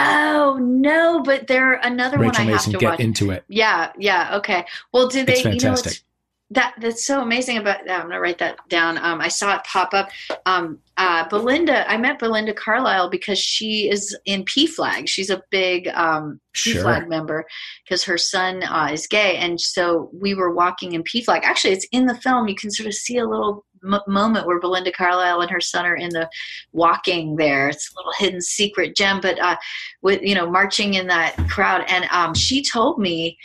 Oh 0.00 0.58
no, 0.60 1.22
but 1.22 1.46
there 1.46 1.74
another 1.74 2.18
Rachel 2.18 2.44
one 2.44 2.48
I 2.48 2.52
Mason, 2.52 2.72
have 2.72 2.80
to 2.80 2.84
get 2.84 2.90
watch. 2.92 3.00
into 3.00 3.30
it. 3.30 3.44
Yeah, 3.48 3.92
yeah, 3.98 4.36
okay. 4.36 4.64
Well, 4.92 5.08
did 5.08 5.26
they? 5.26 5.34
It's 5.34 5.42
fantastic. 5.42 5.92
You 5.92 5.98
know, 5.98 6.04
that 6.52 6.74
that's 6.80 7.06
so 7.06 7.22
amazing 7.22 7.58
about 7.58 7.86
that. 7.86 8.00
I'm 8.00 8.08
gonna 8.08 8.20
write 8.20 8.38
that 8.38 8.58
down. 8.68 8.98
Um, 8.98 9.20
I 9.20 9.28
saw 9.28 9.56
it 9.56 9.64
pop 9.64 9.94
up. 9.94 10.10
Um, 10.46 10.80
uh, 10.96 11.28
Belinda, 11.28 11.88
I 11.90 11.96
met 11.96 12.18
Belinda 12.18 12.52
Carlisle 12.52 13.08
because 13.10 13.38
she 13.38 13.88
is 13.88 14.16
in 14.24 14.44
PFLAG. 14.44 15.08
She's 15.08 15.30
a 15.30 15.42
big 15.50 15.88
um, 15.88 16.40
sure. 16.52 16.82
PFLAG 16.82 17.08
member 17.08 17.46
because 17.84 18.02
her 18.04 18.18
son 18.18 18.64
uh, 18.64 18.90
is 18.92 19.06
gay, 19.06 19.36
and 19.36 19.60
so 19.60 20.10
we 20.12 20.34
were 20.34 20.52
walking 20.52 20.92
in 20.92 21.04
PFLAG. 21.04 21.42
Actually, 21.44 21.74
it's 21.74 21.86
in 21.92 22.06
the 22.06 22.16
film. 22.16 22.48
You 22.48 22.56
can 22.56 22.70
sort 22.72 22.88
of 22.88 22.94
see 22.94 23.18
a 23.18 23.26
little 23.26 23.64
m- 23.84 24.00
moment 24.06 24.46
where 24.46 24.60
Belinda 24.60 24.92
Carlisle 24.92 25.40
and 25.40 25.50
her 25.50 25.60
son 25.60 25.86
are 25.86 25.96
in 25.96 26.10
the 26.10 26.28
walking 26.72 27.36
there. 27.36 27.68
It's 27.68 27.90
a 27.92 27.98
little 27.98 28.12
hidden 28.18 28.40
secret 28.40 28.96
gem, 28.96 29.20
but 29.20 29.38
uh, 29.40 29.56
with 30.02 30.22
you 30.22 30.34
know 30.34 30.50
marching 30.50 30.94
in 30.94 31.06
that 31.08 31.36
crowd, 31.48 31.84
and 31.88 32.06
um, 32.10 32.34
she 32.34 32.62
told 32.62 32.98
me 32.98 33.38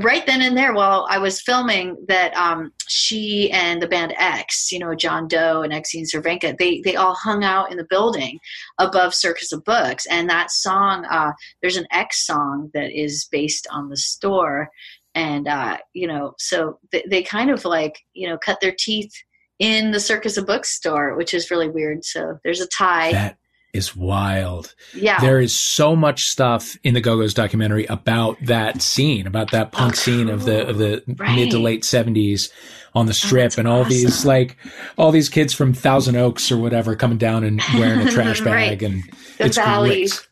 right 0.00 0.24
then 0.24 0.40
and 0.40 0.56
there 0.56 0.72
while 0.72 1.06
I 1.10 1.18
was 1.18 1.40
filming 1.40 1.96
that 2.06 2.34
um, 2.36 2.72
she 2.86 3.50
and 3.50 3.82
the 3.82 3.88
band 3.88 4.14
X, 4.16 4.70
you 4.70 4.78
know, 4.78 4.94
John 4.94 5.26
Doe 5.26 5.62
and 5.62 5.72
Exene 5.72 6.06
Cervenka, 6.06 6.56
they 6.58 6.80
they 6.82 6.96
all 6.96 7.14
hung 7.14 7.42
out 7.42 7.70
in 7.70 7.76
the 7.76 7.86
building 7.90 8.38
above 8.78 9.14
Circus 9.14 9.52
of 9.52 9.64
Books, 9.64 10.06
and 10.06 10.28
that 10.30 10.50
song, 10.50 11.04
uh, 11.06 11.32
there's 11.60 11.76
an 11.76 11.88
X 11.90 12.24
song 12.26 12.70
that 12.74 12.92
is 12.92 13.28
based 13.32 13.66
on 13.70 13.88
the 13.88 13.96
store, 13.96 14.70
and 15.14 15.48
uh, 15.48 15.78
you 15.92 16.06
know, 16.06 16.34
so 16.38 16.78
they, 16.92 17.04
they 17.08 17.22
kind 17.22 17.50
of 17.50 17.64
like 17.64 17.98
you 18.12 18.28
know 18.28 18.38
cut 18.38 18.60
their 18.60 18.74
teeth 18.78 19.12
in 19.58 19.90
the 19.92 20.00
Circus 20.00 20.36
of 20.36 20.46
Bookstore, 20.46 21.16
which 21.16 21.34
is 21.34 21.50
really 21.50 21.68
weird. 21.68 22.04
So 22.04 22.38
there's 22.44 22.60
a 22.60 22.66
tie. 22.66 23.12
That 23.12 23.38
is 23.72 23.94
wild. 23.94 24.74
Yeah. 24.94 25.20
There 25.20 25.40
is 25.40 25.54
so 25.54 25.96
much 25.96 26.28
stuff 26.28 26.76
in 26.84 26.94
the 26.94 27.00
Go-Go's 27.00 27.34
documentary 27.34 27.86
about 27.86 28.38
that 28.44 28.80
scene, 28.80 29.26
about 29.26 29.50
that 29.50 29.72
punk 29.72 29.94
oh, 29.94 29.96
scene 29.96 30.30
of 30.30 30.44
the 30.44 30.66
of 30.66 30.78
the 30.78 31.02
right. 31.18 31.34
mid 31.34 31.50
to 31.50 31.58
late 31.58 31.82
70s 31.82 32.50
on 32.94 33.06
the 33.06 33.10
oh, 33.10 33.12
strip 33.12 33.52
oh, 33.56 33.60
and 33.60 33.68
all 33.68 33.80
awesome. 33.80 33.90
these 33.90 34.24
like 34.24 34.56
all 34.96 35.10
these 35.10 35.28
kids 35.28 35.52
from 35.52 35.74
Thousand 35.74 36.16
Oaks 36.16 36.52
or 36.52 36.56
whatever 36.56 36.94
coming 36.94 37.18
down 37.18 37.42
and 37.42 37.60
wearing 37.74 38.06
a 38.06 38.10
trash 38.12 38.40
bag 38.40 38.80
right. 38.80 38.82
and 38.82 39.02
the 39.38 39.46
it's 39.46 39.56
valley. 39.56 39.88
great. 39.88 40.28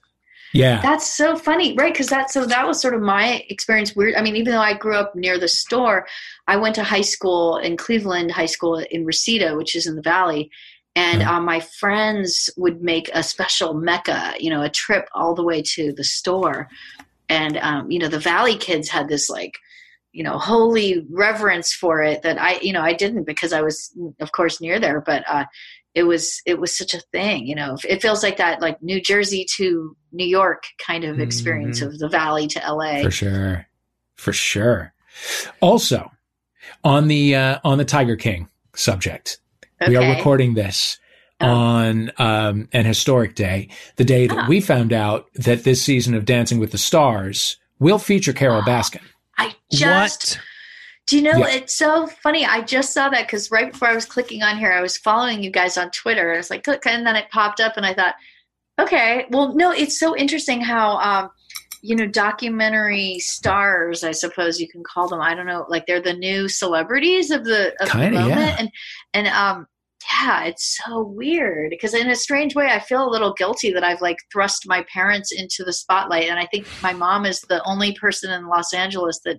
Yeah. 0.53 0.81
That's 0.83 1.07
so 1.07 1.37
funny, 1.37 1.75
right? 1.77 1.93
Because 1.93 2.09
that 2.09 2.31
so 2.31 2.45
that 2.45 2.67
was 2.67 2.81
sort 2.81 2.95
of 2.95 3.01
my 3.01 3.45
experience. 3.49 3.97
Weird. 3.97 4.15
I 4.15 4.23
mean, 4.23 4.37
even 4.37 4.53
though 4.53 4.61
I 4.61 4.75
grew 4.75 4.95
up 4.95 5.15
near 5.15 5.39
the 5.39 5.49
store, 5.49 6.07
I 6.47 6.57
went 6.57 6.75
to 6.77 6.85
high 6.85 7.03
school 7.03 7.57
in 7.57 7.77
Cleveland 7.77 8.33
High 8.33 8.47
School 8.47 8.79
in 8.79 9.05
Reseda, 9.05 9.57
which 9.57 9.75
is 9.75 9.87
in 9.87 9.97
the 9.97 10.03
Valley, 10.03 10.51
and 10.95 11.23
um, 11.23 11.45
my 11.45 11.61
friends 11.61 12.51
would 12.57 12.83
make 12.83 13.11
a 13.15 13.23
special 13.23 13.73
mecca, 13.73 14.35
you 14.39 14.51
know, 14.51 14.63
a 14.63 14.69
trip 14.69 15.09
all 15.15 15.35
the 15.35 15.45
way 15.45 15.63
to 15.63 15.93
the 15.93 16.05
store, 16.05 16.69
and 17.29 17.57
um, 17.59 17.91
you 17.91 17.99
know, 17.99 18.09
the 18.09 18.19
Valley 18.19 18.57
kids 18.57 18.89
had 18.89 19.09
this 19.09 19.31
like 19.31 19.59
you 20.13 20.23
know 20.23 20.37
holy 20.37 21.07
reverence 21.11 21.73
for 21.73 22.03
it 22.03 22.21
that 22.21 22.39
i 22.39 22.59
you 22.61 22.73
know 22.73 22.83
i 22.83 22.93
didn't 22.93 23.25
because 23.25 23.53
i 23.53 23.63
was 23.63 23.97
of 24.21 24.31
course 24.33 24.61
near 24.61 24.79
there 24.79 25.01
but 25.01 25.25
uh 25.27 25.47
it 25.95 26.05
was 26.05 26.41
it 26.47 26.59
was 26.61 26.77
such 26.77 26.95
a 26.95 27.01
thing 27.13 27.47
you 27.47 27.55
know 27.55 27.77
it 27.89 28.01
feels 28.01 28.23
like 28.23 28.37
that 28.39 28.61
like 28.61 28.83
new 28.83 29.01
jersey 29.01 29.45
to 29.57 29.95
new 30.13 30.27
york 30.27 30.65
kind 30.87 31.05
of 31.05 31.21
experience 31.21 31.81
Mhm. 31.81 31.87
of 31.89 31.99
the 31.99 32.09
valley 32.09 32.47
to 32.49 32.61
la 32.73 33.03
For 33.03 33.11
sure. 33.11 33.67
For 34.17 34.33
sure. 34.33 34.93
Also, 35.61 36.11
on 36.85 37.09
the 37.09 37.35
uh, 37.35 37.59
on 37.65 37.79
the 37.79 37.85
Tiger 37.85 38.17
King 38.17 38.49
subject, 38.75 39.41
we 39.87 39.97
are 39.97 40.15
recording 40.17 40.55
this 40.55 40.99
Oh. 41.41 41.47
on 41.49 42.13
um, 42.19 42.69
an 42.73 42.85
historic 42.85 43.35
day, 43.35 43.69
the 43.97 44.05
day 44.05 44.29
that 44.29 44.39
Ah. 44.39 44.47
we 44.49 44.61
found 44.61 44.93
out 44.93 45.27
that 45.35 45.65
this 45.65 45.83
season 45.83 46.15
of 46.15 46.25
Dancing 46.25 46.61
with 46.61 46.71
the 46.71 46.79
Stars 46.79 47.57
will 47.81 47.99
feature 47.99 48.33
Carole 48.33 48.63
Baskin. 48.63 49.01
i 49.39 49.53
just 49.73 50.37
what? 50.37 50.41
Do 51.07 51.17
you 51.17 51.23
know 51.23 51.39
Yeah. 51.39 51.49
it's 51.57 51.75
so 51.77 52.07
funny 52.07 52.45
i 52.45 52.61
just 52.61 52.93
saw 52.93 53.09
that 53.09 53.27
because 53.27 53.51
right 53.51 53.73
before 53.73 53.89
i 53.89 53.95
was 53.95 54.07
clicking 54.07 54.43
on 54.43 54.59
here 54.59 54.73
i 54.73 54.81
was 54.81 54.97
following 54.97 55.43
you 55.43 55.51
guys 55.51 55.77
on 55.77 55.91
twitter 55.91 56.31
and 56.31 56.39
it's 56.39 56.51
like 56.51 56.65
click 56.65 56.87
and 56.87 57.07
then 57.07 57.17
it 57.17 57.31
popped 57.31 57.61
up 57.61 57.77
and 57.77 57.87
i 57.87 57.95
thought 57.95 58.15
okay 58.81 59.27
well 59.31 59.55
no 59.55 59.71
it's 59.71 59.99
so 59.99 60.17
interesting 60.17 60.61
how 60.61 60.97
um 60.99 61.31
you 61.83 61.97
know 61.97 62.07
documentary 62.07 63.19
stars 63.19 64.05
i 64.05 64.13
suppose 64.13 64.61
you 64.61 64.69
can 64.69 64.83
call 64.85 65.09
them 65.09 65.21
i 65.21 65.35
don't 65.35 65.47
know 65.47 65.67
like 65.69 65.85
they're 65.87 66.01
the 66.01 66.13
new 66.15 66.49
celebrities 66.49 67.31
of 67.31 67.45
the 67.45 67.75
of 67.83 67.91
Kinda, 67.91 68.11
the 68.11 68.13
moment 68.13 68.39
yeah. 68.39 68.57
and 68.59 68.71
and 69.15 69.27
um 69.29 69.67
yeah 70.21 70.45
it's 70.45 70.79
so 70.85 71.03
weird 71.03 71.71
because 71.71 71.95
in 71.95 72.11
a 72.11 72.17
strange 72.17 72.55
way 72.55 72.67
i 72.67 72.79
feel 72.79 73.07
a 73.07 73.11
little 73.11 73.35
guilty 73.35 73.73
that 73.73 73.85
i've 73.85 74.01
like 74.01 74.19
thrust 74.33 74.65
my 74.67 74.85
parents 74.93 75.33
into 75.33 75.65
the 75.65 75.73
spotlight 75.73 76.29
and 76.29 76.39
i 76.39 76.47
think 76.47 76.67
my 76.83 76.93
mom 76.93 77.27
is 77.27 77.41
the 77.43 77.63
only 77.65 77.95
person 77.95 78.31
in 78.31 78.47
los 78.47 78.73
angeles 78.73 79.21
that 79.25 79.39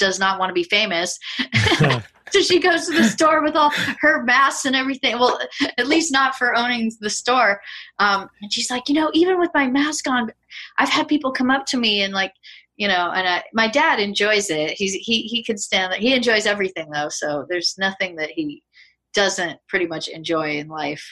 does 0.00 0.18
not 0.18 0.40
want 0.40 0.50
to 0.50 0.54
be 0.54 0.64
famous 0.64 1.16
so 2.32 2.40
she 2.40 2.58
goes 2.60 2.86
to 2.86 2.92
the 2.92 3.04
store 3.04 3.42
with 3.42 3.56
all 3.56 3.70
her 4.00 4.22
masks 4.24 4.64
and 4.64 4.76
everything. 4.76 5.18
Well, 5.18 5.38
at 5.78 5.86
least 5.86 6.12
not 6.12 6.36
for 6.36 6.56
owning 6.56 6.92
the 7.00 7.10
store. 7.10 7.60
Um, 7.98 8.28
and 8.40 8.52
she's 8.52 8.70
like, 8.70 8.88
you 8.88 8.94
know, 8.94 9.10
even 9.14 9.38
with 9.38 9.50
my 9.54 9.66
mask 9.66 10.08
on, 10.08 10.30
I've 10.78 10.88
had 10.88 11.08
people 11.08 11.32
come 11.32 11.50
up 11.50 11.66
to 11.66 11.76
me 11.76 12.02
and 12.02 12.14
like, 12.14 12.32
you 12.76 12.88
know, 12.88 13.10
and 13.10 13.28
I, 13.28 13.42
my 13.52 13.68
dad 13.68 14.00
enjoys 14.00 14.48
it. 14.48 14.70
He's 14.70 14.94
he 14.94 15.22
he 15.22 15.44
could 15.44 15.60
stand 15.60 15.92
that. 15.92 16.00
He 16.00 16.14
enjoys 16.14 16.46
everything 16.46 16.88
though, 16.90 17.10
so 17.10 17.44
there's 17.48 17.74
nothing 17.78 18.16
that 18.16 18.30
he 18.30 18.62
doesn't 19.12 19.58
pretty 19.68 19.86
much 19.86 20.08
enjoy 20.08 20.56
in 20.56 20.68
life. 20.68 21.04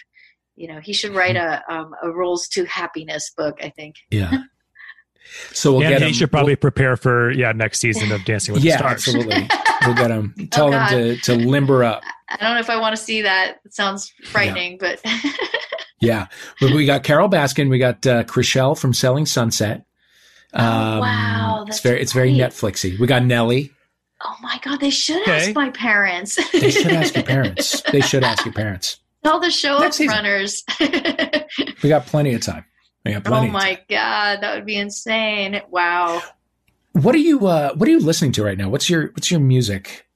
You 0.56 0.68
know, 0.68 0.80
he 0.80 0.94
should 0.94 1.14
write 1.14 1.36
a 1.36 1.62
um, 1.70 1.94
a 2.02 2.10
rules 2.10 2.48
to 2.48 2.64
happiness 2.64 3.32
book. 3.36 3.58
I 3.60 3.68
think. 3.68 3.96
Yeah. 4.10 4.32
So 5.52 5.72
we'll 5.72 5.82
and 5.82 5.90
get 5.90 6.02
he 6.02 6.08
him. 6.08 6.14
should 6.14 6.30
probably 6.30 6.56
prepare 6.56 6.96
for 6.96 7.30
yeah 7.32 7.52
next 7.52 7.78
season 7.80 8.10
of 8.12 8.24
Dancing 8.24 8.54
with 8.54 8.64
yeah, 8.64 8.72
the 8.76 8.78
Stars. 8.78 8.92
absolutely. 9.08 9.48
We'll 9.86 9.94
get 9.94 10.10
him. 10.10 10.34
Tell 10.50 10.72
him 10.72 10.88
to, 10.88 11.16
to 11.22 11.34
limber 11.36 11.84
up. 11.84 12.02
I 12.28 12.36
don't 12.38 12.54
know 12.54 12.60
if 12.60 12.68
I 12.68 12.80
want 12.80 12.96
to 12.96 13.00
see 13.02 13.22
that. 13.22 13.60
It 13.64 13.72
sounds 13.72 14.12
frightening, 14.24 14.76
but 14.76 15.00
Yeah. 16.00 16.26
But 16.60 16.72
we 16.72 16.84
got 16.84 17.04
Carole 17.04 17.28
Baskin. 17.28 17.70
We 17.70 17.78
got 17.78 18.04
uh, 18.04 18.24
Chrishell 18.24 18.76
from 18.76 18.92
Selling 18.92 19.24
Sunset. 19.24 19.84
Um, 20.52 20.64
Oh, 20.66 21.00
wow, 21.00 21.58
It's 21.68 21.76
that's 21.76 21.80
very, 21.80 22.00
it's 22.02 22.12
very. 22.12 22.32
Netflixy. 22.32 22.98
We 22.98 23.06
got 23.06 23.22
Nelly. 23.24 23.70
oh 24.24 24.34
my 24.42 24.58
god, 24.62 24.80
they 24.80 24.90
should 24.90 25.22
Okay. 25.22 25.46
ask 25.46 25.54
my 25.54 25.70
parents. 25.70 26.36
They 26.50 26.72
should 26.72 26.88
ask 26.88 27.14
your 27.14 27.24
parents. 27.36 27.80
They 27.92 28.00
should 28.00 28.24
ask 28.24 28.44
your 28.44 28.54
parents. 28.54 28.98
All 29.24 29.38
the 29.38 29.50
show 29.50 29.76
up 29.76 29.92
runners. 30.00 30.64
We 30.80 31.88
got 31.88 32.04
plenty 32.06 32.34
of 32.34 32.42
time. 32.42 32.64
Oh 33.06 33.46
my 33.46 33.80
god, 33.88 34.40
that 34.40 34.54
would 34.54 34.66
be 34.66 34.76
insane! 34.76 35.60
Wow. 35.70 36.22
What 36.92 37.14
are 37.14 37.18
you 37.18 37.46
uh 37.46 37.74
what 37.74 37.88
are 37.88 37.92
you 37.92 38.00
listening 38.00 38.32
to 38.32 38.44
right 38.44 38.58
now? 38.58 38.68
What's 38.68 38.90
your 38.90 39.08
what's 39.08 39.30
your 39.30 39.40
music 39.40 40.06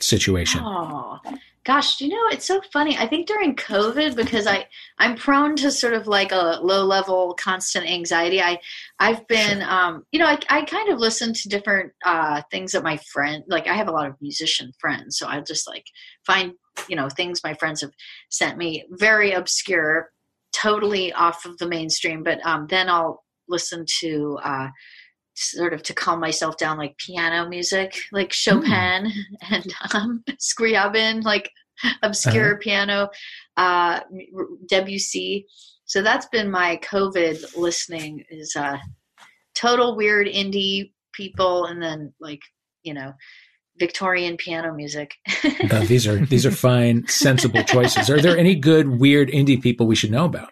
situation? 0.00 0.60
Oh 0.62 1.18
gosh, 1.64 2.00
you 2.00 2.08
know 2.08 2.28
it's 2.30 2.46
so 2.46 2.60
funny. 2.72 2.96
I 2.96 3.06
think 3.06 3.26
during 3.26 3.54
COVID 3.56 4.16
because 4.16 4.46
I 4.46 4.66
I'm 4.98 5.16
prone 5.16 5.56
to 5.56 5.70
sort 5.70 5.94
of 5.94 6.06
like 6.06 6.32
a 6.32 6.58
low 6.62 6.84
level 6.84 7.34
constant 7.34 7.86
anxiety. 7.86 8.40
I 8.42 8.58
I've 8.98 9.26
been 9.28 9.62
um 9.62 10.04
you 10.12 10.18
know 10.18 10.26
I 10.26 10.38
I 10.48 10.62
kind 10.62 10.90
of 10.90 10.98
listen 10.98 11.32
to 11.32 11.48
different 11.48 11.92
uh 12.04 12.42
things 12.50 12.72
that 12.72 12.82
my 12.82 12.98
friend 13.12 13.44
like 13.48 13.66
I 13.66 13.74
have 13.74 13.88
a 13.88 13.92
lot 13.92 14.06
of 14.06 14.14
musician 14.20 14.72
friends, 14.78 15.18
so 15.18 15.26
I 15.26 15.40
just 15.40 15.66
like 15.68 15.86
find 16.26 16.52
you 16.88 16.96
know 16.96 17.08
things 17.08 17.40
my 17.42 17.54
friends 17.54 17.80
have 17.80 17.92
sent 18.30 18.58
me 18.58 18.84
very 18.90 19.32
obscure, 19.32 20.10
totally 20.52 21.12
off 21.12 21.44
of 21.44 21.56
the 21.58 21.68
mainstream. 21.68 22.22
But 22.22 22.44
um 22.46 22.66
then 22.68 22.88
I'll 22.88 23.24
listen 23.48 23.84
to 24.00 24.38
uh 24.42 24.68
sort 25.38 25.72
of 25.72 25.82
to 25.84 25.94
calm 25.94 26.18
myself 26.20 26.56
down 26.56 26.76
like 26.76 26.96
piano 26.98 27.48
music 27.48 27.96
like 28.10 28.32
chopin 28.32 29.12
and 29.50 29.74
um 29.94 30.22
scriabin 30.40 31.22
like 31.22 31.50
obscure 32.02 32.58
piano 32.58 33.08
uh 33.56 34.00
debussy 34.68 35.46
so 35.84 36.02
that's 36.02 36.26
been 36.26 36.50
my 36.50 36.76
covid 36.78 37.56
listening 37.56 38.24
is 38.30 38.56
uh 38.56 38.76
total 39.54 39.94
weird 39.94 40.26
indie 40.26 40.92
people 41.12 41.66
and 41.66 41.80
then 41.80 42.12
like 42.20 42.40
you 42.82 42.92
know 42.92 43.12
victorian 43.78 44.36
piano 44.36 44.74
music 44.74 45.14
these 45.86 46.06
are 46.06 46.24
these 46.26 46.46
are 46.46 46.50
fine, 46.50 47.06
sensible 47.08 47.62
choices. 47.64 48.10
Are 48.10 48.20
there 48.20 48.36
any 48.36 48.54
good 48.54 48.88
weird 48.88 49.28
indie 49.28 49.60
people 49.60 49.86
we 49.86 49.96
should 49.96 50.10
know 50.10 50.24
about? 50.24 50.50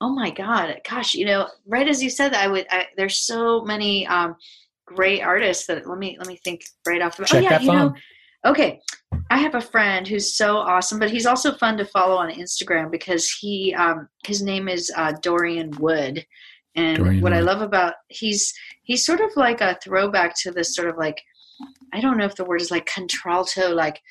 Oh 0.00 0.14
my 0.14 0.30
God, 0.30 0.80
gosh, 0.88 1.14
you 1.14 1.24
know, 1.24 1.48
right 1.66 1.88
as 1.88 2.02
you 2.02 2.10
said 2.10 2.32
that, 2.32 2.44
I 2.44 2.48
would. 2.48 2.66
I, 2.70 2.86
there's 2.96 3.20
so 3.20 3.62
many 3.62 4.06
um, 4.06 4.36
great 4.86 5.22
artists 5.22 5.66
that 5.66 5.88
let 5.88 5.98
me 5.98 6.16
let 6.18 6.26
me 6.26 6.38
think 6.44 6.62
right 6.86 7.02
off 7.02 7.16
the. 7.16 7.24
Check 7.24 7.38
oh 7.38 7.42
yeah, 7.42 7.50
that 7.50 7.62
you 7.62 7.72
know, 7.72 7.88
phone. 7.88 7.94
okay. 8.46 8.80
I 9.30 9.38
have 9.38 9.54
a 9.54 9.60
friend 9.60 10.06
who's 10.06 10.36
so 10.36 10.56
awesome, 10.56 10.98
but 10.98 11.10
he's 11.10 11.26
also 11.26 11.56
fun 11.56 11.76
to 11.78 11.84
follow 11.84 12.16
on 12.16 12.30
Instagram 12.30 12.90
because 12.90 13.30
he 13.30 13.74
um, 13.74 14.08
his 14.26 14.42
name 14.42 14.68
is 14.68 14.92
uh, 14.96 15.12
Dorian 15.22 15.70
Wood, 15.78 16.26
and 16.74 16.98
Dorian 16.98 17.22
what 17.22 17.32
I 17.32 17.40
love 17.40 17.62
about 17.62 17.94
he's 18.08 18.52
he's 18.82 19.06
sort 19.06 19.20
of 19.20 19.30
like 19.36 19.60
a 19.60 19.78
throwback 19.82 20.34
to 20.42 20.50
this 20.50 20.74
sort 20.74 20.88
of 20.88 20.98
like 20.98 21.22
I 21.92 22.00
don't 22.00 22.18
know 22.18 22.24
if 22.24 22.36
the 22.36 22.44
word 22.44 22.60
is 22.60 22.70
like 22.70 22.86
contralto, 22.86 23.74
like 23.74 24.02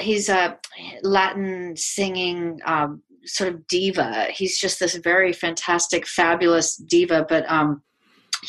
he's 0.00 0.28
a 0.28 0.58
Latin 1.02 1.76
singing 1.76 2.60
um, 2.64 3.02
sort 3.24 3.52
of 3.52 3.66
diva. 3.66 4.26
He's 4.30 4.58
just 4.58 4.80
this 4.80 4.96
very 4.96 5.32
fantastic, 5.32 6.06
fabulous 6.06 6.76
diva, 6.76 7.26
but 7.28 7.50
um, 7.50 7.82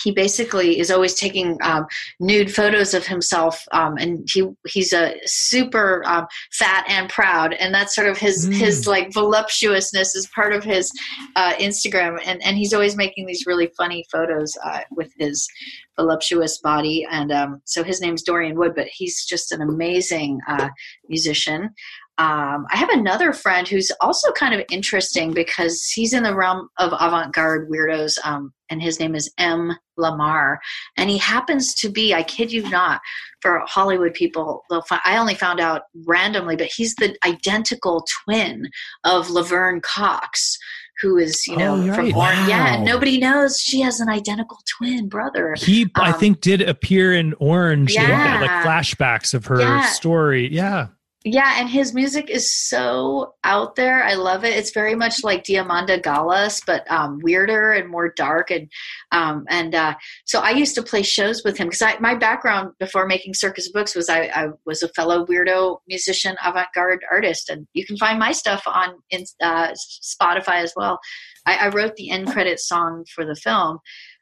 he 0.04 0.12
basically 0.12 0.80
is 0.80 0.92
always 0.92 1.14
taking 1.14 1.58
um, 1.62 1.86
nude 2.20 2.54
photos 2.54 2.94
of 2.94 3.06
himself, 3.06 3.66
um, 3.72 3.98
and 3.98 4.28
he 4.32 4.48
he's 4.68 4.94
a 4.94 5.16
super 5.26 6.04
um, 6.06 6.28
fat 6.52 6.86
and 6.88 7.10
proud, 7.10 7.54
and 7.54 7.74
that's 7.74 7.96
sort 7.96 8.08
of 8.08 8.18
his 8.18 8.36
Mm. 8.46 8.54
his 8.54 8.86
like 8.86 9.14
voluptuousness 9.14 10.14
is 10.16 10.28
part 10.28 10.54
of 10.54 10.64
his 10.64 10.92
uh, 11.36 11.54
Instagram, 11.54 12.20
and 12.26 12.44
and 12.44 12.58
he's 12.58 12.74
always 12.74 12.96
making 12.96 13.26
these 13.26 13.46
really 13.46 13.72
funny 13.78 14.06
photos 14.12 14.58
uh, 14.64 14.82
with 14.92 15.12
his 15.18 15.48
voluptuous 15.96 16.58
body, 16.58 17.08
and 17.10 17.32
um, 17.32 17.62
so 17.66 17.84
his 17.84 18.02
name's 18.02 18.22
Dorian 18.22 18.58
Wood, 18.58 18.74
but 18.76 18.88
he's 18.88 19.26
just 19.26 19.52
an 19.52 19.62
amazing 19.62 20.40
uh, 20.48 20.70
musician. 21.08 21.70
Um, 22.18 22.66
I 22.72 22.78
have 22.78 22.90
another 22.90 23.34
friend 23.34 23.68
who's 23.68 23.92
also 24.00 24.32
kind 24.32 24.54
of 24.54 24.64
interesting 24.72 25.34
because 25.34 25.86
he's 25.90 26.14
in 26.14 26.24
the 26.24 26.34
realm 26.34 26.70
of 26.78 26.94
avant-garde 26.94 27.70
weirdos, 27.70 28.18
um, 28.24 28.54
and 28.70 28.82
his 28.82 29.02
name 29.02 29.16
is 29.16 29.30
M. 29.38 29.76
Lamar, 29.98 30.60
and 30.98 31.10
he 31.10 31.18
happens 31.18 31.74
to 31.76 31.90
be, 31.90 32.14
I 32.14 32.24
kid 32.24 32.52
you 32.54 32.70
not, 32.70 33.02
for 33.42 33.62
Hollywood 33.66 34.14
people, 34.14 34.64
they'll 34.70 34.82
find, 34.84 35.02
I 35.06 35.18
only 35.18 35.36
found 35.36 35.60
out 35.60 35.84
randomly, 36.06 36.56
but 36.56 36.68
he's 36.68 36.96
the 36.96 37.16
identical 37.26 38.06
twin 38.24 38.70
of 39.04 39.30
Laverne 39.30 39.82
Cox, 39.82 40.58
who 41.02 41.18
is, 41.18 41.46
you 41.46 41.58
know, 41.58 41.76
Oh, 41.76 41.94
from 41.94 42.06
right. 42.06 42.16
Orange. 42.16 42.48
Yeah, 42.48 42.64
Wow. 42.64 42.74
and 42.76 42.86
nobody 42.86 43.20
knows 43.20 43.60
she 43.60 43.82
has 43.82 44.00
an 44.00 44.08
identical 44.10 44.60
twin 44.78 45.10
brother. 45.10 45.54
He, 45.58 45.92
I 45.96 46.12
Um, 46.12 46.20
think, 46.20 46.40
did 46.40 46.62
appear 46.62 47.14
in 47.14 47.34
Orange. 47.40 47.94
They 47.94 48.02
had, 48.02 48.36
Yeah. 48.36 48.42
like 48.42 48.66
flashbacks 48.66 49.34
of 49.34 49.46
her 49.48 49.60
Yeah. 49.60 49.86
story. 49.88 50.48
Yeah. 50.54 50.88
Yeah, 51.28 51.60
and 51.60 51.68
his 51.68 51.92
music 51.92 52.30
is 52.30 52.56
so 52.56 53.34
out 53.44 53.76
there. 53.76 54.04
I 54.04 54.14
love 54.14 54.46
it. 54.46 54.56
It's 54.56 54.70
very 54.72 54.94
much 54.94 55.24
like 55.24 55.44
Diamanda 55.44 56.00
Galás, 56.00 56.62
but 56.64 56.90
um, 56.92 57.18
weirder 57.24 57.72
and 57.72 57.90
more 57.90 58.14
dark. 58.16 58.52
And 58.52 58.70
um, 59.12 59.44
and 59.50 59.74
uh, 59.74 59.96
so 60.26 60.42
I 60.42 60.52
used 60.52 60.76
to 60.76 60.84
play 60.84 61.02
shows 61.02 61.42
with 61.44 61.58
him 61.58 61.70
because 61.70 62.00
my 62.00 62.14
background 62.14 62.74
before 62.78 63.08
making 63.08 63.34
Circus 63.34 63.72
Books 63.72 63.96
was 63.96 64.08
I, 64.08 64.26
I 64.36 64.50
was 64.68 64.84
a 64.84 64.90
fellow 64.90 65.26
weirdo 65.26 65.80
musician, 65.88 66.36
avant-garde 66.46 67.04
artist, 67.12 67.50
and 67.50 67.66
you 67.74 67.88
can 67.88 67.98
find 67.98 68.20
my 68.20 68.32
stuff 68.32 68.62
on 68.68 68.94
in, 69.10 69.26
uh, 69.42 69.74
Spotify 70.04 70.62
as 70.62 70.74
well. 70.76 71.00
I, 71.48 71.56
I, 71.56 71.70
wrote 71.70 71.96
the 71.96 72.12
end 72.12 72.28
credit 72.32 72.60
song 72.60 73.04
for 73.16 73.26
the 73.26 73.36
film. 73.36 73.80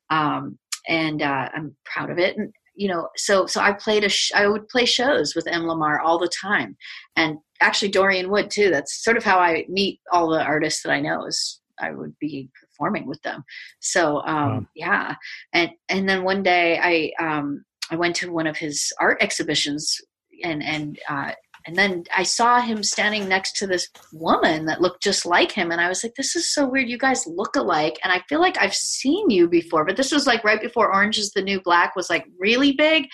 Um, 0.10 0.58
and 0.88 1.22
uh, 1.22 1.49
I'm 1.54 1.76
proud 1.86 2.10
of 2.10 2.18
it. 2.18 2.38
And 2.38 2.54
you 2.76 2.88
know 2.88 3.07
so 3.15 3.45
so 3.45 3.61
i 3.61 3.71
played 3.71 4.03
a 4.03 4.09
sh- 4.09 4.32
i 4.36 4.47
would 4.47 4.67
play 4.67 4.86
shows 4.86 5.36
with 5.36 5.47
m. 5.47 5.67
Lamar 5.67 5.99
all 5.99 6.17
the 6.17 6.32
time. 6.41 6.76
And 7.15 7.38
actually 7.61 7.89
dorian 7.91 8.30
wood 8.30 8.49
too. 8.49 8.69
That's 8.69 9.03
sort 9.03 9.17
of 9.17 9.24
how 9.24 9.39
i 9.39 9.65
meet 9.69 9.99
all 10.11 10.30
the 10.30 10.43
artists 10.43 10.84
that 10.84 10.91
i 10.91 10.99
know 10.99 11.26
is 11.26 11.61
i 11.80 11.91
would 11.91 12.17
be 12.19 12.49
performing 12.59 13.07
with 13.07 13.21
them. 13.21 13.43
So 13.80 14.21
um 14.21 14.49
wow. 14.49 14.65
yeah. 14.76 15.15
And 15.53 15.71
and 15.89 16.07
then 16.07 16.24
one 16.24 16.43
day 16.43 16.80
i 16.82 17.24
um 17.24 17.63
i 17.91 17.95
went 17.95 18.15
to 18.17 18.32
one 18.32 18.47
of 18.47 18.57
his 18.57 18.91
art 18.99 19.17
exhibitions 19.21 19.97
and 20.43 20.63
and 20.63 20.99
uh 21.09 21.32
and 21.66 21.76
then 21.78 22.03
I 22.16 22.24
saw 22.24 22.59
him 22.59 22.84
standing 22.84 23.28
next 23.28 23.57
to 23.57 23.68
this 23.68 23.88
woman 24.11 24.66
that 24.66 24.82
looked 24.82 25.01
just 25.01 25.26
like 25.26 25.51
him. 25.51 25.72
And 25.72 25.80
I 25.80 25.88
was 25.88 26.03
like, 26.03 26.16
this 26.16 26.36
is 26.36 26.53
so 26.53 26.68
weird. 26.68 26.89
You 26.89 26.97
guys 26.97 27.26
look 27.28 27.55
alike. 27.55 27.99
And 28.03 28.11
I 28.11 28.22
feel 28.28 28.41
like 28.41 28.57
I've 28.59 28.76
seen 28.76 29.30
you 29.30 29.47
before, 29.47 29.86
but 29.86 29.95
this 29.95 30.11
was 30.11 30.28
like 30.28 30.43
right 30.43 30.61
before 30.61 30.93
Orange 30.93 31.18
is 31.18 31.32
the 31.32 31.41
New 31.41 31.61
Black 31.61 31.95
was 31.95 32.09
like 32.09 32.26
really 32.38 32.74
big. 32.74 33.07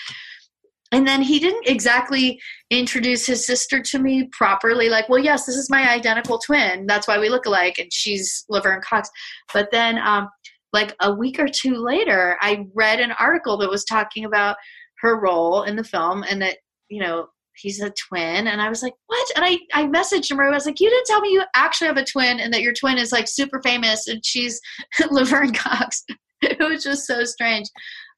And 0.92 1.08
then 1.08 1.22
he 1.22 1.38
didn't 1.38 1.68
exactly 1.68 2.40
introduce 2.72 3.28
his 3.28 3.46
sister 3.46 3.80
to 3.80 4.00
me 4.00 4.28
properly, 4.32 4.90
like, 4.90 5.08
well, 5.08 5.20
yes, 5.20 5.46
this 5.46 5.56
is 5.56 5.70
my 5.70 5.88
identical 5.88 6.40
twin. 6.40 6.88
That's 6.88 7.08
why 7.08 7.20
we 7.20 7.30
look 7.30 7.46
alike. 7.46 7.78
And 7.78 7.94
she's 7.94 8.44
Laverne 8.50 8.82
Cox. 8.82 9.10
But 9.54 9.70
then, 9.72 10.00
um, 10.00 10.30
like 10.74 10.96
a 11.00 11.14
week 11.14 11.40
or 11.40 11.48
two 11.48 11.76
later, 11.76 12.38
I 12.42 12.66
read 12.74 13.00
an 13.00 13.12
article 13.14 13.58
that 13.58 13.70
was 13.70 13.86
talking 13.86 14.26
about 14.26 14.56
her 15.02 15.20
role 15.20 15.64
in 15.64 15.76
the 15.76 15.84
film 15.84 16.24
and 16.24 16.42
that, 16.42 16.58
you 16.90 17.02
know, 17.02 17.28
he's 17.62 17.82
a 17.82 17.92
twin. 17.92 18.48
And 18.48 18.62
i 18.62 18.70
was 18.70 18.82
like 18.84 18.94
what? 19.08 19.28
And 19.36 19.46
i 19.46 19.58
i 19.74 19.86
messaged 19.86 20.32
him 20.32 20.40
and 20.40 20.50
i 20.50 20.52
was 20.52 20.66
like 20.66 20.80
you 20.80 20.90
didn't 20.90 21.06
tell 21.06 21.22
me 21.22 21.30
you 21.32 21.44
actually 21.56 21.88
have 21.88 21.98
a 21.98 22.06
twin 22.06 22.40
and 22.40 22.54
that 22.54 22.62
your 22.62 22.74
twin 22.74 22.98
is 22.98 23.12
like 23.12 23.28
super 23.28 23.62
famous 23.62 24.08
and 24.08 24.26
she's 24.26 24.60
laverne 25.12 25.54
cox. 25.54 26.04
It 26.42 26.58
was 26.60 26.84
just 26.84 27.06
so 27.06 27.26
strange. 27.26 27.68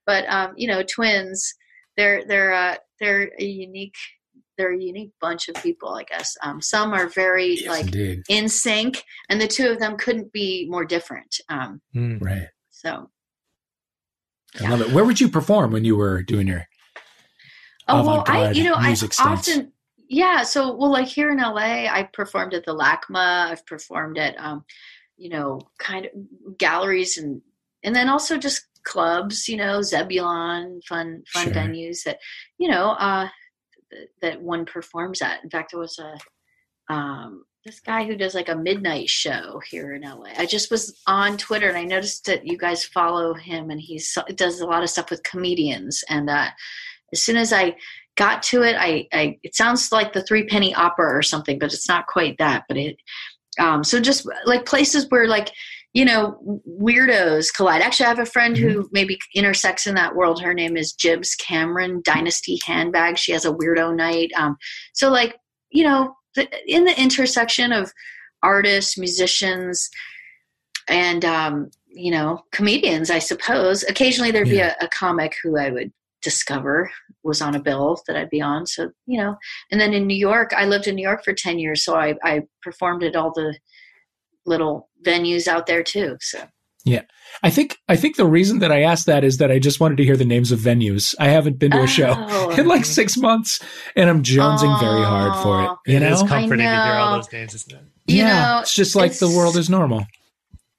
But 0.06 0.26
um 0.30 0.54
you 0.56 0.68
know 0.68 0.84
twins 0.84 1.54
they're 1.98 2.24
they're 2.26 2.54
uh 2.54 2.76
they're 3.00 3.32
a 3.40 3.44
unique 3.44 3.96
they're 4.58 4.74
a 4.74 4.80
unique 4.80 5.12
bunch 5.20 5.50
of 5.50 5.56
people 5.56 5.90
i 5.96 6.04
guess. 6.04 6.38
Um 6.44 6.62
some 6.62 6.94
are 6.94 7.08
very 7.08 7.56
yes, 7.56 7.68
like 7.68 7.86
indeed. 7.86 8.22
in 8.30 8.48
sync 8.48 9.04
and 9.30 9.42
the 9.42 9.48
two 9.48 9.68
of 9.70 9.80
them 9.80 9.98
couldn't 9.98 10.32
be 10.32 10.68
more 10.70 10.86
different. 10.86 11.36
Um 11.50 11.82
mm, 11.96 12.22
right. 12.22 12.48
so 12.70 13.10
I 14.60 14.70
love 14.70 14.82
it. 14.82 14.92
Where 14.92 15.06
would 15.06 15.22
you 15.22 15.30
perform 15.30 15.72
when 15.72 15.86
you 15.86 15.96
were 15.96 16.22
doing 16.24 16.48
your 16.48 16.68
Oh 17.92 18.06
well, 18.06 18.24
I 18.28 18.52
you 18.52 18.64
know 18.64 18.76
I 18.76 18.96
often 19.20 19.72
yeah. 20.08 20.44
So 20.44 20.76
well, 20.76 20.92
like 20.92 21.08
here 21.08 21.32
in 21.32 21.38
LA, 21.38 21.88
I 21.88 22.10
performed 22.12 22.54
at 22.54 22.66
the 22.66 22.76
LACMA. 22.76 23.52
I've 23.52 23.66
performed 23.66 24.18
at 24.18 24.38
um, 24.40 24.66
you 25.18 25.30
know, 25.30 25.62
kind 25.80 26.06
of 26.06 26.58
galleries 26.58 27.18
and 27.18 27.42
and 27.84 27.96
then 27.96 28.10
also 28.10 28.38
just 28.38 28.66
clubs. 28.84 29.48
You 29.48 29.58
know, 29.58 29.82
Zebulon, 29.82 30.82
fun 30.88 31.24
fun 31.28 31.46
sure. 31.46 31.54
venues 31.54 32.04
that 32.04 32.20
you 32.58 32.70
know 32.70 32.92
uh, 32.92 33.30
that 34.22 34.42
one 34.42 34.66
performs 34.66 35.22
at. 35.22 35.44
In 35.44 35.50
fact, 35.50 35.72
there 35.72 35.80
was 35.80 35.98
a 36.00 36.94
um, 36.94 37.46
this 37.64 37.80
guy 37.80 38.04
who 38.04 38.16
does 38.16 38.34
like 38.34 38.50
a 38.50 38.56
midnight 38.56 39.10
show 39.10 39.62
here 39.70 39.94
in 39.94 40.02
LA. 40.02 40.32
I 40.38 40.46
just 40.46 40.72
was 40.72 41.00
on 41.06 41.38
Twitter 41.38 41.70
and 41.70 41.78
I 41.78 41.84
noticed 41.84 42.26
that 42.26 42.46
you 42.46 42.58
guys 42.58 42.84
follow 42.84 43.34
him 43.36 43.70
and 43.70 43.80
he 43.80 44.02
does 44.36 44.62
a 44.62 44.66
lot 44.66 44.82
of 44.84 44.90
stuff 44.90 45.12
with 45.12 45.22
comedians 45.24 46.04
and 46.10 46.30
uh, 46.30 46.50
as 47.14 47.22
soon 47.24 47.38
as 47.38 47.54
I 47.54 47.76
got 48.18 48.44
to 48.44 48.64
it, 48.64 48.76
I, 48.78 49.08
I 49.14 49.40
it 49.44 49.56
sounds 49.56 49.92
like 49.92 50.14
the 50.14 50.24
three 50.24 50.46
penny 50.46 50.74
opera 50.74 51.16
or 51.16 51.22
something, 51.22 51.60
but 51.60 51.74
it's 51.74 51.88
not 51.88 52.08
quite 52.08 52.38
that. 52.38 52.66
But 52.68 52.78
it, 52.78 52.98
um, 53.60 53.84
so 53.84 54.00
just 54.00 54.28
like 54.46 54.66
places 54.66 55.08
where 55.10 55.28
like 55.28 55.52
you 55.94 56.06
know 56.06 56.62
weirdos 56.80 57.54
collide. 57.54 57.82
Actually, 57.82 58.06
I 58.08 58.10
have 58.10 58.20
a 58.20 58.26
friend 58.26 58.56
mm-hmm. 58.56 58.70
who 58.70 58.90
maybe 58.92 59.18
intersects 59.36 59.88
in 59.88 59.96
that 59.96 60.16
world. 60.16 60.42
Her 60.42 60.54
name 60.54 60.78
is 60.78 60.94
Jibz 60.94 61.38
Cameron, 61.38 62.02
Dynasty 62.04 62.60
Handbag. 62.66 63.18
She 63.18 63.32
has 63.32 63.46
a 63.46 63.54
weirdo 63.54 63.96
night. 63.96 64.32
Um, 64.38 64.58
so 64.94 65.10
like 65.10 65.38
you 65.70 65.84
know 65.84 66.16
the, 66.36 66.48
in 66.68 66.86
the 66.86 67.00
intersection 67.00 67.72
of 67.72 67.92
artists, 68.44 68.98
musicians, 68.98 69.90
and 70.88 71.26
um, 71.26 71.70
you 71.88 72.12
know 72.12 72.44
comedians, 72.52 73.10
I 73.10 73.20
suppose. 73.20 73.84
Occasionally 73.84 74.32
there'd 74.32 74.48
yeah. 74.48 74.76
be 74.78 74.86
a, 74.86 74.86
a 74.86 74.90
comic 74.90 75.36
who 75.44 75.58
I 75.58 75.70
would 75.72 75.92
discover 76.22 76.92
was 77.24 77.42
on 77.42 77.56
a 77.56 77.62
bill 77.62 78.02
that 78.08 78.16
I'd 78.16 78.30
be 78.30 78.42
on. 78.42 78.66
So, 78.66 78.92
you 79.06 79.18
know, 79.20 79.36
and 79.72 79.80
then 79.80 79.94
in 79.94 80.08
New 80.08 80.18
York, 80.18 80.52
I 80.56 80.66
lived 80.66 80.88
in 80.88 80.96
New 80.96 81.04
York 81.04 81.24
for 81.24 81.34
10 81.34 81.60
years. 81.60 81.84
So 81.84 81.96
I, 81.96 82.16
I 82.24 82.44
performed 82.62 83.04
at 83.04 83.16
all 83.16 83.32
the 83.34 83.58
little 84.46 84.90
venues 85.06 85.48
out 85.48 85.68
there 85.68 85.84
too. 85.84 86.18
So, 86.22 86.40
yeah. 86.84 87.02
I 87.44 87.50
think 87.50 87.78
I 87.88 87.96
think 87.96 88.18
the 88.18 88.26
reason 88.26 88.60
that 88.60 88.72
I 88.72 88.82
asked 88.82 89.06
that 89.06 89.24
is 89.24 89.38
that 89.38 89.52
I 89.52 89.60
just 89.60 89.80
wanted 89.80 89.98
to 89.98 90.04
hear 90.04 90.18
the 90.18 90.26
names 90.26 90.52
of 90.52 90.60
venues. 90.60 91.16
I 91.20 91.28
haven't 91.28 91.60
been 91.60 91.72
to 91.72 91.80
a 91.80 91.84
oh. 91.84 91.86
show 91.86 92.52
in 92.58 92.68
like 92.68 92.86
six 92.86 93.18
months, 93.18 93.60
and 93.96 94.10
I'm 94.10 94.24
jonesing 94.24 94.76
oh, 94.76 94.80
very 94.80 95.04
hard 95.04 95.44
for 95.44 95.64
it. 95.64 95.92
You 95.92 95.98
it 95.98 96.00
know, 96.02 96.12
it's 96.12 96.24
comforting 96.24 96.66
to 96.66 96.72
hear 96.72 96.94
all 96.94 97.18
those 97.18 97.32
names, 97.32 97.54
isn't 97.54 97.74
it? 97.74 97.84
You 98.08 98.18
yeah, 98.18 98.46
know, 98.46 98.60
it's 98.62 98.74
just 98.74 98.96
like 98.96 99.12
it's, 99.12 99.20
the 99.20 99.30
world 99.30 99.56
is 99.58 99.70
normal. 99.70 100.06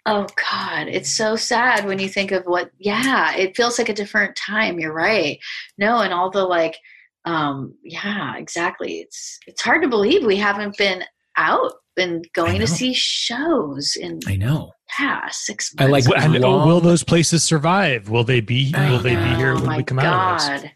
Oh 0.04 0.26
God, 0.50 0.88
it's 0.88 1.10
so 1.10 1.36
sad 1.36 1.86
when 1.86 1.98
you 1.98 2.08
think 2.08 2.32
of 2.32 2.44
what. 2.44 2.70
Yeah, 2.78 3.34
it 3.36 3.56
feels 3.56 3.78
like 3.78 3.88
a 3.88 3.94
different 3.94 4.36
time. 4.36 4.80
You're 4.80 4.92
right. 4.92 5.38
No, 5.78 5.98
and 5.98 6.12
all 6.12 6.30
the 6.30 6.44
like. 6.44 6.76
Um, 7.24 7.74
yeah, 7.84 8.36
exactly. 8.36 8.98
It's 8.98 9.38
it's 9.46 9.62
hard 9.62 9.82
to 9.82 9.88
believe 9.88 10.24
we 10.24 10.36
haven't 10.36 10.76
been 10.76 11.04
out 11.36 11.72
and 11.96 12.26
going 12.34 12.58
to 12.58 12.66
see 12.66 12.92
shows 12.94 13.96
in. 13.96 14.18
I 14.26 14.36
know. 14.36 14.72
Yeah, 14.98 15.28
six 15.30 15.72
months. 15.74 16.08
I 16.08 16.10
like. 16.10 16.24
And, 16.24 16.44
oh, 16.44 16.66
will 16.66 16.80
those 16.80 17.04
places 17.04 17.44
survive? 17.44 18.08
Will 18.08 18.24
they 18.24 18.40
be? 18.40 18.72
I 18.74 18.90
will 18.90 18.96
know, 18.96 19.02
they 19.02 19.14
be 19.14 19.34
here 19.36 19.54
when 19.54 19.76
we 19.76 19.84
come 19.84 19.98
God. 19.98 20.40
out 20.40 20.56
of 20.56 20.62
this? 20.62 20.70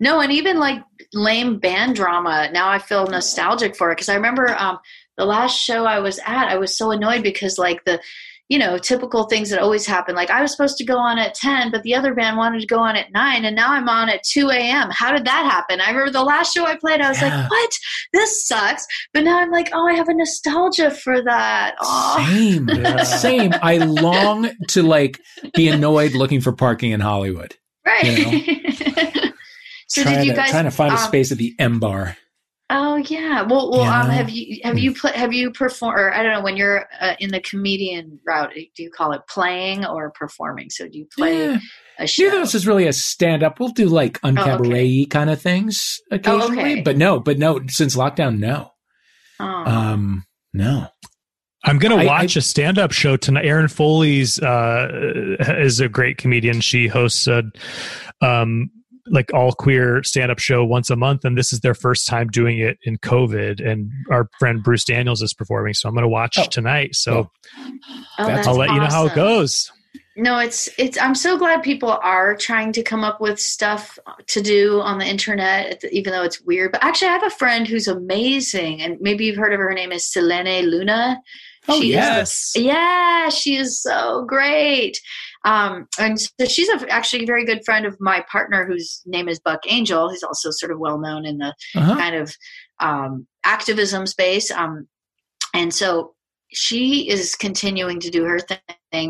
No, 0.00 0.20
and 0.20 0.32
even 0.32 0.58
like 0.58 0.82
lame 1.12 1.58
band 1.58 1.96
drama. 1.96 2.48
Now 2.52 2.68
I 2.68 2.78
feel 2.78 3.06
nostalgic 3.06 3.76
for 3.76 3.90
it 3.90 3.96
because 3.96 4.08
I 4.08 4.14
remember 4.14 4.54
um, 4.56 4.78
the 5.16 5.24
last 5.24 5.58
show 5.58 5.84
I 5.84 5.98
was 5.98 6.18
at. 6.24 6.48
I 6.48 6.58
was 6.58 6.76
so 6.76 6.90
annoyed 6.90 7.22
because 7.22 7.58
like 7.58 7.84
the 7.84 8.00
you 8.52 8.58
know, 8.58 8.76
typical 8.76 9.24
things 9.24 9.48
that 9.48 9.60
always 9.60 9.86
happen. 9.86 10.14
Like 10.14 10.28
I 10.28 10.42
was 10.42 10.52
supposed 10.52 10.76
to 10.76 10.84
go 10.84 10.98
on 10.98 11.18
at 11.18 11.32
10, 11.32 11.70
but 11.70 11.82
the 11.84 11.94
other 11.94 12.14
band 12.14 12.36
wanted 12.36 12.60
to 12.60 12.66
go 12.66 12.80
on 12.80 12.96
at 12.96 13.10
9, 13.10 13.46
and 13.46 13.56
now 13.56 13.72
I'm 13.72 13.88
on 13.88 14.10
at 14.10 14.22
2 14.24 14.50
a.m. 14.50 14.90
How 14.90 15.10
did 15.10 15.24
that 15.24 15.50
happen? 15.50 15.80
I 15.80 15.88
remember 15.88 16.12
the 16.12 16.22
last 16.22 16.52
show 16.52 16.66
I 16.66 16.76
played, 16.76 17.00
I 17.00 17.08
was 17.08 17.22
yeah. 17.22 17.34
like, 17.34 17.50
what? 17.50 17.70
This 18.12 18.46
sucks. 18.46 18.86
But 19.14 19.24
now 19.24 19.38
I'm 19.38 19.50
like, 19.50 19.70
oh, 19.72 19.88
I 19.88 19.94
have 19.94 20.10
a 20.10 20.12
nostalgia 20.12 20.90
for 20.90 21.22
that. 21.22 21.76
Oh. 21.80 22.26
Same. 22.28 22.68
Yeah. 22.82 23.04
Same. 23.04 23.52
I 23.62 23.78
long 23.78 24.50
to 24.68 24.82
like 24.82 25.20
be 25.54 25.68
annoyed 25.68 26.12
looking 26.12 26.40
for 26.40 26.52
parking 26.52 26.90
in 26.90 27.00
Hollywood. 27.00 27.54
Right. 27.86 28.04
You 28.04 28.24
know? 28.24 29.32
so 29.86 30.02
trying 30.02 30.16
did 30.18 30.26
you 30.26 30.32
to, 30.32 30.36
guys 30.36 30.50
trying 30.50 30.64
to 30.64 30.70
find 30.70 30.90
um, 30.90 30.98
a 30.98 31.00
space 31.00 31.30
at 31.32 31.38
the 31.38 31.54
M 31.58 31.78
bar? 31.78 32.16
Oh 32.74 32.96
yeah. 32.96 33.42
Well, 33.42 33.70
well, 33.70 33.82
yeah. 33.82 34.00
um, 34.00 34.08
have 34.08 34.30
you 34.30 34.60
have 34.64 34.78
you 34.78 34.94
pl- 34.94 35.12
have 35.12 35.34
you 35.34 35.50
performed? 35.50 35.98
Or 35.98 36.14
I 36.14 36.22
don't 36.22 36.32
know 36.32 36.40
when 36.40 36.56
you're 36.56 36.88
uh, 37.02 37.14
in 37.20 37.30
the 37.30 37.40
comedian 37.40 38.18
route. 38.26 38.54
Do 38.54 38.82
you 38.82 38.90
call 38.90 39.12
it 39.12 39.20
playing 39.28 39.84
or 39.84 40.10
performing? 40.10 40.70
So 40.70 40.88
do 40.88 40.98
you 40.98 41.06
play 41.14 41.50
yeah. 41.50 41.58
a 41.98 42.06
show? 42.06 42.22
Neither 42.22 42.38
of 42.38 42.42
us 42.44 42.54
is 42.54 42.66
really 42.66 42.86
a 42.86 42.94
stand 42.94 43.42
up. 43.42 43.60
We'll 43.60 43.68
do 43.68 43.90
like 43.90 44.18
uncabaret 44.22 44.60
oh, 44.60 45.02
okay. 45.02 45.04
kind 45.04 45.28
of 45.28 45.42
things 45.42 46.00
occasionally, 46.10 46.58
oh, 46.58 46.62
okay. 46.62 46.80
but 46.80 46.96
no, 46.96 47.20
but 47.20 47.38
no. 47.38 47.60
Since 47.68 47.94
lockdown, 47.94 48.38
no. 48.38 48.72
Oh. 49.38 49.44
Um, 49.44 50.24
no. 50.54 50.88
I'm 51.64 51.78
gonna 51.78 52.06
watch 52.06 52.36
I, 52.36 52.40
a 52.40 52.42
stand-up 52.42 52.90
show 52.90 53.18
tonight. 53.18 53.44
Erin 53.44 53.68
Foley's 53.68 54.40
uh, 54.40 55.36
is 55.58 55.78
a 55.78 55.90
great 55.90 56.16
comedian. 56.16 56.62
She 56.62 56.88
hosts 56.88 57.26
a 57.26 57.44
um, 58.22 58.70
like 59.06 59.32
all 59.34 59.52
queer 59.52 60.02
stand 60.02 60.30
up 60.30 60.38
show 60.38 60.64
once 60.64 60.90
a 60.90 60.96
month, 60.96 61.24
and 61.24 61.36
this 61.36 61.52
is 61.52 61.60
their 61.60 61.74
first 61.74 62.06
time 62.06 62.28
doing 62.28 62.58
it 62.58 62.78
in 62.84 62.98
COVID. 62.98 63.66
And 63.66 63.90
our 64.10 64.28
friend 64.38 64.62
Bruce 64.62 64.84
Daniels 64.84 65.22
is 65.22 65.34
performing, 65.34 65.74
so 65.74 65.88
I'm 65.88 65.94
going 65.94 66.02
to 66.02 66.08
watch 66.08 66.38
oh. 66.38 66.46
tonight. 66.46 66.94
So 66.94 67.30
oh, 67.58 67.70
oh 68.18 68.28
I'll 68.28 68.54
let 68.54 68.68
awesome. 68.68 68.74
you 68.74 68.80
know 68.80 68.88
how 68.88 69.06
it 69.06 69.14
goes. 69.14 69.70
No, 70.14 70.38
it's 70.38 70.68
it's. 70.78 71.00
I'm 71.00 71.14
so 71.14 71.38
glad 71.38 71.62
people 71.62 71.98
are 72.02 72.36
trying 72.36 72.72
to 72.72 72.82
come 72.82 73.02
up 73.02 73.20
with 73.20 73.40
stuff 73.40 73.98
to 74.26 74.42
do 74.42 74.80
on 74.82 74.98
the 74.98 75.06
internet, 75.06 75.82
even 75.90 76.12
though 76.12 76.22
it's 76.22 76.40
weird. 76.42 76.72
But 76.72 76.84
actually, 76.84 77.08
I 77.08 77.12
have 77.12 77.24
a 77.24 77.30
friend 77.30 77.66
who's 77.66 77.88
amazing, 77.88 78.82
and 78.82 78.98
maybe 79.00 79.24
you've 79.24 79.36
heard 79.36 79.54
of 79.54 79.58
her. 79.58 79.68
Her 79.68 79.74
name 79.74 79.90
is 79.90 80.06
Selene 80.06 80.66
Luna. 80.66 81.18
Oh 81.68 81.80
she 81.80 81.92
yes, 81.92 82.52
the, 82.54 82.62
yeah, 82.62 83.28
she 83.30 83.56
is 83.56 83.80
so 83.80 84.24
great. 84.26 85.00
Um, 85.44 85.88
and 85.98 86.20
so 86.20 86.44
she's 86.46 86.68
a, 86.68 86.88
actually 86.88 87.24
a 87.24 87.26
very 87.26 87.44
good 87.44 87.64
friend 87.64 87.86
of 87.86 87.96
my 88.00 88.24
partner, 88.30 88.64
whose 88.64 89.02
name 89.06 89.28
is 89.28 89.40
Buck 89.40 89.60
Angel. 89.66 90.10
He's 90.10 90.22
also 90.22 90.50
sort 90.50 90.72
of 90.72 90.78
well 90.78 90.98
known 90.98 91.26
in 91.26 91.38
the 91.38 91.54
uh-huh. 91.74 91.96
kind 91.96 92.14
of 92.14 92.34
um, 92.80 93.26
activism 93.44 94.06
space. 94.06 94.50
Um, 94.50 94.86
and 95.54 95.72
so 95.72 96.14
she 96.52 97.08
is 97.08 97.34
continuing 97.34 97.98
to 98.00 98.10
do 98.10 98.24
her 98.24 98.38
thing. 98.38 98.60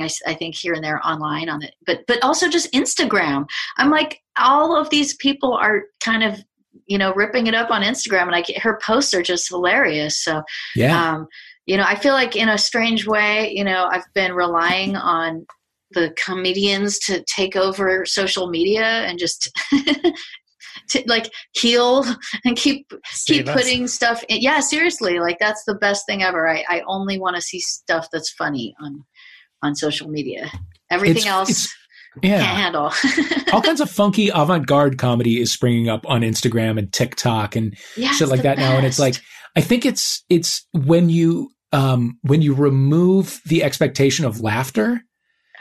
I, 0.02 0.08
I, 0.26 0.34
think 0.34 0.54
here 0.54 0.74
and 0.74 0.84
there 0.84 1.04
online 1.04 1.48
on 1.48 1.62
it, 1.62 1.74
but 1.86 2.00
but 2.06 2.22
also 2.22 2.48
just 2.48 2.72
Instagram. 2.72 3.46
I'm 3.78 3.90
like, 3.90 4.20
all 4.38 4.76
of 4.76 4.90
these 4.90 5.16
people 5.16 5.52
are 5.54 5.84
kind 6.00 6.22
of 6.22 6.38
you 6.86 6.98
know 6.98 7.12
ripping 7.14 7.48
it 7.48 7.54
up 7.54 7.70
on 7.70 7.82
Instagram, 7.82 8.32
and 8.32 8.36
I 8.36 8.44
her 8.60 8.78
posts 8.84 9.12
are 9.12 9.22
just 9.22 9.48
hilarious. 9.48 10.22
So 10.22 10.42
yeah. 10.76 11.14
Um, 11.14 11.26
you 11.66 11.76
know, 11.76 11.84
I 11.86 11.94
feel 11.94 12.12
like 12.12 12.34
in 12.34 12.48
a 12.48 12.58
strange 12.58 13.06
way, 13.06 13.52
you 13.54 13.62
know, 13.62 13.88
I've 13.88 14.12
been 14.14 14.32
relying 14.32 14.96
on 14.96 15.46
the 15.92 16.14
comedians 16.24 16.98
to 17.00 17.24
take 17.24 17.56
over 17.56 18.04
social 18.06 18.48
media 18.48 18.82
and 18.82 19.18
just 19.18 19.50
to 20.88 21.02
like 21.06 21.30
heal 21.52 22.04
and 22.44 22.56
keep 22.56 22.92
Save 23.06 23.36
keep 23.36 23.48
us. 23.48 23.54
putting 23.54 23.88
stuff 23.88 24.22
in. 24.28 24.40
yeah 24.40 24.60
seriously 24.60 25.18
like 25.18 25.38
that's 25.38 25.64
the 25.66 25.74
best 25.74 26.04
thing 26.06 26.22
ever 26.22 26.48
i, 26.48 26.64
I 26.68 26.82
only 26.86 27.18
want 27.18 27.36
to 27.36 27.42
see 27.42 27.60
stuff 27.60 28.08
that's 28.12 28.30
funny 28.30 28.74
on 28.80 29.04
on 29.62 29.74
social 29.74 30.08
media 30.08 30.50
everything 30.90 31.18
it's, 31.18 31.26
else 31.26 31.50
it's, 31.50 31.76
yeah. 32.22 32.40
can't 32.40 32.58
handle 32.58 32.92
all 33.52 33.62
kinds 33.62 33.80
of 33.80 33.90
funky 33.90 34.28
avant-garde 34.28 34.98
comedy 34.98 35.40
is 35.40 35.52
springing 35.52 35.88
up 35.88 36.08
on 36.08 36.22
instagram 36.22 36.78
and 36.78 36.92
tiktok 36.92 37.56
and 37.56 37.76
yeah, 37.96 38.10
shit 38.12 38.28
like 38.28 38.42
that 38.42 38.56
best. 38.56 38.70
now 38.70 38.76
and 38.76 38.86
it's 38.86 38.98
like 38.98 39.16
i 39.56 39.60
think 39.60 39.86
it's 39.86 40.24
it's 40.28 40.66
when 40.72 41.08
you 41.08 41.50
um 41.72 42.18
when 42.22 42.42
you 42.42 42.54
remove 42.54 43.40
the 43.46 43.62
expectation 43.62 44.24
of 44.24 44.40
laughter 44.40 45.02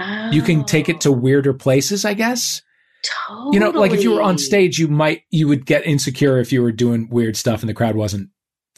oh. 0.01 0.31
you 0.31 0.41
can 0.41 0.63
take 0.63 0.89
it 0.89 1.01
to 1.01 1.09
oh. 1.09 1.13
weirder 1.13 1.53
places 1.53 2.05
i 2.05 2.13
guess 2.13 2.61
Totally. 3.03 3.53
You 3.53 3.59
know, 3.59 3.69
like 3.71 3.93
if 3.93 4.03
you 4.03 4.11
were 4.11 4.21
on 4.21 4.37
stage, 4.37 4.77
you 4.77 4.87
might 4.87 5.23
you 5.31 5.47
would 5.47 5.65
get 5.65 5.85
insecure 5.85 6.37
if 6.37 6.51
you 6.51 6.61
were 6.61 6.71
doing 6.71 7.09
weird 7.09 7.35
stuff 7.35 7.61
and 7.61 7.69
the 7.69 7.73
crowd 7.73 7.95
wasn't 7.95 8.29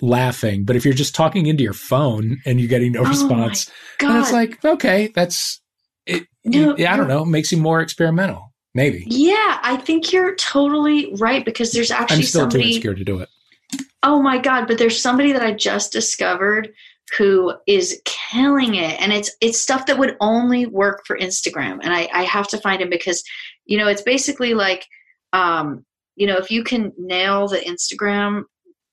laughing. 0.02 0.64
But 0.64 0.76
if 0.76 0.86
you're 0.86 0.94
just 0.94 1.14
talking 1.14 1.48
into 1.48 1.64
your 1.64 1.74
phone 1.74 2.38
and 2.46 2.60
you're 2.60 2.70
getting 2.70 2.94
no 2.94 3.02
oh 3.02 3.10
response, 3.10 3.70
and 4.00 4.18
it's 4.18 4.32
like, 4.32 4.64
okay, 4.64 5.12
that's 5.14 5.62
it. 6.06 6.28
No, 6.46 6.74
I 6.74 6.96
don't 6.96 7.08
know, 7.08 7.26
makes 7.26 7.52
you 7.52 7.58
more 7.58 7.82
experimental. 7.82 8.54
Maybe. 8.74 9.06
Yeah, 9.08 9.60
I 9.62 9.78
think 9.78 10.12
you're 10.12 10.36
totally 10.36 11.14
right 11.16 11.46
because 11.46 11.74
there's 11.74 11.92
actually 11.92 12.18
I'm 12.18 12.24
still 12.24 12.42
somebody, 12.42 12.64
too 12.64 12.70
insecure 12.70 12.96
to 12.96 13.04
do 13.04 13.20
it. 13.20 13.30
Oh 14.04 14.22
my 14.22 14.38
god! 14.38 14.68
But 14.68 14.78
there's 14.78 15.00
somebody 15.02 15.32
that 15.34 15.44
I 15.44 15.52
just 15.52 15.92
discovered 15.92 16.74
who 17.18 17.54
is 17.68 18.02
killing 18.06 18.76
it. 18.76 19.00
And 19.02 19.14
it's 19.14 19.32
it's 19.42 19.62
stuff 19.62 19.86
that 19.86 20.00
would 20.00 20.16
only 20.20 20.66
work 20.66 21.04
for 21.06 21.18
instagram. 21.18 21.80
And 21.82 21.94
i 21.94 22.10
i 22.14 22.24
have 22.24 22.48
to 22.50 22.58
find 22.58 22.82
him 22.82 22.90
because 22.90 23.24
you 23.66 23.78
know 23.78 23.88
it's 23.88 24.02
basically 24.02 24.54
like 24.54 24.86
um 25.34 25.86
you 26.16 26.28
know 26.28 26.38
if 26.38 26.52
you 26.52 26.64
can 26.64 26.92
nail 26.98 27.48
the 27.48 27.60
instagram 27.60 28.44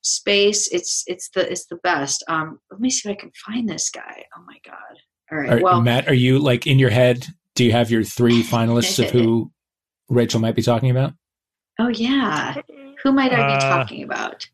space 0.03 0.67
it's 0.73 1.05
it's 1.07 1.31
the 1.35 1.51
it's 1.51 1.67
the 1.67 1.77
best. 1.77 2.25
Um 2.29 2.59
let 2.71 2.81
me 2.81 2.91
see 2.91 3.09
if 3.09 3.17
i 3.17 3.21
can 3.21 3.33
find 3.47 3.69
this 3.69 3.91
guy. 3.91 4.25
Oh 4.37 4.43
my 4.47 4.59
god. 4.65 4.99
All 5.33 5.39
right. 5.39 5.63
Well 5.63 5.81
matt 5.81 6.09
are 6.09 6.15
you 6.15 6.39
like 6.39 6.67
in 6.67 6.79
your 6.79 6.91
head 6.91 7.27
do 7.55 7.65
you 7.65 7.73
have 7.73 7.91
your 7.91 8.05
three 8.05 8.43
finalists 8.55 9.03
of 9.03 9.11
who 9.11 9.51
rachel 10.09 10.41
might 10.41 10.57
be 10.57 10.63
talking 10.63 10.91
about? 10.91 11.15
Oh 11.79 11.89
yeah. 11.89 12.61
Who 13.03 13.13
might 13.13 13.33
i 13.33 13.37
be 13.37 13.53
uh, 13.55 13.61
talking 13.61 14.03
about? 14.03 14.47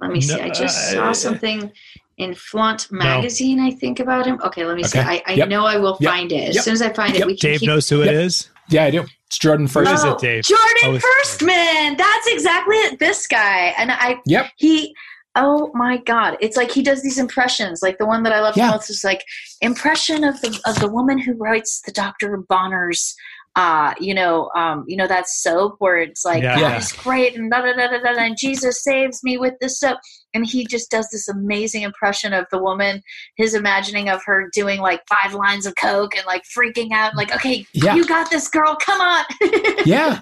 Let 0.00 0.12
me 0.12 0.20
see. 0.20 0.40
I 0.40 0.50
just 0.50 0.92
saw 0.92 1.12
something 1.12 1.72
in 2.18 2.34
Flaunt 2.34 2.90
magazine, 2.90 3.58
no. 3.58 3.66
I 3.66 3.70
think 3.70 4.00
about 4.00 4.26
him. 4.26 4.40
Okay, 4.44 4.64
let 4.64 4.76
me 4.76 4.82
okay. 4.82 4.88
see. 4.88 4.98
I, 4.98 5.22
I 5.26 5.32
yep. 5.34 5.48
know 5.48 5.64
I 5.64 5.78
will 5.78 5.96
yep. 6.00 6.10
find 6.10 6.32
it. 6.32 6.50
As 6.50 6.54
yep. 6.56 6.64
soon 6.64 6.74
as 6.74 6.82
I 6.82 6.92
find 6.92 7.14
it, 7.14 7.26
we 7.26 7.36
can 7.36 7.50
Dave 7.50 7.60
keep... 7.60 7.68
knows 7.68 7.88
who 7.88 8.02
it 8.02 8.12
is. 8.12 8.50
Yeah, 8.68 8.84
I 8.84 8.90
do. 8.90 9.06
It's 9.26 9.38
Jordan 9.38 9.66
oh, 9.66 9.68
First. 9.68 9.92
is 9.92 10.04
it, 10.04 10.18
Dave? 10.18 10.44
Jordan 10.44 10.82
oh, 10.84 10.98
Firstman. 10.98 11.96
That's 11.96 12.26
exactly 12.28 12.76
it. 12.76 12.98
This 12.98 13.26
guy. 13.26 13.74
And 13.78 13.92
I 13.92 14.16
Yep. 14.26 14.50
He 14.56 14.94
oh 15.36 15.70
my 15.74 15.98
god. 15.98 16.36
It's 16.40 16.56
like 16.56 16.70
he 16.70 16.82
does 16.82 17.02
these 17.02 17.18
impressions. 17.18 17.80
Like 17.82 17.98
the 17.98 18.06
one 18.06 18.22
that 18.24 18.32
I 18.32 18.40
love 18.40 18.56
yeah. 18.56 18.70
most 18.70 18.90
is 18.90 19.04
like 19.04 19.24
impression 19.60 20.24
of 20.24 20.40
the 20.40 20.58
of 20.66 20.80
the 20.80 20.88
woman 20.88 21.18
who 21.18 21.34
writes 21.34 21.82
the 21.82 21.92
Dr. 21.92 22.38
Bronner's 22.38 23.14
uh, 23.56 23.94
you 23.98 24.14
know, 24.14 24.50
um, 24.56 24.84
you 24.86 24.96
know 24.96 25.06
that 25.06 25.28
soap 25.28 25.76
where 25.78 25.98
it's 25.98 26.24
like 26.24 26.42
yeah. 26.42 26.60
God 26.60 26.78
is 26.78 26.92
great 26.92 27.36
and 27.36 27.50
da 27.50 27.60
da 27.60 27.72
da 27.72 27.88
da 27.88 27.98
da, 27.98 28.20
and 28.20 28.36
Jesus 28.38 28.82
saves 28.82 29.22
me 29.24 29.36
with 29.36 29.54
this 29.60 29.80
soap, 29.80 29.98
and 30.34 30.46
he 30.46 30.66
just 30.66 30.90
does 30.90 31.08
this 31.10 31.28
amazing 31.28 31.82
impression 31.82 32.32
of 32.32 32.46
the 32.50 32.62
woman, 32.62 33.02
his 33.36 33.54
imagining 33.54 34.08
of 34.08 34.22
her 34.24 34.48
doing 34.52 34.80
like 34.80 35.02
five 35.08 35.34
lines 35.34 35.66
of 35.66 35.74
coke 35.76 36.16
and 36.16 36.26
like 36.26 36.42
freaking 36.56 36.92
out, 36.92 37.16
like, 37.16 37.34
okay, 37.34 37.66
yeah. 37.72 37.94
you 37.94 38.06
got 38.06 38.30
this, 38.30 38.48
girl, 38.48 38.76
come 38.76 39.00
on, 39.00 39.24
yeah, 39.84 40.20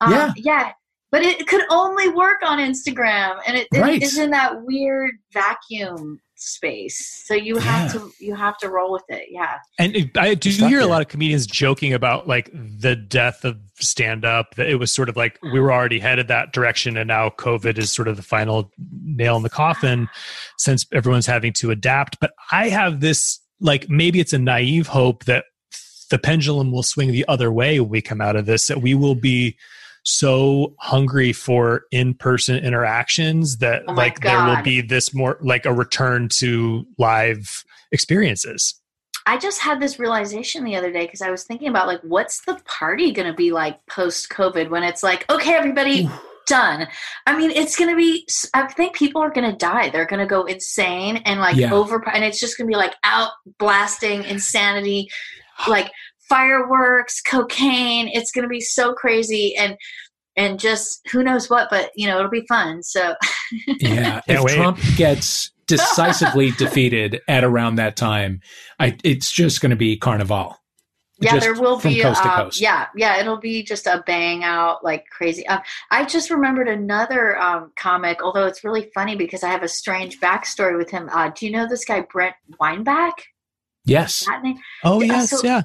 um, 0.00 0.12
yeah, 0.12 0.32
yeah. 0.36 0.72
But 1.12 1.22
it 1.22 1.46
could 1.46 1.62
only 1.70 2.08
work 2.10 2.40
on 2.44 2.58
Instagram, 2.58 3.38
and 3.46 3.56
it, 3.56 3.68
right. 3.74 3.96
it 3.96 4.02
is 4.02 4.18
in 4.18 4.30
that 4.30 4.62
weird 4.64 5.12
vacuum 5.32 6.20
space. 6.46 7.22
So 7.26 7.34
you 7.34 7.56
have 7.58 7.92
to 7.92 8.12
you 8.18 8.34
have 8.34 8.56
to 8.58 8.68
roll 8.68 8.92
with 8.92 9.04
it 9.08 9.28
yeah. 9.30 9.58
And 9.78 10.10
i 10.16 10.34
do 10.34 10.50
you 10.50 10.66
hear 10.66 10.80
a 10.80 10.86
lot 10.86 11.02
of 11.02 11.08
comedians 11.08 11.46
joking 11.46 11.92
about 11.92 12.28
like 12.28 12.50
the 12.52 12.96
death 12.96 13.44
of 13.44 13.58
stand 13.78 14.24
up 14.24 14.54
that 14.54 14.68
it 14.68 14.76
was 14.76 14.92
sort 14.92 15.08
of 15.08 15.16
like 15.16 15.38
we 15.42 15.60
were 15.60 15.72
already 15.72 15.98
headed 15.98 16.28
that 16.28 16.52
direction 16.52 16.96
and 16.96 17.08
now 17.08 17.28
covid 17.28 17.78
is 17.78 17.92
sort 17.92 18.08
of 18.08 18.16
the 18.16 18.22
final 18.22 18.70
nail 19.02 19.36
in 19.36 19.42
the 19.42 19.50
coffin 19.50 20.08
since 20.56 20.86
everyone's 20.92 21.26
having 21.26 21.52
to 21.52 21.70
adapt. 21.70 22.18
But 22.20 22.32
i 22.52 22.68
have 22.68 23.00
this 23.00 23.40
like 23.60 23.88
maybe 23.88 24.20
it's 24.20 24.32
a 24.32 24.38
naive 24.38 24.86
hope 24.86 25.24
that 25.24 25.46
the 26.10 26.18
pendulum 26.18 26.70
will 26.70 26.82
swing 26.82 27.10
the 27.10 27.26
other 27.26 27.50
way 27.50 27.80
when 27.80 27.90
we 27.90 28.00
come 28.00 28.20
out 28.20 28.36
of 28.36 28.46
this 28.46 28.68
that 28.68 28.80
we 28.80 28.94
will 28.94 29.16
be 29.16 29.56
so 30.06 30.72
hungry 30.78 31.32
for 31.32 31.82
in-person 31.90 32.64
interactions 32.64 33.56
that 33.56 33.82
oh 33.88 33.92
like 33.92 34.20
God. 34.20 34.30
there 34.30 34.56
will 34.56 34.62
be 34.62 34.80
this 34.80 35.12
more 35.12 35.36
like 35.40 35.66
a 35.66 35.74
return 35.74 36.28
to 36.28 36.86
live 36.96 37.64
experiences 37.90 38.80
I 39.28 39.36
just 39.36 39.60
had 39.60 39.80
this 39.80 39.98
realization 39.98 40.62
the 40.62 40.76
other 40.76 40.92
day 40.92 41.04
because 41.04 41.20
I 41.20 41.32
was 41.32 41.42
thinking 41.42 41.66
about 41.66 41.88
like 41.88 42.00
what's 42.02 42.42
the 42.42 42.54
party 42.64 43.10
going 43.10 43.26
to 43.26 43.34
be 43.34 43.50
like 43.50 43.84
post 43.86 44.30
COVID 44.30 44.70
when 44.70 44.84
it's 44.84 45.02
like 45.02 45.28
okay 45.28 45.54
everybody 45.54 46.08
done. 46.46 46.86
I 47.26 47.36
mean 47.36 47.50
it's 47.50 47.76
going 47.76 47.90
to 47.90 47.96
be 47.96 48.28
I 48.54 48.68
think 48.68 48.94
people 48.94 49.20
are 49.20 49.30
going 49.30 49.50
to 49.50 49.56
die. 49.56 49.88
They're 49.90 50.06
going 50.06 50.20
to 50.20 50.26
go 50.26 50.44
insane 50.44 51.16
and 51.16 51.40
like 51.40 51.56
yeah. 51.56 51.74
over 51.74 52.08
and 52.08 52.22
it's 52.22 52.38
just 52.38 52.56
going 52.56 52.68
to 52.68 52.72
be 52.72 52.76
like 52.76 52.94
out 53.02 53.32
blasting 53.58 54.22
insanity 54.22 55.08
like 55.68 55.90
fireworks, 56.28 57.20
cocaine. 57.20 58.08
It's 58.08 58.32
going 58.32 58.42
to 58.44 58.48
be 58.48 58.60
so 58.60 58.92
crazy 58.92 59.54
and 59.56 59.76
and 60.36 60.60
just 60.60 61.00
who 61.10 61.22
knows 61.22 61.48
what, 61.48 61.68
but 61.70 61.90
you 61.96 62.06
know 62.06 62.18
it'll 62.18 62.30
be 62.30 62.46
fun. 62.46 62.82
So 62.82 63.14
yeah, 63.66 64.20
if 64.28 64.42
wait. 64.42 64.56
Trump 64.56 64.78
gets 64.96 65.50
decisively 65.66 66.50
defeated 66.58 67.22
at 67.26 67.42
around 67.42 67.76
that 67.76 67.96
time, 67.96 68.40
I, 68.78 68.96
it's 69.02 69.32
just 69.32 69.60
going 69.60 69.70
to 69.70 69.76
be 69.76 69.96
carnival. 69.96 70.56
Yeah, 71.18 71.38
there 71.38 71.54
will 71.54 71.80
be. 71.80 72.02
Coast 72.02 72.20
uh, 72.26 72.50
yeah, 72.56 72.88
yeah, 72.94 73.18
it'll 73.18 73.38
be 73.38 73.62
just 73.62 73.86
a 73.86 74.04
bang 74.06 74.44
out 74.44 74.84
like 74.84 75.06
crazy. 75.08 75.46
Uh, 75.46 75.60
I 75.90 76.04
just 76.04 76.28
remembered 76.28 76.68
another 76.68 77.38
um, 77.38 77.72
comic, 77.74 78.22
although 78.22 78.44
it's 78.44 78.62
really 78.62 78.90
funny 78.94 79.16
because 79.16 79.42
I 79.42 79.48
have 79.48 79.62
a 79.62 79.68
strange 79.68 80.20
backstory 80.20 80.76
with 80.76 80.90
him. 80.90 81.08
Uh, 81.10 81.30
do 81.34 81.46
you 81.46 81.52
know 81.52 81.66
this 81.66 81.86
guy 81.86 82.02
Brent 82.02 82.34
Weinbach? 82.60 83.14
Yes. 83.86 84.26
Oh 84.84 85.00
yes, 85.00 85.30
so, 85.30 85.40
yeah 85.42 85.62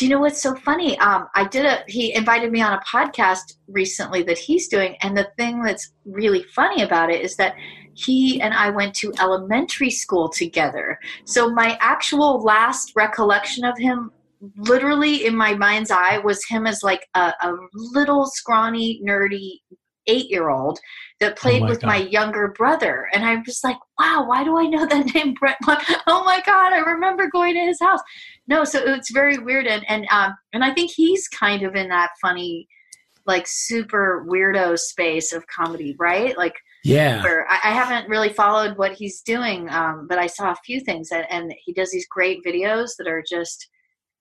do 0.00 0.06
you 0.06 0.10
know 0.12 0.20
what's 0.20 0.40
so 0.40 0.54
funny? 0.54 0.98
Um, 0.98 1.28
I 1.34 1.46
did 1.46 1.66
a, 1.66 1.84
he 1.86 2.14
invited 2.14 2.50
me 2.50 2.62
on 2.62 2.72
a 2.72 2.80
podcast 2.90 3.56
recently 3.68 4.22
that 4.22 4.38
he's 4.38 4.66
doing. 4.66 4.96
And 5.02 5.14
the 5.14 5.28
thing 5.36 5.62
that's 5.62 5.92
really 6.06 6.42
funny 6.54 6.82
about 6.82 7.10
it 7.10 7.20
is 7.20 7.36
that 7.36 7.54
he 7.92 8.40
and 8.40 8.54
I 8.54 8.70
went 8.70 8.94
to 8.94 9.12
elementary 9.20 9.90
school 9.90 10.30
together. 10.30 10.98
So 11.26 11.50
my 11.50 11.76
actual 11.82 12.42
last 12.42 12.92
recollection 12.96 13.62
of 13.62 13.76
him 13.76 14.10
literally 14.56 15.26
in 15.26 15.36
my 15.36 15.52
mind's 15.52 15.90
eye 15.90 16.16
was 16.16 16.46
him 16.46 16.66
as 16.66 16.82
like 16.82 17.06
a, 17.12 17.34
a 17.42 17.54
little 17.74 18.24
scrawny 18.24 19.02
nerdy 19.04 19.60
eight 20.10 20.30
year 20.30 20.48
old 20.48 20.78
that 21.20 21.36
played 21.36 21.62
oh 21.62 21.66
with 21.66 21.80
God. 21.80 21.86
my 21.86 21.96
younger 21.98 22.48
brother. 22.48 23.08
And 23.12 23.24
I'm 23.24 23.44
just 23.44 23.62
like, 23.62 23.76
wow, 23.98 24.24
why 24.26 24.42
do 24.42 24.58
I 24.58 24.66
know 24.66 24.86
that 24.86 25.06
name 25.14 25.34
Brett? 25.34 25.58
Oh 26.06 26.24
my 26.24 26.42
God, 26.44 26.72
I 26.72 26.78
remember 26.78 27.28
going 27.30 27.54
to 27.54 27.60
his 27.60 27.80
house. 27.80 28.00
No, 28.48 28.64
so 28.64 28.80
it's 28.80 29.12
very 29.12 29.38
weird. 29.38 29.66
And, 29.66 29.84
and, 29.88 30.06
um, 30.10 30.34
and 30.52 30.64
I 30.64 30.72
think 30.72 30.90
he's 30.90 31.28
kind 31.28 31.62
of 31.62 31.74
in 31.76 31.88
that 31.88 32.10
funny, 32.20 32.66
like 33.26 33.46
super 33.46 34.26
weirdo 34.28 34.78
space 34.78 35.32
of 35.32 35.46
comedy, 35.46 35.94
right? 35.98 36.36
Like, 36.36 36.54
yeah. 36.82 37.22
I, 37.48 37.60
I, 37.64 37.70
haven't 37.72 38.08
really 38.08 38.30
followed 38.30 38.78
what 38.78 38.92
he's 38.92 39.20
doing, 39.20 39.68
um, 39.68 40.06
but 40.08 40.18
I 40.18 40.26
saw 40.26 40.50
a 40.50 40.56
few 40.64 40.80
things 40.80 41.10
and, 41.12 41.26
and 41.30 41.54
he 41.62 41.74
does 41.74 41.90
these 41.90 42.06
great 42.08 42.42
videos 42.42 42.92
that 42.96 43.06
are 43.06 43.22
just, 43.28 43.68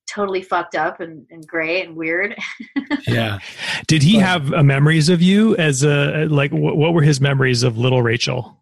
totally 0.10 0.41
fucked 0.41 0.76
up 0.76 0.99
and, 0.99 1.26
and 1.30 1.45
gray 1.47 1.84
and 1.84 1.95
weird. 1.95 2.36
yeah. 3.07 3.39
Did 3.88 4.03
he 4.03 4.16
have 4.18 4.53
uh, 4.53 4.64
memories 4.64 5.10
of 5.10 5.22
you 5.22 5.55
as 5.57 5.84
a 5.84 6.26
like? 6.30 6.51
What, 6.51 6.78
what 6.78 6.93
were 6.93 7.03
his 7.03 7.22
memories 7.22 7.64
of 7.64 7.78
little 7.78 8.01
Rachel? 8.01 8.57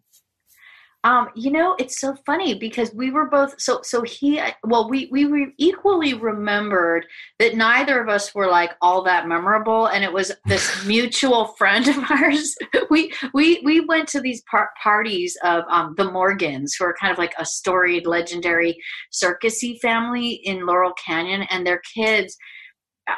Um, 1.07 1.29
you 1.35 1.51
know, 1.51 1.73
it's 1.79 2.01
so 2.01 2.17
funny 2.25 2.53
because 2.53 2.93
we 2.93 3.11
were 3.11 3.29
both 3.29 3.55
so 3.61 3.79
so 3.81 4.01
he 4.01 4.41
well 4.65 4.89
we 4.89 5.07
we 5.09 5.23
were 5.23 5.47
equally 5.57 6.13
remembered 6.13 7.05
that 7.39 7.55
neither 7.55 8.01
of 8.01 8.09
us 8.09 8.35
were 8.35 8.47
like 8.47 8.71
all 8.81 9.01
that 9.03 9.25
memorable, 9.25 9.85
and 9.85 10.03
it 10.03 10.11
was 10.11 10.33
this 10.47 10.85
mutual 10.85 11.55
friend 11.57 11.87
of 11.87 11.97
ours. 12.11 12.53
we 12.89 13.13
we 13.33 13.61
we 13.63 13.79
went 13.79 14.09
to 14.09 14.19
these 14.19 14.43
par- 14.51 14.71
parties 14.83 15.37
of 15.45 15.63
um, 15.69 15.93
the 15.95 16.11
Morgans, 16.11 16.75
who 16.77 16.83
are 16.83 16.95
kind 16.99 17.13
of 17.13 17.17
like 17.17 17.33
a 17.39 17.45
storied, 17.45 18.05
legendary 18.05 18.77
circusy 19.09 19.79
family 19.79 20.41
in 20.43 20.65
Laurel 20.65 20.91
Canyon, 21.05 21.43
and 21.43 21.65
their 21.65 21.81
kids 21.95 22.35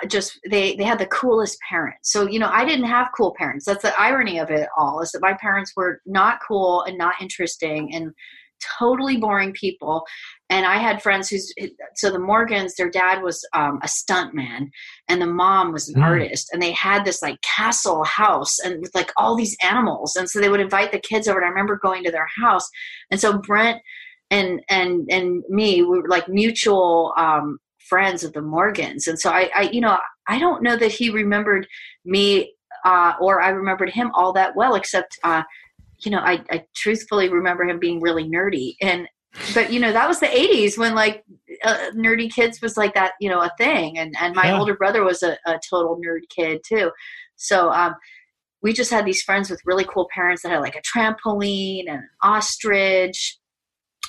just 0.07 0.39
they 0.49 0.75
they 0.75 0.83
had 0.83 0.99
the 0.99 1.07
coolest 1.07 1.57
parents. 1.67 2.11
So 2.11 2.27
you 2.27 2.39
know 2.39 2.49
i 2.51 2.65
didn't 2.65 2.85
have 2.85 3.09
cool 3.15 3.33
parents. 3.37 3.65
That's 3.65 3.81
the 3.81 3.99
irony 3.99 4.39
of 4.39 4.49
it 4.49 4.67
all 4.77 5.01
is 5.01 5.11
that 5.11 5.21
my 5.21 5.33
parents 5.33 5.73
were 5.75 6.01
not 6.05 6.39
cool 6.47 6.83
and 6.83 6.97
not 6.97 7.15
interesting 7.21 7.93
and 7.93 8.11
totally 8.77 9.17
boring 9.17 9.53
people. 9.53 10.03
And 10.49 10.65
i 10.65 10.77
had 10.77 11.01
friends 11.01 11.29
who's 11.29 11.53
so 11.95 12.11
the 12.11 12.19
morgans 12.19 12.75
their 12.75 12.89
dad 12.89 13.23
was 13.23 13.45
um, 13.53 13.79
a 13.81 13.87
stunt 13.87 14.33
man 14.33 14.69
and 15.07 15.21
the 15.21 15.27
mom 15.27 15.71
was 15.71 15.89
an 15.89 16.01
mm. 16.01 16.05
artist. 16.05 16.49
And 16.51 16.61
they 16.61 16.71
had 16.71 17.05
this 17.05 17.21
like 17.21 17.41
castle 17.41 18.03
house 18.03 18.59
and 18.59 18.81
with 18.81 18.93
like 18.93 19.11
all 19.17 19.35
these 19.35 19.57
animals. 19.63 20.15
And 20.15 20.29
so 20.29 20.39
they 20.39 20.49
would 20.49 20.59
invite 20.59 20.91
the 20.91 20.99
kids 20.99 21.27
over. 21.27 21.39
And 21.39 21.45
i 21.45 21.49
remember 21.49 21.79
going 21.81 22.03
to 22.03 22.11
their 22.11 22.27
house. 22.39 22.67
And 23.11 23.19
so 23.19 23.37
brent 23.39 23.81
and 24.31 24.61
and 24.69 25.07
and 25.09 25.43
me 25.49 25.81
we 25.81 25.99
were 25.99 26.07
like 26.07 26.27
mutual 26.29 27.13
um 27.17 27.57
friends 27.89 28.23
of 28.23 28.33
the 28.33 28.41
Morgans. 28.41 29.07
And 29.07 29.19
so 29.19 29.29
I, 29.31 29.49
I 29.55 29.61
you 29.71 29.81
know, 29.81 29.97
I 30.27 30.39
don't 30.39 30.63
know 30.63 30.77
that 30.77 30.91
he 30.91 31.09
remembered 31.09 31.67
me 32.05 32.53
uh, 32.85 33.13
or 33.19 33.41
I 33.41 33.49
remembered 33.49 33.89
him 33.89 34.11
all 34.13 34.33
that 34.33 34.55
well, 34.55 34.75
except, 34.75 35.17
uh, 35.23 35.43
you 36.05 36.11
know, 36.11 36.19
I, 36.19 36.43
I 36.49 36.63
truthfully 36.75 37.29
remember 37.29 37.65
him 37.65 37.79
being 37.79 37.99
really 37.99 38.23
nerdy. 38.23 38.75
And, 38.81 39.07
but 39.53 39.71
you 39.71 39.79
know, 39.79 39.91
that 39.91 40.07
was 40.07 40.19
the 40.19 40.27
80s 40.27 40.77
when 40.77 40.95
like 40.95 41.23
uh, 41.63 41.91
nerdy 41.93 42.31
kids 42.31 42.61
was 42.61 42.77
like 42.77 42.93
that, 42.93 43.13
you 43.19 43.29
know, 43.29 43.41
a 43.41 43.51
thing. 43.57 43.97
And, 43.97 44.15
and 44.19 44.35
my 44.35 44.45
yeah. 44.45 44.59
older 44.59 44.75
brother 44.75 45.03
was 45.03 45.23
a, 45.23 45.37
a 45.45 45.59
total 45.69 45.99
nerd 46.03 46.21
kid 46.33 46.61
too. 46.65 46.91
So, 47.35 47.71
um, 47.71 47.95
we 48.61 48.73
just 48.73 48.91
had 48.91 49.05
these 49.05 49.21
friends 49.21 49.49
with 49.49 49.61
really 49.65 49.85
cool 49.85 50.07
parents 50.13 50.43
that 50.43 50.51
had 50.51 50.59
like 50.59 50.75
a 50.75 50.81
trampoline 50.81 51.85
and 51.87 51.99
an 51.99 52.09
ostrich. 52.21 53.37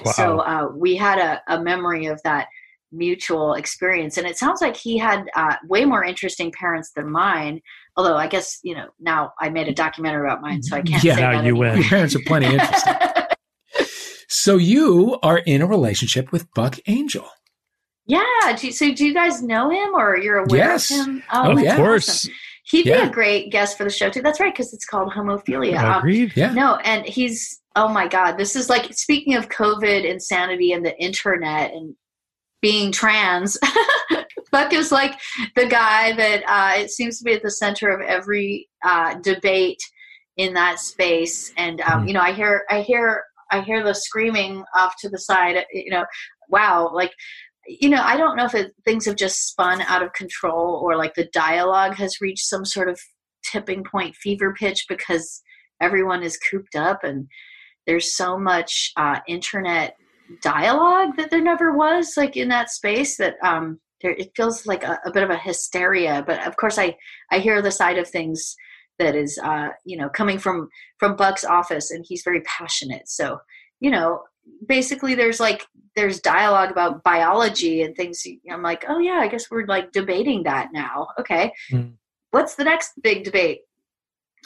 Wow. 0.04 0.12
So 0.12 0.38
uh, 0.40 0.68
we 0.74 0.96
had 0.96 1.18
a, 1.18 1.40
a 1.54 1.62
memory 1.62 2.06
of 2.06 2.20
that 2.24 2.48
mutual 2.92 3.54
experience. 3.54 4.16
And 4.16 4.26
it 4.26 4.38
sounds 4.38 4.60
like 4.60 4.76
he 4.76 4.98
had 4.98 5.24
uh, 5.36 5.56
way 5.68 5.84
more 5.84 6.04
interesting 6.04 6.52
parents 6.52 6.90
than 6.94 7.10
mine. 7.10 7.60
Although 7.96 8.16
I 8.16 8.26
guess 8.26 8.58
you 8.62 8.74
know 8.74 8.86
now 8.98 9.32
I 9.40 9.50
made 9.50 9.68
a 9.68 9.74
documentary 9.74 10.26
about 10.26 10.42
mine, 10.42 10.62
so 10.62 10.76
I 10.76 10.82
can't. 10.82 11.02
Yeah, 11.02 11.16
say 11.16 11.20
now 11.22 11.42
you 11.42 11.56
win. 11.56 11.76
Your 11.76 11.88
parents 11.88 12.14
are 12.14 12.20
plenty 12.26 12.46
interesting. 12.52 12.94
so 14.28 14.56
you 14.56 15.18
are 15.22 15.38
in 15.38 15.62
a 15.62 15.66
relationship 15.66 16.32
with 16.32 16.52
Buck 16.54 16.78
Angel. 16.86 17.28
Yeah. 18.06 18.56
Do 18.56 18.66
you, 18.66 18.72
so 18.72 18.92
do 18.92 19.06
you 19.06 19.14
guys 19.14 19.42
know 19.42 19.70
him, 19.70 19.94
or 19.94 20.16
you're 20.18 20.38
aware 20.38 20.70
yes. 20.70 20.90
of 20.90 21.06
him? 21.06 21.22
Oh, 21.32 21.56
of 21.56 21.76
course. 21.76 22.08
Awesome. 22.08 22.34
He'd 22.64 22.86
yeah. 22.86 23.02
be 23.02 23.08
a 23.08 23.12
great 23.12 23.50
guest 23.50 23.76
for 23.76 23.84
the 23.84 23.90
show 23.90 24.10
too. 24.10 24.22
That's 24.22 24.38
right, 24.38 24.52
because 24.52 24.72
it's 24.72 24.84
called 24.84 25.12
Homophilia. 25.12 25.78
Um, 25.78 25.98
Agreed. 25.98 26.30
Um, 26.30 26.32
yeah. 26.36 26.52
No, 26.52 26.76
and 26.76 27.04
he's 27.04 27.60
oh 27.76 27.88
my 27.88 28.08
god, 28.08 28.36
this 28.36 28.56
is 28.56 28.68
like 28.68 28.92
speaking 28.94 29.34
of 29.34 29.48
COVID 29.48 30.04
insanity 30.04 30.72
and 30.72 30.84
the 30.84 30.96
internet 31.00 31.72
and 31.72 31.94
being 32.60 32.92
trans. 32.92 33.58
Buck 34.52 34.72
is 34.72 34.90
like 34.90 35.18
the 35.54 35.66
guy 35.66 36.12
that 36.12 36.42
uh, 36.46 36.80
it 36.80 36.90
seems 36.90 37.18
to 37.18 37.24
be 37.24 37.34
at 37.34 37.42
the 37.42 37.50
center 37.50 37.88
of 37.88 38.00
every 38.00 38.68
uh, 38.84 39.14
debate 39.20 39.80
in 40.36 40.54
that 40.54 40.80
space. 40.80 41.52
And 41.56 41.80
um, 41.82 42.00
mm-hmm. 42.00 42.08
you 42.08 42.14
know, 42.14 42.20
I 42.20 42.32
hear, 42.32 42.64
I 42.68 42.80
hear, 42.82 43.22
I 43.52 43.60
hear 43.60 43.84
the 43.84 43.94
screaming 43.94 44.64
off 44.76 44.94
to 45.00 45.08
the 45.08 45.18
side. 45.18 45.64
You 45.72 45.90
know, 45.90 46.04
wow, 46.48 46.90
like 46.92 47.12
you 47.66 47.88
know, 47.88 48.02
I 48.02 48.16
don't 48.16 48.36
know 48.36 48.46
if 48.46 48.54
it, 48.54 48.72
things 48.84 49.06
have 49.06 49.16
just 49.16 49.48
spun 49.48 49.82
out 49.82 50.02
of 50.02 50.12
control 50.12 50.80
or 50.82 50.96
like 50.96 51.14
the 51.14 51.28
dialogue 51.32 51.94
has 51.96 52.20
reached 52.20 52.46
some 52.46 52.64
sort 52.64 52.88
of 52.88 52.98
tipping 53.44 53.84
point 53.84 54.16
fever 54.16 54.54
pitch 54.54 54.86
because 54.88 55.42
everyone 55.80 56.22
is 56.22 56.38
cooped 56.38 56.74
up 56.74 57.04
and 57.04 57.28
there's 57.86 58.16
so 58.16 58.38
much 58.38 58.92
uh, 58.96 59.20
internet 59.28 59.94
dialogue 60.42 61.16
that 61.16 61.30
there 61.30 61.42
never 61.42 61.72
was 61.76 62.14
like 62.16 62.36
in 62.36 62.48
that 62.48 62.70
space 62.70 63.16
that 63.16 63.34
um 63.42 63.80
there 64.00 64.12
it 64.12 64.30
feels 64.34 64.66
like 64.66 64.82
a, 64.82 64.98
a, 65.04 65.12
bit 65.12 65.22
of 65.22 65.30
a 65.30 65.36
hysteria. 65.36 66.24
But 66.26 66.46
of 66.46 66.56
course 66.56 66.78
i 66.78 66.96
i 67.30 67.38
hear 67.38 67.60
the 67.62 67.70
side 67.70 67.98
of 67.98 68.08
things 68.08 68.56
that 68.98 69.14
is 69.14 69.38
uh 69.42 69.68
you 69.84 69.96
know 69.96 70.08
coming 70.08 70.38
from 70.38 70.68
from 70.98 71.16
buck's 71.16 71.44
office 71.44 71.90
and 71.90 72.04
he's 72.06 72.22
very 72.22 72.42
passionate. 72.42 73.08
So 73.08 73.38
you 73.80 73.90
know 73.90 74.22
basically 74.66 75.14
there's 75.14 75.40
like 75.40 75.66
there's 75.96 76.20
dialogue 76.20 76.70
about 76.70 77.02
biology 77.02 77.82
and 77.82 77.96
things. 77.96 78.24
I'm 78.50 78.62
like 78.62 78.84
oh 78.88 78.98
yeah 78.98 79.18
i 79.20 79.28
guess 79.28 79.50
we're 79.50 79.66
like 79.66 79.92
debating 79.92 80.44
that 80.44 80.68
now. 80.72 81.08
Okay. 81.18 81.52
Mm. 81.72 81.94
what's 82.30 82.54
the 82.54 82.64
next 82.64 82.92
big 83.02 83.24
debate? 83.24 83.60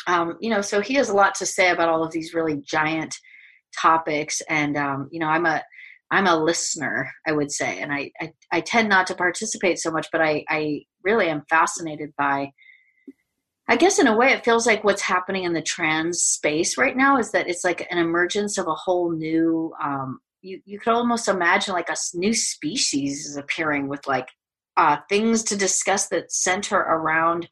Um 0.07 0.37
you 0.41 0.51
know 0.51 0.61
so 0.62 0.80
he 0.80 0.95
has 0.95 1.09
a 1.09 1.14
lot 1.14 1.35
to 1.37 1.47
say 1.47 1.70
about 1.70 1.89
all 1.89 2.05
of 2.05 2.12
these 2.12 2.35
really 2.35 2.61
giant 2.64 3.14
topics 3.81 4.41
and 4.49 4.77
um 4.77 5.09
you 5.11 5.20
know 5.20 5.27
i'm 5.27 5.47
a 5.47 5.62
I'm 6.11 6.27
a 6.29 6.37
listener, 6.37 7.11
I 7.27 7.33
would 7.33 7.51
say, 7.51 7.81
and 7.81 7.93
I, 7.93 8.12
I, 8.20 8.33
I 8.53 8.61
tend 8.61 8.89
not 8.89 9.07
to 9.09 9.16
participate 9.16 9.81
so 9.81 9.91
much, 9.91 10.07
but 10.12 10.20
I, 10.20 10.45
I 10.49 10.83
really 11.03 11.29
am 11.29 11.43
fascinated 11.51 12.12
by. 12.16 12.53
I 13.68 13.77
guess 13.77 13.99
in 13.99 14.07
a 14.07 14.16
way, 14.16 14.33
it 14.33 14.45
feels 14.45 14.66
like 14.66 14.85
what's 14.85 15.03
happening 15.03 15.45
in 15.45 15.55
the 15.55 15.62
trans 15.62 16.22
space 16.22 16.77
right 16.77 16.97
now 16.97 17.18
is 17.18 17.33
that 17.33 17.49
it's 17.49 17.64
like 17.64 17.87
an 17.91 17.99
emergence 17.99 18.59
of 18.59 18.68
a 18.68 18.75
whole 18.75 19.11
new. 19.11 19.72
Um, 19.83 20.20
you 20.43 20.61
you 20.66 20.79
could 20.79 20.93
almost 20.93 21.27
imagine 21.27 21.72
like 21.72 21.89
a 21.89 21.97
new 22.12 22.35
species 22.35 23.27
is 23.27 23.37
appearing 23.37 23.89
with 23.89 24.07
like 24.07 24.29
uh, 24.77 24.99
things 25.09 25.43
to 25.45 25.57
discuss 25.57 26.09
that 26.09 26.31
center 26.31 26.77
around 26.77 27.49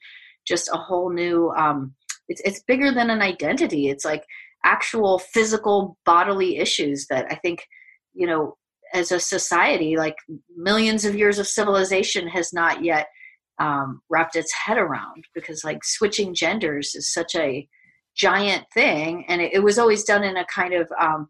just 0.47 0.69
a 0.73 0.77
whole 0.77 1.11
new. 1.11 1.51
Um, 1.51 1.95
it's 2.29 2.43
it's 2.45 2.63
bigger 2.63 2.93
than 2.93 3.09
an 3.09 3.23
identity. 3.23 3.89
It's 3.89 4.05
like 4.05 4.25
actual 4.65 5.19
physical 5.19 5.97
bodily 6.05 6.59
issues 6.59 7.07
that 7.09 7.27
I 7.31 7.35
think 7.37 7.67
you 8.15 8.27
know 8.27 8.57
as 8.95 9.11
a 9.11 9.21
society 9.21 9.97
like 9.97 10.17
millions 10.57 11.05
of 11.05 11.17
years 11.17 11.39
of 11.39 11.47
civilization 11.47 12.29
has 12.29 12.53
not 12.53 12.85
yet 12.85 13.07
um, 13.59 14.03
wrapped 14.11 14.37
its 14.37 14.53
head 14.53 14.79
around 14.79 15.25
because 15.35 15.65
like 15.65 15.85
switching 15.85 16.35
genders 16.35 16.95
is 16.95 17.13
such 17.13 17.35
a 17.35 17.67
giant 18.15 18.65
thing 18.75 19.25
and 19.29 19.41
it, 19.41 19.55
it 19.55 19.61
was 19.61 19.79
always 19.79 20.05
done 20.05 20.23
in 20.23 20.37
a 20.37 20.45
kind 20.47 20.75
of 20.75 20.89
um, 21.01 21.29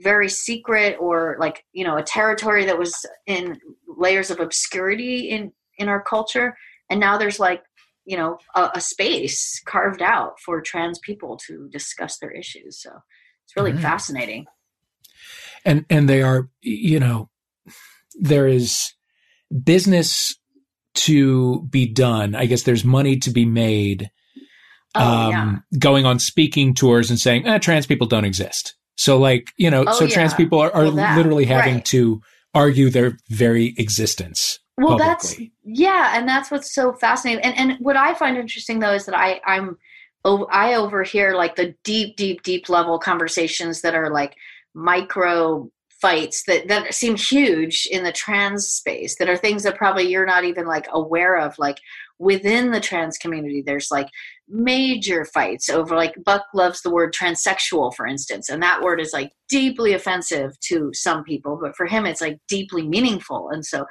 very 0.00 0.28
secret 0.28 0.96
or 1.00 1.36
like 1.38 1.64
you 1.72 1.84
know 1.84 1.96
a 1.96 2.02
territory 2.02 2.64
that 2.64 2.78
was 2.78 2.94
in 3.26 3.58
layers 3.86 4.30
of 4.30 4.40
obscurity 4.40 5.30
in 5.30 5.52
in 5.78 5.88
our 5.88 6.02
culture. 6.02 6.56
And 6.90 7.00
now 7.00 7.16
there's 7.18 7.40
like 7.40 7.62
you 8.04 8.16
know 8.16 8.38
a, 8.54 8.70
a 8.74 8.80
space 8.80 9.60
carved 9.66 10.02
out 10.02 10.38
for 10.40 10.60
trans 10.60 10.98
people 10.98 11.36
to 11.36 11.68
discuss 11.70 12.18
their 12.18 12.30
issues 12.30 12.80
so 12.80 12.90
it's 13.44 13.56
really 13.56 13.72
mm-hmm. 13.72 13.82
fascinating 13.82 14.46
and 15.64 15.84
and 15.90 16.08
they 16.08 16.22
are 16.22 16.48
you 16.60 17.00
know 17.00 17.28
there 18.14 18.46
is 18.46 18.92
business 19.62 20.36
to 20.94 21.62
be 21.70 21.86
done 21.86 22.34
i 22.34 22.46
guess 22.46 22.62
there's 22.62 22.84
money 22.84 23.16
to 23.16 23.30
be 23.30 23.44
made 23.44 24.10
oh, 24.94 25.00
um, 25.00 25.30
yeah. 25.30 25.78
going 25.78 26.06
on 26.06 26.18
speaking 26.18 26.74
tours 26.74 27.10
and 27.10 27.18
saying 27.18 27.46
eh, 27.46 27.58
trans 27.58 27.86
people 27.86 28.06
don't 28.06 28.24
exist 28.24 28.76
so 28.96 29.18
like 29.18 29.48
you 29.56 29.70
know 29.70 29.84
oh, 29.86 29.92
so 29.92 30.04
yeah. 30.04 30.14
trans 30.14 30.34
people 30.34 30.58
are, 30.58 30.72
are 30.72 30.84
well, 30.84 31.16
literally 31.16 31.44
having 31.44 31.76
right. 31.76 31.84
to 31.84 32.20
argue 32.54 32.88
their 32.88 33.16
very 33.30 33.74
existence 33.78 34.60
well 34.78 34.98
publicly. 34.98 35.06
that's 35.06 35.40
yeah 35.64 36.18
and 36.18 36.28
that's 36.28 36.50
what's 36.50 36.74
so 36.74 36.92
fascinating. 36.92 37.44
And 37.44 37.56
and 37.56 37.78
what 37.80 37.96
i 37.96 38.14
find 38.14 38.36
interesting 38.36 38.78
though 38.78 38.94
is 38.94 39.06
that 39.06 39.16
i 39.16 39.40
i'm 39.46 39.76
i 40.50 40.74
overhear 40.74 41.36
like 41.36 41.56
the 41.56 41.74
deep 41.84 42.16
deep 42.16 42.42
deep 42.42 42.68
level 42.68 42.98
conversations 42.98 43.82
that 43.82 43.94
are 43.94 44.10
like 44.10 44.36
micro 44.74 45.70
fights 46.04 46.42
that 46.46 46.68
that 46.68 46.92
seem 46.92 47.16
huge 47.16 47.88
in 47.90 48.04
the 48.04 48.12
trans 48.12 48.66
space 48.66 49.16
that 49.16 49.30
are 49.30 49.38
things 49.38 49.62
that 49.62 49.74
probably 49.74 50.02
you're 50.02 50.26
not 50.26 50.44
even 50.44 50.66
like 50.66 50.86
aware 50.92 51.38
of. 51.38 51.58
Like 51.58 51.78
within 52.18 52.72
the 52.72 52.80
trans 52.80 53.16
community 53.16 53.62
there's 53.64 53.90
like 53.90 54.08
major 54.46 55.24
fights 55.24 55.70
over 55.70 55.96
like 55.96 56.14
buck 56.22 56.44
loves 56.52 56.82
the 56.82 56.90
word 56.90 57.14
transsexual 57.14 57.92
for 57.94 58.06
instance 58.06 58.50
and 58.50 58.62
that 58.62 58.82
word 58.82 59.00
is 59.00 59.12
like 59.12 59.32
deeply 59.48 59.94
offensive 59.94 60.52
to 60.60 60.90
some 60.92 61.24
people 61.24 61.58
but 61.60 61.74
for 61.74 61.86
him 61.86 62.04
it's 62.04 62.20
like 62.20 62.38
deeply 62.48 62.86
meaningful. 62.86 63.48
And 63.50 63.64
so 63.64 63.86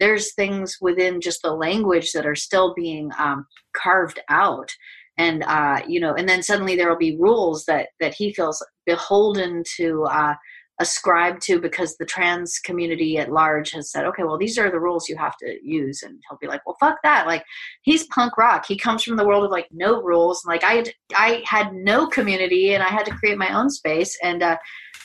there's 0.00 0.34
things 0.34 0.76
within 0.80 1.20
just 1.20 1.42
the 1.42 1.52
language 1.52 2.12
that 2.12 2.26
are 2.26 2.34
still 2.34 2.74
being 2.74 3.10
um, 3.18 3.46
carved 3.76 4.20
out. 4.28 4.70
And 5.16 5.42
uh, 5.42 5.80
you 5.88 5.98
know 5.98 6.14
and 6.14 6.28
then 6.28 6.42
suddenly 6.44 6.76
there 6.76 6.88
will 6.88 6.96
be 6.96 7.18
rules 7.18 7.64
that 7.64 7.88
that 7.98 8.14
he 8.14 8.32
feels 8.32 8.64
beholden 8.86 9.64
to 9.76 10.04
uh, 10.04 10.34
ascribe 10.80 11.40
to 11.40 11.60
because 11.60 11.96
the 11.96 12.06
trans 12.06 12.60
community 12.60 13.18
at 13.18 13.32
large 13.32 13.72
has 13.72 13.90
said 13.90 14.04
okay 14.04 14.22
well 14.22 14.38
these 14.38 14.56
are 14.58 14.70
the 14.70 14.78
rules 14.78 15.08
you 15.08 15.16
have 15.16 15.36
to 15.38 15.58
use. 15.60 16.04
And 16.04 16.20
he'll 16.28 16.38
be 16.38 16.46
like 16.46 16.64
well 16.64 16.76
fuck 16.78 16.98
that. 17.02 17.26
Like 17.26 17.42
he's 17.82 18.06
punk 18.06 18.38
rock. 18.38 18.64
He 18.68 18.76
comes 18.76 19.02
from 19.02 19.16
the 19.16 19.26
world 19.26 19.44
of 19.44 19.50
like 19.50 19.66
no 19.72 20.00
rules. 20.02 20.44
Like 20.46 20.62
i 20.62 20.74
had 20.74 20.92
i 21.16 21.42
had 21.44 21.74
no 21.74 22.06
community 22.06 22.74
and 22.74 22.82
i 22.82 22.88
had 22.88 23.04
to 23.06 23.14
create 23.14 23.38
my 23.38 23.52
own 23.58 23.70
space. 23.70 24.16
And 24.22 24.44
uh 24.44 24.56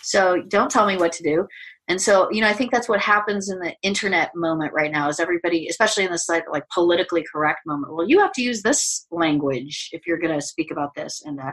So 0.04 0.44
don't 0.50 0.70
tell 0.70 0.86
me 0.86 0.98
what 0.98 1.14
to 1.14 1.24
do. 1.24 1.48
And 1.90 2.02
so, 2.02 2.32
you 2.32 2.40
know, 2.40 2.48
I 2.48 2.54
think 2.54 2.72
that's 2.72 2.88
what 2.88 3.02
happens 3.02 3.50
in 3.50 3.60
the 3.60 3.76
internet 3.82 4.32
moment 4.36 4.72
right 4.74 4.92
now 4.92 5.10
is 5.10 5.20
everybody, 5.20 5.68
especially 5.68 6.06
in 6.06 6.12
this 6.12 6.30
like, 6.30 6.46
like 6.50 6.64
politically 6.74 7.26
correct 7.30 7.60
moment. 7.66 7.94
Well, 7.94 8.08
you 8.08 8.20
have 8.20 8.32
to 8.34 8.42
use 8.42 8.62
this 8.62 9.06
language 9.12 9.90
if 9.92 10.08
you're 10.08 10.20
going 10.20 10.34
to 10.34 10.46
speak 10.46 10.72
about 10.72 10.96
this. 10.96 11.22
And 11.26 11.42
uh, 11.42 11.52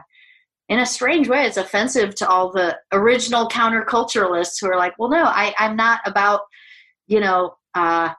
in 0.68 0.78
a 0.78 0.86
strange 0.86 1.28
way, 1.28 1.46
it's 1.46 1.56
offensive 1.56 2.14
to 2.16 2.28
all 2.28 2.52
the 2.52 2.78
original 2.92 3.48
counterculturalists 3.48 4.60
who 4.60 4.68
are 4.68 4.76
like, 4.76 4.94
well, 5.00 5.10
no, 5.10 5.24
I, 5.24 5.52
I'm 5.58 5.74
not 5.74 6.00
about, 6.06 6.42
you 7.08 7.18
know, 7.18 7.54
uh, 7.74 8.10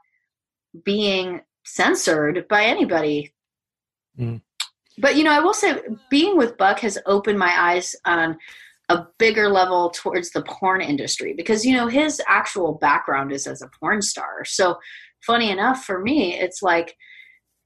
being 0.83 1.41
censored 1.63 2.45
by 2.49 2.65
anybody. 2.65 3.33
Mm. 4.19 4.41
But, 4.97 5.15
you 5.15 5.23
know, 5.23 5.31
I 5.31 5.39
will 5.39 5.53
say 5.53 5.79
being 6.09 6.37
with 6.37 6.57
Buck 6.57 6.79
has 6.79 6.97
opened 7.05 7.39
my 7.39 7.53
eyes 7.57 7.95
on 8.03 8.37
a 8.91 9.07
bigger 9.17 9.49
level 9.49 9.89
towards 9.89 10.31
the 10.31 10.41
porn 10.43 10.81
industry 10.81 11.33
because 11.35 11.65
you 11.65 11.75
know 11.75 11.87
his 11.87 12.21
actual 12.27 12.73
background 12.73 13.31
is 13.31 13.47
as 13.47 13.61
a 13.61 13.69
porn 13.79 14.01
star. 14.01 14.43
So 14.45 14.77
funny 15.25 15.51
enough 15.51 15.83
for 15.83 15.99
me 15.99 16.37
it's 16.39 16.61
like 16.61 16.95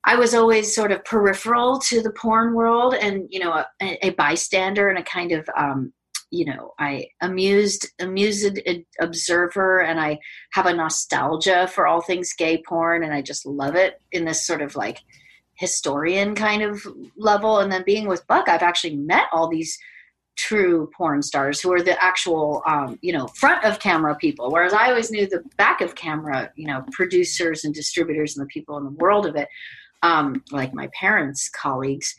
i 0.03 0.15
was 0.15 0.34
always 0.34 0.76
sort 0.76 0.91
of 0.91 1.03
peripheral 1.05 1.80
to 1.80 2.01
the 2.01 2.11
porn 2.11 2.53
world 2.53 2.93
and 2.93 3.28
you 3.30 3.39
know 3.39 3.63
a, 3.82 4.05
a 4.05 4.09
bystander 4.11 4.89
and 4.89 4.99
a 4.99 5.03
kind 5.03 5.32
of 5.32 5.49
um, 5.57 5.93
you 6.32 6.45
know 6.45 6.73
i 6.80 7.05
amused 7.21 7.88
amused 7.99 8.59
observer 8.99 9.82
and 9.82 9.99
i 9.99 10.17
have 10.53 10.65
a 10.65 10.73
nostalgia 10.73 11.67
for 11.67 11.88
all 11.88 12.01
things 12.01 12.34
gay 12.38 12.61
porn 12.67 13.03
and 13.03 13.13
i 13.13 13.21
just 13.21 13.45
love 13.45 13.76
it 13.76 14.01
in 14.11 14.26
this 14.26 14.45
sort 14.45 14.61
of 14.61 14.76
like 14.76 14.99
historian 15.57 16.36
kind 16.36 16.61
of 16.61 16.86
level. 17.15 17.59
And 17.59 17.71
then 17.71 17.84
being 17.86 18.07
with 18.07 18.28
buck 18.28 18.49
i've 18.49 18.61
actually 18.61 18.97
met 18.97 19.28
all 19.32 19.47
these 19.47 19.78
true 20.36 20.90
porn 20.96 21.22
stars 21.22 21.62
who 21.62 21.72
are 21.72 21.82
the 21.82 22.02
actual 22.04 22.62
um, 22.68 23.00
you 23.02 23.14
know 23.14 23.28
front 23.28 23.64
of 23.64 23.80
camera 23.80 24.16
people 24.16 24.52
whereas 24.52 24.74
i 24.74 24.90
always 24.90 25.10
knew 25.12 25.28
the 25.28 25.44
back 25.58 25.82
of 25.82 25.96
camera 25.96 26.52
you 26.56 26.68
know 26.68 26.84
producers 26.92 27.64
and 27.64 27.74
distributors 27.74 28.36
and 28.36 28.46
the 28.46 28.50
people 28.50 28.78
in 28.78 28.84
the 28.84 28.92
world 28.92 29.26
of 29.26 29.36
it 29.36 29.48
um, 30.04 30.44
like 30.52 30.74
my 30.74 30.88
parents 30.94 31.50
colleagues. 31.50 32.16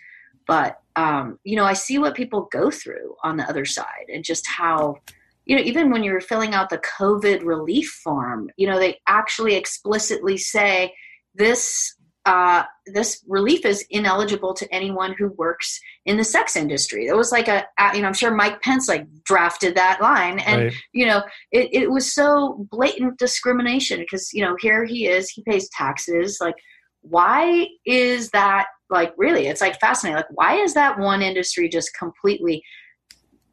But 0.46 0.80
um, 0.96 1.38
you 1.44 1.56
know 1.56 1.64
i 1.64 1.74
see 1.74 1.98
what 1.98 2.14
people 2.14 2.48
go 2.50 2.70
through 2.70 3.14
on 3.22 3.36
the 3.36 3.48
other 3.48 3.64
side 3.64 4.06
and 4.12 4.24
just 4.24 4.46
how 4.46 4.96
you 5.44 5.54
know 5.54 5.62
even 5.62 5.90
when 5.90 6.02
you're 6.02 6.20
filling 6.20 6.54
out 6.54 6.70
the 6.70 6.78
covid 6.78 7.44
relief 7.44 8.00
form 8.02 8.50
you 8.56 8.66
know 8.66 8.78
they 8.78 8.98
actually 9.06 9.54
explicitly 9.54 10.36
say 10.36 10.94
this 11.34 11.95
uh, 12.26 12.64
this 12.86 13.24
relief 13.28 13.64
is 13.64 13.86
ineligible 13.88 14.52
to 14.52 14.74
anyone 14.74 15.14
who 15.16 15.28
works 15.38 15.80
in 16.06 16.16
the 16.16 16.24
sex 16.24 16.56
industry. 16.56 17.06
It 17.06 17.16
was 17.16 17.30
like 17.30 17.46
a, 17.46 17.64
you 17.94 18.02
know, 18.02 18.08
I'm 18.08 18.14
sure 18.14 18.34
Mike 18.34 18.60
Pence 18.62 18.88
like 18.88 19.06
drafted 19.22 19.76
that 19.76 20.02
line, 20.02 20.40
and 20.40 20.64
right. 20.64 20.74
you 20.92 21.06
know, 21.06 21.22
it, 21.52 21.68
it 21.72 21.90
was 21.90 22.12
so 22.12 22.66
blatant 22.70 23.18
discrimination 23.18 24.00
because 24.00 24.32
you 24.32 24.42
know 24.42 24.56
here 24.58 24.84
he 24.84 25.06
is, 25.06 25.30
he 25.30 25.44
pays 25.44 25.68
taxes. 25.70 26.38
Like, 26.40 26.56
why 27.02 27.68
is 27.86 28.30
that? 28.30 28.66
Like, 28.90 29.14
really, 29.16 29.46
it's 29.46 29.60
like 29.60 29.78
fascinating. 29.78 30.16
Like, 30.16 30.26
why 30.30 30.56
is 30.56 30.74
that 30.74 30.98
one 30.98 31.22
industry 31.22 31.68
just 31.68 31.96
completely 31.96 32.60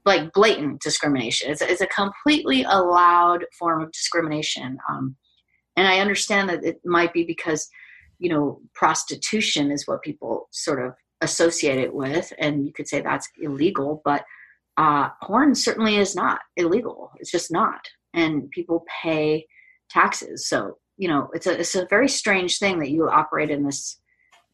like 0.03 0.33
blatant 0.33 0.81
discrimination? 0.81 1.51
It's 1.51 1.61
it's 1.61 1.81
a 1.81 1.87
completely 1.87 2.63
allowed 2.63 3.45
form 3.57 3.83
of 3.83 3.91
discrimination. 3.91 4.79
Um, 4.89 5.15
and 5.77 5.87
I 5.87 5.99
understand 5.99 6.49
that 6.49 6.63
it 6.63 6.79
might 6.83 7.13
be 7.13 7.23
because 7.23 7.69
you 8.19 8.29
know, 8.29 8.61
prostitution 8.73 9.71
is 9.71 9.87
what 9.87 10.01
people 10.01 10.47
sort 10.51 10.85
of 10.85 10.93
associate 11.21 11.79
it 11.79 11.93
with, 11.93 12.33
and 12.37 12.65
you 12.65 12.73
could 12.73 12.87
say 12.87 13.01
that's 13.01 13.29
illegal, 13.41 14.01
but 14.03 14.23
uh, 14.77 15.09
porn 15.21 15.55
certainly 15.55 15.97
is 15.97 16.15
not 16.15 16.39
illegal. 16.57 17.11
It's 17.19 17.31
just 17.31 17.51
not, 17.51 17.81
and 18.13 18.49
people 18.51 18.85
pay 19.03 19.45
taxes. 19.89 20.47
So 20.47 20.77
you 20.97 21.07
know, 21.07 21.29
it's 21.33 21.47
a 21.47 21.59
it's 21.59 21.75
a 21.75 21.87
very 21.89 22.07
strange 22.07 22.59
thing 22.59 22.79
that 22.79 22.89
you 22.89 23.09
operate 23.09 23.49
in 23.49 23.63
this 23.63 23.99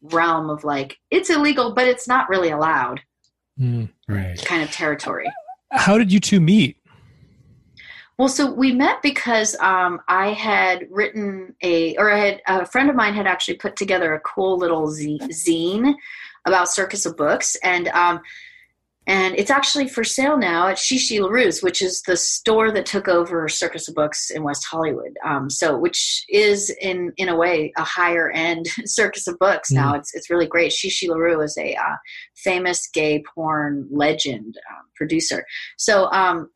realm 0.02 0.48
of 0.48 0.64
like 0.64 0.96
it's 1.10 1.30
illegal, 1.30 1.74
but 1.74 1.86
it's 1.86 2.08
not 2.08 2.28
really 2.28 2.50
allowed. 2.50 3.00
Mm, 3.58 3.90
right. 4.08 4.42
Kind 4.44 4.62
of 4.62 4.70
territory. 4.70 5.30
How 5.72 5.98
did 5.98 6.12
you 6.12 6.20
two 6.20 6.40
meet? 6.40 6.76
Well, 8.20 8.28
so 8.28 8.52
we 8.52 8.72
met 8.72 9.00
because 9.00 9.56
um, 9.60 10.02
I 10.06 10.34
had 10.34 10.86
written 10.90 11.54
a, 11.62 11.96
or 11.96 12.12
I 12.12 12.18
had 12.18 12.42
a 12.46 12.66
friend 12.66 12.90
of 12.90 12.94
mine 12.94 13.14
had 13.14 13.26
actually 13.26 13.54
put 13.54 13.76
together 13.76 14.12
a 14.12 14.20
cool 14.20 14.58
little 14.58 14.88
zine 14.88 15.94
about 16.44 16.70
Circus 16.70 17.06
of 17.06 17.16
Books, 17.16 17.56
and 17.64 17.88
um, 17.88 18.20
and 19.06 19.34
it's 19.36 19.50
actually 19.50 19.88
for 19.88 20.04
sale 20.04 20.36
now 20.36 20.68
at 20.68 20.76
Chi 20.76 20.96
Chi 20.96 21.18
LaRue's, 21.18 21.62
which 21.62 21.80
is 21.80 22.02
the 22.02 22.14
store 22.14 22.70
that 22.72 22.84
took 22.84 23.08
over 23.08 23.48
Circus 23.48 23.88
of 23.88 23.94
Books 23.94 24.28
in 24.28 24.42
West 24.42 24.66
Hollywood. 24.70 25.16
Um, 25.24 25.48
so, 25.48 25.78
which 25.78 26.26
is 26.28 26.68
in 26.78 27.14
in 27.16 27.30
a 27.30 27.36
way 27.36 27.72
a 27.78 27.84
higher 27.84 28.30
end 28.32 28.66
Circus 28.84 29.28
of 29.28 29.38
Books 29.38 29.70
now. 29.70 29.94
Mm. 29.94 29.98
It's 30.00 30.14
it's 30.14 30.28
really 30.28 30.46
great. 30.46 30.72
Shishi 30.72 31.08
LaRue 31.08 31.40
is 31.40 31.56
a 31.56 31.74
uh, 31.74 31.96
famous 32.36 32.86
gay 32.92 33.24
porn 33.34 33.88
legend 33.90 34.58
um, 34.70 34.84
producer. 34.94 35.46
So, 35.78 36.12
um, 36.12 36.50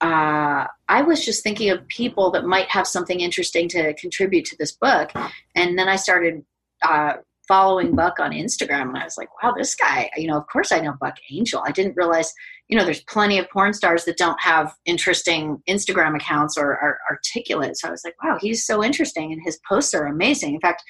uh, 0.00 0.66
I 0.88 1.02
was 1.02 1.24
just 1.24 1.42
thinking 1.42 1.70
of 1.70 1.86
people 1.88 2.30
that 2.30 2.44
might 2.44 2.68
have 2.68 2.86
something 2.86 3.20
interesting 3.20 3.68
to 3.70 3.94
contribute 3.94 4.44
to 4.46 4.56
this 4.56 4.72
book. 4.72 5.10
And 5.54 5.78
then 5.78 5.88
I 5.88 5.96
started 5.96 6.44
uh, 6.82 7.14
following 7.48 7.96
Buck 7.96 8.20
on 8.20 8.30
Instagram, 8.30 8.88
and 8.88 8.98
I 8.98 9.04
was 9.04 9.16
like, 9.16 9.28
wow, 9.42 9.54
this 9.56 9.74
guy, 9.74 10.10
you 10.16 10.28
know, 10.28 10.36
of 10.36 10.46
course 10.46 10.70
I 10.70 10.80
know 10.80 10.94
Buck 11.00 11.16
Angel. 11.32 11.62
I 11.66 11.72
didn't 11.72 11.96
realize, 11.96 12.32
you 12.68 12.78
know, 12.78 12.84
there's 12.84 13.02
plenty 13.04 13.38
of 13.38 13.50
porn 13.50 13.72
stars 13.72 14.04
that 14.04 14.18
don't 14.18 14.40
have 14.40 14.74
interesting 14.84 15.60
Instagram 15.68 16.14
accounts 16.14 16.56
or 16.56 16.78
are 16.78 16.98
articulate. 17.10 17.78
So 17.78 17.88
I 17.88 17.90
was 17.90 18.04
like, 18.04 18.22
wow, 18.22 18.38
he's 18.40 18.66
so 18.66 18.84
interesting, 18.84 19.32
and 19.32 19.42
his 19.44 19.58
posts 19.68 19.94
are 19.94 20.06
amazing. 20.06 20.54
In 20.54 20.60
fact, 20.60 20.82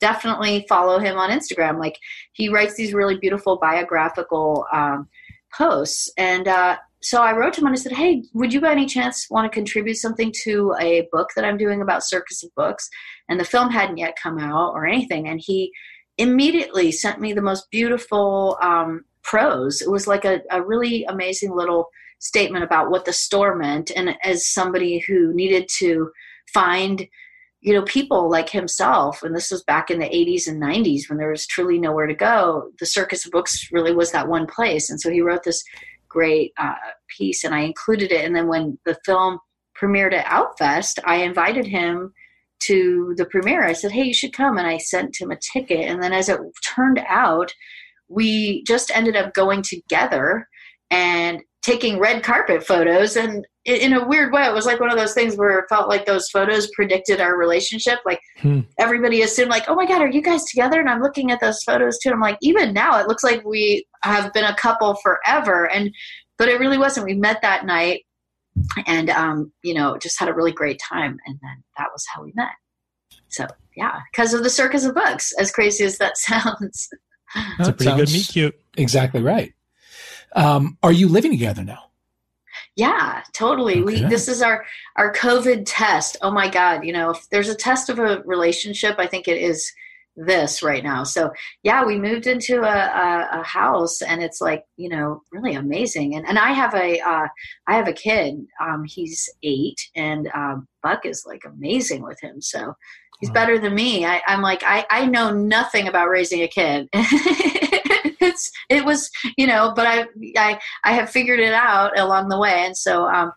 definitely 0.00 0.64
follow 0.68 0.98
him 0.98 1.16
on 1.18 1.30
Instagram. 1.30 1.78
Like, 1.78 1.98
he 2.32 2.48
writes 2.48 2.74
these 2.74 2.94
really 2.94 3.18
beautiful 3.18 3.58
biographical 3.60 4.66
um, 4.72 5.08
posts, 5.54 6.10
and 6.16 6.48
uh, 6.48 6.78
so 7.00 7.22
I 7.22 7.36
wrote 7.36 7.54
to 7.54 7.60
him 7.60 7.66
and 7.66 7.76
I 7.76 7.78
said, 7.78 7.92
Hey, 7.92 8.24
would 8.34 8.52
you 8.52 8.60
by 8.60 8.72
any 8.72 8.86
chance 8.86 9.26
want 9.30 9.50
to 9.50 9.54
contribute 9.54 9.96
something 9.96 10.32
to 10.42 10.74
a 10.80 11.06
book 11.12 11.28
that 11.36 11.44
I'm 11.44 11.56
doing 11.56 11.80
about 11.80 12.04
Circus 12.04 12.42
of 12.42 12.54
Books? 12.56 12.88
And 13.28 13.38
the 13.38 13.44
film 13.44 13.70
hadn't 13.70 13.98
yet 13.98 14.18
come 14.20 14.38
out 14.38 14.72
or 14.72 14.86
anything. 14.86 15.28
And 15.28 15.40
he 15.42 15.72
immediately 16.16 16.90
sent 16.90 17.20
me 17.20 17.32
the 17.32 17.42
most 17.42 17.70
beautiful 17.70 18.58
um, 18.60 19.04
prose. 19.22 19.80
It 19.80 19.90
was 19.90 20.08
like 20.08 20.24
a, 20.24 20.40
a 20.50 20.62
really 20.62 21.04
amazing 21.04 21.54
little 21.54 21.88
statement 22.18 22.64
about 22.64 22.90
what 22.90 23.04
the 23.04 23.12
store 23.12 23.54
meant. 23.54 23.92
And 23.94 24.16
as 24.24 24.48
somebody 24.48 24.98
who 24.98 25.32
needed 25.32 25.68
to 25.78 26.10
find 26.52 27.06
you 27.60 27.74
know 27.74 27.82
people 27.82 28.30
like 28.30 28.48
himself 28.48 29.22
and 29.24 29.34
this 29.34 29.50
was 29.50 29.64
back 29.64 29.90
in 29.90 29.98
the 29.98 30.06
80s 30.06 30.46
and 30.46 30.62
90s 30.62 31.08
when 31.08 31.18
there 31.18 31.30
was 31.30 31.44
truly 31.44 31.76
nowhere 31.78 32.06
to 32.06 32.14
go 32.14 32.70
the 32.78 32.86
circus 32.86 33.26
of 33.26 33.32
books 33.32 33.68
really 33.72 33.92
was 33.92 34.12
that 34.12 34.28
one 34.28 34.46
place 34.46 34.88
and 34.88 35.00
so 35.00 35.10
he 35.10 35.20
wrote 35.20 35.42
this 35.42 35.62
great 36.08 36.52
uh, 36.58 36.74
piece, 37.16 37.44
and 37.44 37.54
I 37.54 37.60
included 37.60 38.12
it. 38.12 38.24
And 38.24 38.34
then 38.34 38.48
when 38.48 38.78
the 38.84 38.96
film 39.04 39.38
premiered 39.80 40.12
at 40.12 40.26
Outfest, 40.26 40.98
I 41.04 41.16
invited 41.16 41.66
him 41.66 42.12
to 42.60 43.14
the 43.16 43.26
premiere. 43.26 43.64
I 43.64 43.72
said, 43.72 43.92
"Hey, 43.92 44.04
you 44.04 44.14
should 44.14 44.32
come," 44.32 44.58
and 44.58 44.66
I 44.66 44.78
sent 44.78 45.20
him 45.20 45.30
a 45.30 45.36
ticket. 45.36 45.88
And 45.88 46.02
then, 46.02 46.12
as 46.12 46.28
it 46.28 46.40
turned 46.64 47.00
out, 47.08 47.52
we 48.08 48.64
just 48.64 48.90
ended 48.94 49.16
up 49.16 49.34
going 49.34 49.62
together 49.62 50.48
and 50.90 51.40
taking 51.62 51.98
red 51.98 52.22
carpet 52.22 52.66
photos 52.66 53.16
and 53.16 53.46
in 53.68 53.92
a 53.92 54.06
weird 54.06 54.32
way 54.32 54.44
it 54.44 54.54
was 54.54 54.66
like 54.66 54.80
one 54.80 54.90
of 54.90 54.96
those 54.96 55.14
things 55.14 55.36
where 55.36 55.58
it 55.58 55.66
felt 55.68 55.88
like 55.88 56.06
those 56.06 56.28
photos 56.30 56.70
predicted 56.70 57.20
our 57.20 57.36
relationship. 57.36 57.98
Like 58.06 58.20
hmm. 58.38 58.60
everybody 58.78 59.22
assumed 59.22 59.50
like 59.50 59.68
oh 59.68 59.74
my 59.74 59.86
god 59.86 60.00
are 60.00 60.10
you 60.10 60.22
guys 60.22 60.44
together? 60.44 60.80
And 60.80 60.88
i'm 60.88 61.02
looking 61.02 61.30
at 61.30 61.40
those 61.40 61.62
photos 61.62 61.98
too 61.98 62.08
and 62.10 62.14
i'm 62.14 62.20
like 62.20 62.38
even 62.40 62.72
now 62.72 62.98
it 62.98 63.08
looks 63.08 63.22
like 63.22 63.44
we 63.44 63.86
have 64.02 64.32
been 64.32 64.44
a 64.44 64.56
couple 64.56 64.94
forever. 64.96 65.70
And 65.70 65.94
but 66.38 66.48
it 66.48 66.60
really 66.60 66.78
wasn't. 66.78 67.06
We 67.06 67.14
met 67.14 67.42
that 67.42 67.66
night 67.66 68.04
and 68.86 69.10
um 69.10 69.52
you 69.62 69.74
know 69.74 69.98
just 69.98 70.18
had 70.18 70.28
a 70.28 70.34
really 70.34 70.52
great 70.52 70.80
time 70.80 71.16
and 71.26 71.38
then 71.42 71.62
that 71.76 71.88
was 71.92 72.04
how 72.12 72.22
we 72.22 72.32
met. 72.34 72.52
So 73.28 73.46
yeah 73.76 74.00
because 74.12 74.34
of 74.34 74.42
the 74.42 74.50
circus 74.50 74.84
of 74.84 74.94
books 74.94 75.32
as 75.38 75.50
crazy 75.50 75.84
as 75.84 75.98
that 75.98 76.16
sounds. 76.18 76.88
That's 77.58 77.68
a 77.68 77.72
pretty 77.72 77.96
good 77.96 78.10
meet 78.10 78.28
cute. 78.28 78.58
exactly 78.76 79.22
right. 79.22 79.52
Um, 80.34 80.78
are 80.82 80.92
you 80.92 81.08
living 81.08 81.30
together 81.30 81.64
now? 81.64 81.87
Yeah, 82.78 83.24
totally. 83.32 83.82
Okay. 83.82 84.02
We 84.02 84.08
this 84.08 84.28
is 84.28 84.40
our 84.40 84.64
our 84.94 85.12
COVID 85.12 85.64
test. 85.66 86.16
Oh 86.22 86.30
my 86.30 86.48
God! 86.48 86.84
You 86.84 86.92
know, 86.92 87.10
if 87.10 87.28
there's 87.30 87.48
a 87.48 87.54
test 87.56 87.88
of 87.88 87.98
a 87.98 88.22
relationship, 88.24 88.94
I 88.98 89.08
think 89.08 89.26
it 89.26 89.42
is 89.42 89.72
this 90.14 90.62
right 90.62 90.84
now. 90.84 91.02
So 91.02 91.32
yeah, 91.64 91.84
we 91.84 91.98
moved 91.98 92.28
into 92.28 92.62
a, 92.62 92.76
a, 92.76 93.40
a, 93.40 93.42
house, 93.42 94.00
and 94.00 94.22
it's 94.22 94.40
like 94.40 94.64
you 94.76 94.88
know 94.88 95.22
really 95.32 95.54
amazing. 95.54 96.14
And 96.14 96.24
and 96.24 96.38
I 96.38 96.52
have 96.52 96.72
a 96.74 97.00
uh, 97.00 97.26
I 97.66 97.74
have 97.74 97.88
a 97.88 97.92
kid. 97.92 98.46
Um, 98.60 98.84
he's 98.84 99.28
eight, 99.42 99.80
and 99.96 100.28
um, 100.32 100.68
Buck 100.84 101.04
is 101.04 101.24
like 101.26 101.42
amazing 101.44 102.04
with 102.04 102.20
him. 102.20 102.40
So 102.40 102.74
he's 103.18 103.30
wow. 103.30 103.34
better 103.34 103.58
than 103.58 103.74
me. 103.74 104.06
I, 104.06 104.22
I'm 104.28 104.40
like 104.40 104.62
I 104.64 104.86
I 104.88 105.06
know 105.06 105.32
nothing 105.32 105.88
about 105.88 106.10
raising 106.10 106.42
a 106.42 106.48
kid. 106.48 106.88
it's 108.20 108.50
it 108.68 108.84
was 108.84 109.10
you 109.36 109.46
know 109.46 109.72
but 109.74 109.86
i 109.86 110.06
i 110.36 110.58
i 110.84 110.92
have 110.92 111.10
figured 111.10 111.40
it 111.40 111.52
out 111.54 111.98
along 111.98 112.28
the 112.28 112.38
way 112.38 112.64
and 112.64 112.76
so 112.76 113.06
um 113.08 113.32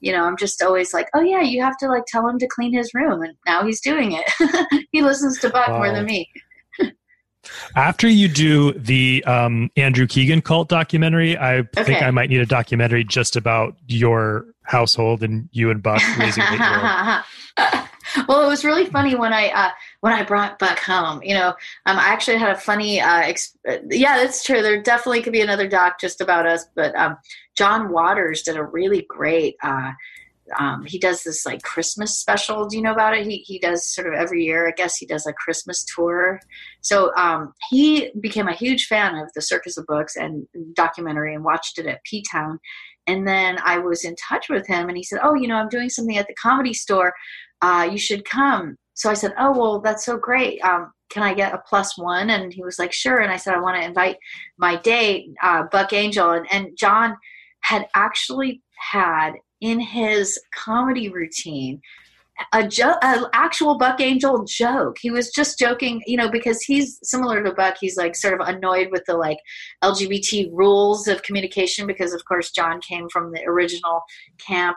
you 0.00 0.12
know, 0.12 0.24
I'm 0.24 0.36
just 0.36 0.62
always 0.62 0.92
like, 0.92 1.08
oh 1.14 1.20
yeah, 1.20 1.40
you 1.40 1.62
have 1.62 1.76
to 1.78 1.88
like 1.88 2.04
tell 2.06 2.28
him 2.28 2.38
to 2.38 2.46
clean 2.46 2.72
his 2.72 2.92
room, 2.94 3.22
and 3.22 3.34
now 3.46 3.64
he's 3.64 3.80
doing 3.80 4.12
it. 4.12 4.86
he 4.92 5.02
listens 5.02 5.40
to 5.40 5.50
Buck 5.50 5.68
wow. 5.68 5.78
more 5.78 5.90
than 5.90 6.04
me. 6.04 6.28
After 7.76 8.08
you 8.08 8.28
do 8.28 8.72
the 8.72 9.24
um, 9.24 9.70
Andrew 9.76 10.06
Keegan 10.06 10.42
cult 10.42 10.68
documentary, 10.68 11.36
I 11.36 11.58
okay. 11.58 11.84
think 11.84 12.02
I 12.02 12.10
might 12.10 12.28
need 12.28 12.40
a 12.40 12.46
documentary 12.46 13.04
just 13.04 13.36
about 13.36 13.76
your 13.86 14.46
household 14.62 15.22
and 15.22 15.48
you 15.52 15.70
and 15.70 15.82
Buck 15.82 16.02
raising 16.18 16.42
eight 16.42 16.58
well, 18.28 18.44
it 18.44 18.48
was 18.48 18.64
really 18.64 18.86
funny 18.86 19.14
when 19.14 19.32
I 19.32 19.48
uh, 19.48 19.70
when 20.06 20.14
I 20.14 20.22
brought 20.22 20.60
Buck 20.60 20.78
home. 20.78 21.20
You 21.24 21.34
know, 21.34 21.48
um, 21.86 21.98
I 21.98 22.10
actually 22.10 22.36
had 22.36 22.54
a 22.54 22.60
funny. 22.60 23.00
Uh, 23.00 23.24
exp- 23.24 23.56
yeah, 23.90 24.18
that's 24.18 24.44
true. 24.44 24.62
There 24.62 24.80
definitely 24.80 25.20
could 25.20 25.32
be 25.32 25.40
another 25.40 25.66
doc 25.66 25.98
just 26.00 26.20
about 26.20 26.46
us, 26.46 26.64
but 26.76 26.94
um, 26.94 27.16
John 27.56 27.90
Waters 27.90 28.42
did 28.42 28.56
a 28.56 28.62
really 28.62 29.04
great. 29.08 29.56
Uh, 29.64 29.90
um, 30.60 30.84
he 30.86 31.00
does 31.00 31.24
this 31.24 31.44
like 31.44 31.60
Christmas 31.62 32.20
special. 32.20 32.66
Do 32.66 32.76
you 32.76 32.84
know 32.84 32.92
about 32.92 33.18
it? 33.18 33.26
He 33.26 33.38
he 33.38 33.58
does 33.58 33.92
sort 33.92 34.06
of 34.06 34.14
every 34.14 34.44
year. 34.44 34.68
I 34.68 34.70
guess 34.76 34.94
he 34.96 35.06
does 35.06 35.26
a 35.26 35.32
Christmas 35.32 35.84
tour. 35.92 36.38
So 36.82 37.12
um, 37.16 37.52
he 37.70 38.12
became 38.20 38.46
a 38.46 38.54
huge 38.54 38.86
fan 38.86 39.16
of 39.16 39.28
the 39.34 39.42
Circus 39.42 39.76
of 39.76 39.86
Books 39.86 40.14
and 40.14 40.46
documentary 40.74 41.34
and 41.34 41.42
watched 41.42 41.80
it 41.80 41.86
at 41.86 42.04
P 42.04 42.24
Town. 42.30 42.60
And 43.08 43.26
then 43.26 43.58
I 43.64 43.78
was 43.78 44.04
in 44.04 44.14
touch 44.14 44.48
with 44.48 44.68
him, 44.68 44.86
and 44.86 44.96
he 44.96 45.02
said, 45.02 45.18
"Oh, 45.20 45.34
you 45.34 45.48
know, 45.48 45.56
I'm 45.56 45.68
doing 45.68 45.88
something 45.88 46.16
at 46.16 46.28
the 46.28 46.34
Comedy 46.40 46.74
Store. 46.74 47.12
Uh, 47.60 47.88
you 47.90 47.98
should 47.98 48.24
come." 48.24 48.76
So 48.96 49.10
I 49.10 49.14
said, 49.14 49.34
"Oh, 49.38 49.52
well, 49.52 49.80
that's 49.80 50.04
so 50.04 50.16
great. 50.16 50.60
Um, 50.62 50.92
can 51.10 51.22
I 51.22 51.34
get 51.34 51.54
a 51.54 51.62
plus 51.68 51.96
one?" 51.96 52.30
And 52.30 52.52
he 52.52 52.62
was 52.62 52.78
like, 52.78 52.92
"Sure." 52.92 53.18
And 53.18 53.30
I 53.30 53.36
said, 53.36 53.54
"I 53.54 53.60
want 53.60 53.76
to 53.76 53.86
invite 53.86 54.16
my 54.58 54.76
date, 54.76 55.28
uh, 55.42 55.64
Buck 55.70 55.92
Angel." 55.92 56.32
And, 56.32 56.46
and 56.52 56.76
John 56.76 57.16
had 57.60 57.86
actually 57.94 58.62
had 58.92 59.34
in 59.60 59.80
his 59.80 60.40
comedy 60.52 61.08
routine 61.08 61.80
a 62.52 62.66
joke, 62.66 62.98
an 63.02 63.24
actual 63.32 63.78
Buck 63.78 64.00
Angel 64.00 64.44
joke. 64.44 64.96
He 65.00 65.10
was 65.10 65.30
just 65.30 65.58
joking, 65.58 66.02
you 66.06 66.16
know, 66.16 66.30
because 66.30 66.60
he's 66.62 66.98
similar 67.02 67.42
to 67.42 67.52
Buck. 67.52 67.76
He's 67.80 67.96
like 67.96 68.14
sort 68.14 68.40
of 68.40 68.46
annoyed 68.46 68.88
with 68.90 69.04
the 69.06 69.16
like 69.16 69.38
LGBT 69.82 70.50
rules 70.52 71.08
of 71.08 71.22
communication 71.22 71.86
because, 71.86 72.12
of 72.12 72.24
course, 72.24 72.50
John 72.50 72.80
came 72.80 73.08
from 73.08 73.32
the 73.32 73.42
original 73.46 74.02
camp 74.38 74.76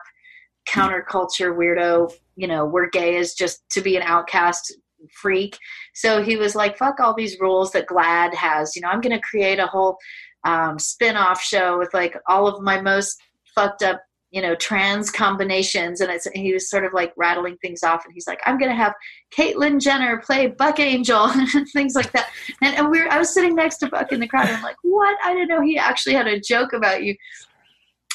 counterculture 0.68 1.56
weirdo. 1.56 2.12
You 2.36 2.46
know, 2.46 2.64
where 2.64 2.88
gay 2.88 3.16
is 3.16 3.34
just 3.34 3.62
to 3.70 3.80
be 3.80 3.96
an 3.96 4.02
outcast 4.02 4.74
freak. 5.12 5.58
So 5.94 6.22
he 6.22 6.36
was 6.36 6.54
like, 6.54 6.76
"Fuck 6.78 7.00
all 7.00 7.14
these 7.14 7.38
rules 7.40 7.72
that 7.72 7.86
GLAAD 7.86 8.34
has." 8.34 8.74
You 8.76 8.82
know, 8.82 8.88
I'm 8.88 9.00
going 9.00 9.16
to 9.16 9.20
create 9.20 9.58
a 9.58 9.66
whole 9.66 9.98
um, 10.44 10.78
spin-off 10.78 11.42
show 11.42 11.78
with 11.78 11.92
like 11.92 12.16
all 12.26 12.46
of 12.46 12.62
my 12.62 12.80
most 12.80 13.20
fucked 13.54 13.82
up 13.82 14.00
you 14.30 14.40
know 14.40 14.54
trans 14.54 15.10
combinations 15.10 16.00
and 16.00 16.10
it's 16.10 16.26
he 16.34 16.52
was 16.52 16.70
sort 16.70 16.84
of 16.84 16.92
like 16.92 17.12
rattling 17.16 17.56
things 17.60 17.82
off 17.82 18.04
and 18.04 18.14
he's 18.14 18.26
like 18.26 18.40
i'm 18.46 18.58
gonna 18.58 18.74
have 18.74 18.94
caitlyn 19.36 19.80
jenner 19.80 20.22
play 20.24 20.46
buck 20.46 20.78
angel 20.78 21.24
and 21.54 21.68
things 21.72 21.94
like 21.94 22.10
that 22.12 22.30
and, 22.62 22.76
and 22.76 22.90
we 22.90 23.00
are 23.00 23.08
i 23.10 23.18
was 23.18 23.34
sitting 23.34 23.54
next 23.54 23.78
to 23.78 23.88
buck 23.88 24.12
in 24.12 24.20
the 24.20 24.28
crowd 24.28 24.46
and 24.46 24.56
i'm 24.56 24.62
like 24.62 24.76
what 24.82 25.16
i 25.24 25.32
didn't 25.32 25.48
know 25.48 25.60
he 25.60 25.76
actually 25.76 26.14
had 26.14 26.26
a 26.26 26.40
joke 26.40 26.72
about 26.72 27.02
you 27.02 27.14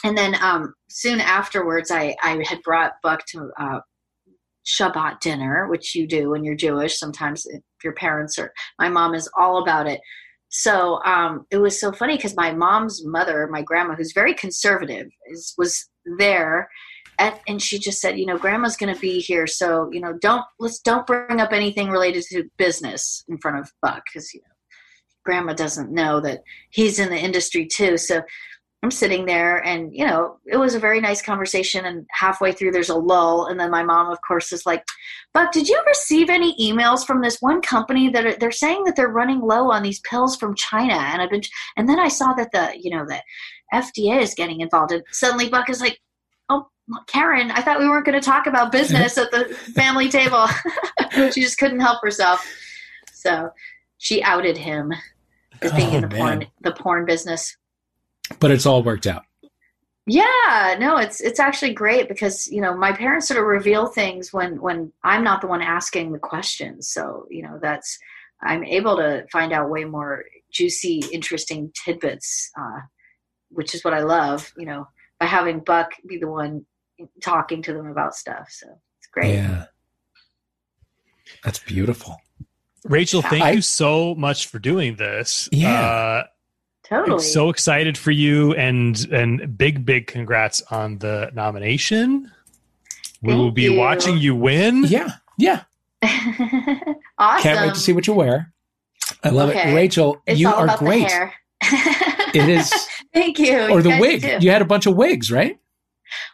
and 0.06 0.18
then 0.18 0.36
um, 0.42 0.74
soon 0.90 1.20
afterwards 1.20 1.92
i 1.92 2.16
i 2.24 2.42
had 2.48 2.62
brought 2.64 2.94
buck 3.04 3.26
to 3.28 3.52
uh, 3.60 3.80
Shabbat 4.66 5.20
dinner, 5.20 5.68
which 5.68 5.94
you 5.94 6.08
do 6.08 6.32
when 6.32 6.44
you're 6.44 6.56
Jewish. 6.56 6.98
Sometimes 6.98 7.46
if 7.46 7.62
your 7.84 7.94
parents 7.94 8.40
are, 8.40 8.52
my 8.80 8.90
mom 8.90 9.14
is 9.14 9.30
all 9.38 9.62
about 9.62 9.86
it 9.86 10.02
so 10.58 11.04
um, 11.04 11.46
it 11.52 11.58
was 11.58 11.80
so 11.80 11.92
funny 11.92 12.16
because 12.16 12.36
my 12.38 12.54
mom's 12.54 13.06
mother, 13.06 13.48
my 13.52 13.62
grandma, 13.62 13.96
who's 13.96 14.14
very 14.14 14.34
conservative, 14.34 15.08
is 15.28 15.54
was 15.58 15.90
there, 16.18 16.70
and, 17.20 17.36
and 17.48 17.62
she 17.62 17.78
just 17.78 18.00
said, 18.00 18.18
you 18.18 18.26
know, 18.26 18.38
grandma's 18.38 18.78
going 18.78 18.94
to 18.94 19.00
be 19.02 19.20
here, 19.20 19.48
so 19.48 19.90
you 19.92 20.00
know, 20.00 20.14
don't 20.22 20.46
let's 20.60 20.80
don't 20.80 21.06
bring 21.06 21.42
up 21.42 21.52
anything 21.52 21.90
related 21.90 22.24
to 22.30 22.50
business 22.58 23.26
in 23.28 23.38
front 23.40 23.60
of 23.60 23.72
Buck 23.82 24.04
because 24.06 24.34
you 24.34 24.40
know, 24.42 24.54
grandma 25.26 25.54
doesn't 25.54 25.92
know 25.92 26.22
that 26.22 26.42
he's 26.70 27.00
in 27.00 27.10
the 27.10 27.20
industry 27.20 27.68
too. 27.68 27.98
So 27.98 28.22
I'm 28.86 28.92
sitting 28.92 29.26
there 29.26 29.66
and, 29.66 29.92
you 29.96 30.06
know, 30.06 30.38
it 30.46 30.58
was 30.58 30.76
a 30.76 30.80
very 30.80 31.02
nice 31.02 31.20
conversation. 31.20 31.86
And 31.86 32.06
halfway 32.12 32.52
through, 32.52 32.70
there's 32.70 32.90
a 32.90 32.96
lull. 32.96 33.48
And 33.48 33.60
then 33.60 33.72
my 33.72 33.82
mom, 33.82 34.12
of 34.12 34.20
course, 34.22 34.54
is 34.54 34.64
like, 34.64 34.84
Buck, 35.34 35.52
did 35.52 35.68
you 35.68 35.82
receive 35.88 36.30
any 36.30 36.56
emails 36.62 37.04
from 37.04 37.24
this 37.24 37.42
one 37.42 37.64
company 37.64 38.10
that 38.12 38.28
are, 38.28 38.36
they're 38.36 38.52
saying 38.52 38.84
that 38.84 38.96
they're 38.96 39.08
running 39.08 39.40
low 39.42 39.72
on 39.72 39.82
these 39.82 40.02
pills 40.02 40.36
from 40.36 40.54
China? 40.54 40.94
And 40.94 41.20
I've 41.20 41.32
been, 41.32 41.42
and 41.78 41.90
then 41.90 42.00
I 42.00 42.10
saw 42.10 42.34
that 42.34 42.52
the, 42.52 42.74
you 42.80 42.96
know, 42.96 43.08
the 43.08 43.20
FDA 43.74 44.22
is 44.22 44.36
getting 44.36 44.62
involved. 44.62 44.92
And 44.92 45.02
suddenly 45.10 45.50
Buck 45.50 45.68
is 45.68 45.82
like, 45.82 46.00
oh, 46.50 46.68
Karen, 47.08 47.50
I 47.50 47.64
thought 47.64 47.80
we 47.80 47.90
weren't 47.90 48.06
going 48.06 48.22
to 48.22 48.24
talk 48.24 48.46
about 48.46 48.72
business 48.72 49.18
at 49.18 49.32
the 49.32 49.46
family 49.74 50.10
table. 50.10 50.46
she 51.34 51.42
just 51.42 51.58
couldn't 51.58 51.80
help 51.80 52.04
herself. 52.04 52.48
So 53.12 53.50
she 53.98 54.22
outed 54.22 54.58
him 54.58 54.94
as 55.64 55.74
being 55.74 55.90
oh, 55.90 55.96
in 55.96 56.02
the 56.02 56.08
man. 56.10 56.20
porn, 56.20 56.46
the 56.62 56.72
porn 56.72 57.06
business 57.06 57.58
but 58.40 58.52
it's 58.52 58.66
all 58.66 58.84
worked 58.84 59.08
out. 59.08 59.24
Yeah, 60.08 60.76
no, 60.80 60.98
it's 60.98 61.20
it's 61.20 61.40
actually 61.40 61.74
great 61.74 62.08
because 62.08 62.48
you 62.48 62.62
know 62.62 62.78
my 62.78 62.92
parents 62.92 63.28
sort 63.28 63.40
of 63.40 63.46
reveal 63.48 63.88
things 63.88 64.32
when 64.32 64.62
when 64.62 64.92
I'm 65.04 65.24
not 65.24 65.42
the 65.42 65.48
one 65.48 65.64
asking 65.64 66.12
the 66.12 66.20
questions. 66.20 66.90
So 66.90 67.26
you 67.32 67.42
know 67.42 67.58
that's 67.60 67.98
I'm 68.44 68.64
able 68.64 68.98
to 68.98 69.26
find 69.32 69.52
out 69.52 69.72
way 69.72 69.84
more 69.84 70.26
juicy, 70.52 71.04
interesting 71.12 71.72
tidbits, 71.84 72.52
uh, 72.60 72.82
which 73.50 73.74
is 73.74 73.84
what 73.84 73.96
I 73.96 74.02
love. 74.02 74.54
You 74.58 74.68
know, 74.68 74.88
by 75.20 75.26
having 75.26 75.62
Buck 75.62 75.94
be 76.08 76.20
the 76.20 76.30
one 76.30 76.68
talking 77.24 77.64
to 77.64 77.74
them 77.74 77.88
about 77.88 78.14
stuff. 78.14 78.48
So 78.52 78.68
it's 79.00 79.08
great. 79.12 79.34
Yeah, 79.34 79.66
that's 81.44 81.60
beautiful. 81.60 82.16
Rachel, 82.84 83.24
thank 83.24 83.44
I, 83.44 83.52
you 83.52 83.62
so 83.64 84.14
much 84.14 84.48
for 84.48 84.60
doing 84.60 84.98
this. 84.98 85.50
Yeah. 85.52 85.82
Uh, 85.82 86.24
Totally. 86.88 87.24
So 87.24 87.50
excited 87.50 87.98
for 87.98 88.12
you 88.12 88.54
and 88.54 89.08
and 89.12 89.58
big 89.58 89.86
big 89.86 90.08
congrats 90.08 90.62
on 90.72 91.00
the 91.00 91.32
nomination. 91.34 92.32
We 93.22 93.30
Thank 93.30 93.40
will 93.40 93.52
be 93.52 93.64
you. 93.64 93.74
watching 93.74 94.18
you 94.18 94.36
win. 94.36 94.84
Yeah. 94.84 95.14
Yeah. 95.38 95.64
awesome. 96.04 97.42
Can't 97.42 97.66
wait 97.66 97.74
to 97.74 97.80
see 97.80 97.94
what 97.94 98.06
you 98.06 98.14
wear. 98.14 98.54
I 99.24 99.30
love 99.30 99.50
okay. 99.50 99.72
it. 99.72 99.76
Rachel, 99.76 100.22
it's 100.28 100.40
you 100.40 100.50
are 100.50 100.78
great. 100.78 101.12
it 101.62 102.50
is 102.50 102.72
Thank 103.14 103.40
you. 103.40 103.70
Or 103.70 103.82
the 103.82 103.98
wig. 104.00 104.22
Too. 104.22 104.38
You 104.42 104.52
had 104.52 104.62
a 104.62 104.66
bunch 104.66 104.86
of 104.86 104.96
wigs, 104.96 105.32
right? 105.32 105.58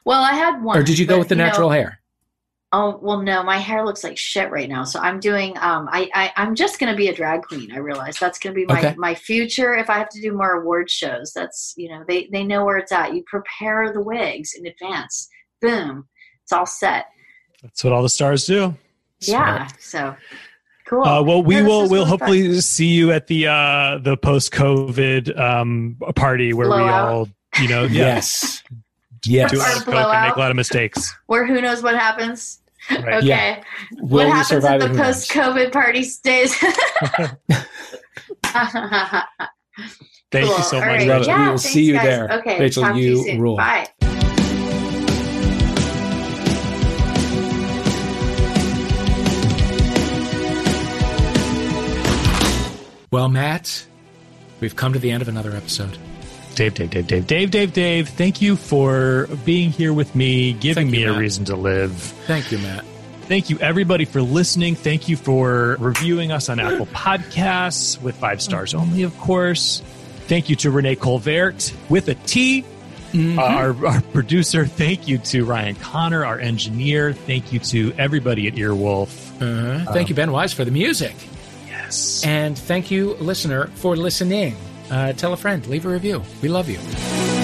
Well, 0.03 0.21
I 0.21 0.33
had 0.33 0.63
one. 0.63 0.77
Or 0.77 0.83
did 0.83 0.97
you 0.97 1.05
go 1.05 1.19
with 1.19 1.29
the 1.29 1.35
natural 1.35 1.69
know, 1.69 1.75
hair? 1.75 2.00
Oh 2.74 2.97
well, 3.01 3.22
no, 3.22 3.43
my 3.43 3.57
hair 3.57 3.86
looks 3.86 4.01
like 4.01 4.17
shit 4.17 4.49
right 4.49 4.69
now. 4.69 4.86
So 4.86 4.99
I'm 4.99 5.19
doing. 5.19 5.57
Um, 5.57 5.89
I, 5.91 6.09
I 6.13 6.32
I'm 6.38 6.55
just 6.55 6.80
gonna 6.80 6.95
be 6.95 7.09
a 7.09 7.13
drag 7.13 7.41
queen. 7.41 7.69
I 7.74 7.80
realize 7.80 8.17
that's 8.17 8.39
gonna 8.39 8.55
be 8.55 8.65
my 8.65 8.80
okay. 8.80 8.95
my 8.97 9.13
future. 9.13 9.76
If 9.76 9.89
I 9.89 9.97
have 9.97 10.07
to 10.09 10.22
do 10.22 10.32
more 10.32 10.61
award 10.61 10.89
shows, 10.89 11.34
that's 11.34 11.74
you 11.76 11.89
know 11.89 12.05
they 12.07 12.30
they 12.32 12.45
know 12.45 12.63
where 12.63 12.78
it's 12.78 12.93
at. 12.93 13.13
You 13.13 13.24
prepare 13.28 13.91
the 13.91 14.01
wigs 14.01 14.53
in 14.53 14.65
advance. 14.65 15.28
Boom, 15.59 16.07
it's 16.43 16.53
all 16.53 16.65
set. 16.65 17.07
That's 17.61 17.84
what 17.84 17.91
all 17.91 18.03
the 18.03 18.09
stars 18.09 18.45
do. 18.45 18.74
Yeah. 19.19 19.67
So 19.78 20.15
cool. 20.86 21.03
Uh, 21.03 21.22
well, 21.22 21.43
we 21.43 21.61
will. 21.61 21.89
We'll 21.89 22.05
hopefully 22.05 22.47
fun. 22.47 22.61
see 22.61 22.88
you 22.88 23.11
at 23.11 23.28
the 23.28 23.47
uh, 23.47 23.99
the 24.01 24.15
post 24.15 24.53
COVID 24.53 25.38
um, 25.38 25.97
party 26.15 26.53
where 26.53 26.67
Blowout. 26.67 26.86
we 26.86 26.91
all, 26.91 27.30
you 27.61 27.67
know, 27.67 27.84
yes, 27.91 28.63
yes, 29.26 29.51
do 29.51 29.57
a 29.57 29.59
lot 29.59 29.78
of 29.78 29.86
coke 29.86 29.95
and 29.95 30.28
make 30.28 30.36
a 30.38 30.39
lot 30.39 30.51
of 30.51 30.55
mistakes. 30.55 31.13
Where 31.28 31.45
who 31.45 31.59
knows 31.59 31.84
what 31.84 31.95
happens. 31.95 32.61
Right. 32.89 33.13
Okay. 33.15 33.27
Yeah. 33.27 33.63
what 33.99 34.27
happens 34.27 34.65
at 34.65 34.79
the 34.79 34.89
post 34.89 35.29
COVID 35.32 35.71
party 35.71 36.03
stays? 36.03 36.55
Thank 40.32 40.47
cool. 40.47 40.57
you 40.57 40.63
so 40.63 40.79
much. 40.79 40.88
Right. 40.88 41.25
Yeah, 41.25 41.45
we 41.45 41.51
will 41.51 41.57
see 41.57 41.84
you 41.84 41.93
guys. 41.93 42.03
there. 42.03 42.32
Okay. 42.39 42.59
Rachel, 42.59 42.84
Talk 42.84 42.95
you, 42.95 43.25
you 43.25 43.39
rule. 43.39 43.57
Bye. 43.57 43.88
Well, 53.11 53.27
Matt, 53.27 53.86
we've 54.61 54.77
come 54.77 54.93
to 54.93 54.99
the 54.99 55.11
end 55.11 55.21
of 55.21 55.27
another 55.27 55.51
episode. 55.51 55.97
Dave, 56.55 56.73
Dave, 56.73 56.89
Dave, 56.89 57.07
Dave, 57.07 57.27
Dave, 57.27 57.51
Dave, 57.51 57.73
Dave, 57.73 58.09
thank 58.09 58.41
you 58.41 58.55
for 58.55 59.27
being 59.45 59.71
here 59.71 59.93
with 59.93 60.15
me, 60.15 60.53
giving 60.53 60.87
thank 60.87 60.91
me 60.91 61.01
you, 61.01 61.13
a 61.13 61.17
reason 61.17 61.45
to 61.45 61.55
live. 61.55 61.93
Thank 61.93 62.51
you, 62.51 62.57
Matt. 62.59 62.85
Thank 63.21 63.49
you, 63.49 63.57
everybody, 63.59 64.05
for 64.05 64.21
listening. 64.21 64.75
Thank 64.75 65.07
you 65.07 65.15
for 65.15 65.77
reviewing 65.79 66.31
us 66.31 66.49
on 66.49 66.59
Apple 66.59 66.87
Podcasts 66.87 68.01
with 68.01 68.15
five 68.17 68.41
stars 68.41 68.73
only, 68.73 69.03
of 69.03 69.17
course. 69.19 69.81
Thank 70.27 70.49
you 70.49 70.55
to 70.57 70.71
Renee 70.71 70.97
Colvert 70.97 71.73
with 71.89 72.09
a 72.09 72.15
T, 72.15 72.63
mm-hmm. 73.11 73.39
our, 73.39 73.85
our 73.85 74.01
producer. 74.01 74.65
Thank 74.65 75.07
you 75.07 75.17
to 75.19 75.45
Ryan 75.45 75.75
Connor, 75.75 76.25
our 76.25 76.39
engineer. 76.39 77.13
Thank 77.13 77.53
you 77.53 77.59
to 77.59 77.93
everybody 77.97 78.47
at 78.47 78.55
Earwolf. 78.55 79.31
Uh, 79.41 79.85
thank 79.93 80.05
um, 80.05 80.09
you, 80.09 80.15
Ben 80.15 80.31
Wise, 80.31 80.51
for 80.51 80.65
the 80.65 80.71
music. 80.71 81.15
Yes. 81.67 82.25
And 82.25 82.57
thank 82.57 82.91
you, 82.91 83.13
listener, 83.15 83.67
for 83.75 83.95
listening 83.95 84.55
uh, 84.91 85.13
tell 85.13 85.33
a 85.33 85.37
friend, 85.37 85.65
leave 85.65 85.85
a 85.85 85.89
review. 85.89 86.21
We 86.41 86.49
love 86.49 86.69
you. 86.69 87.40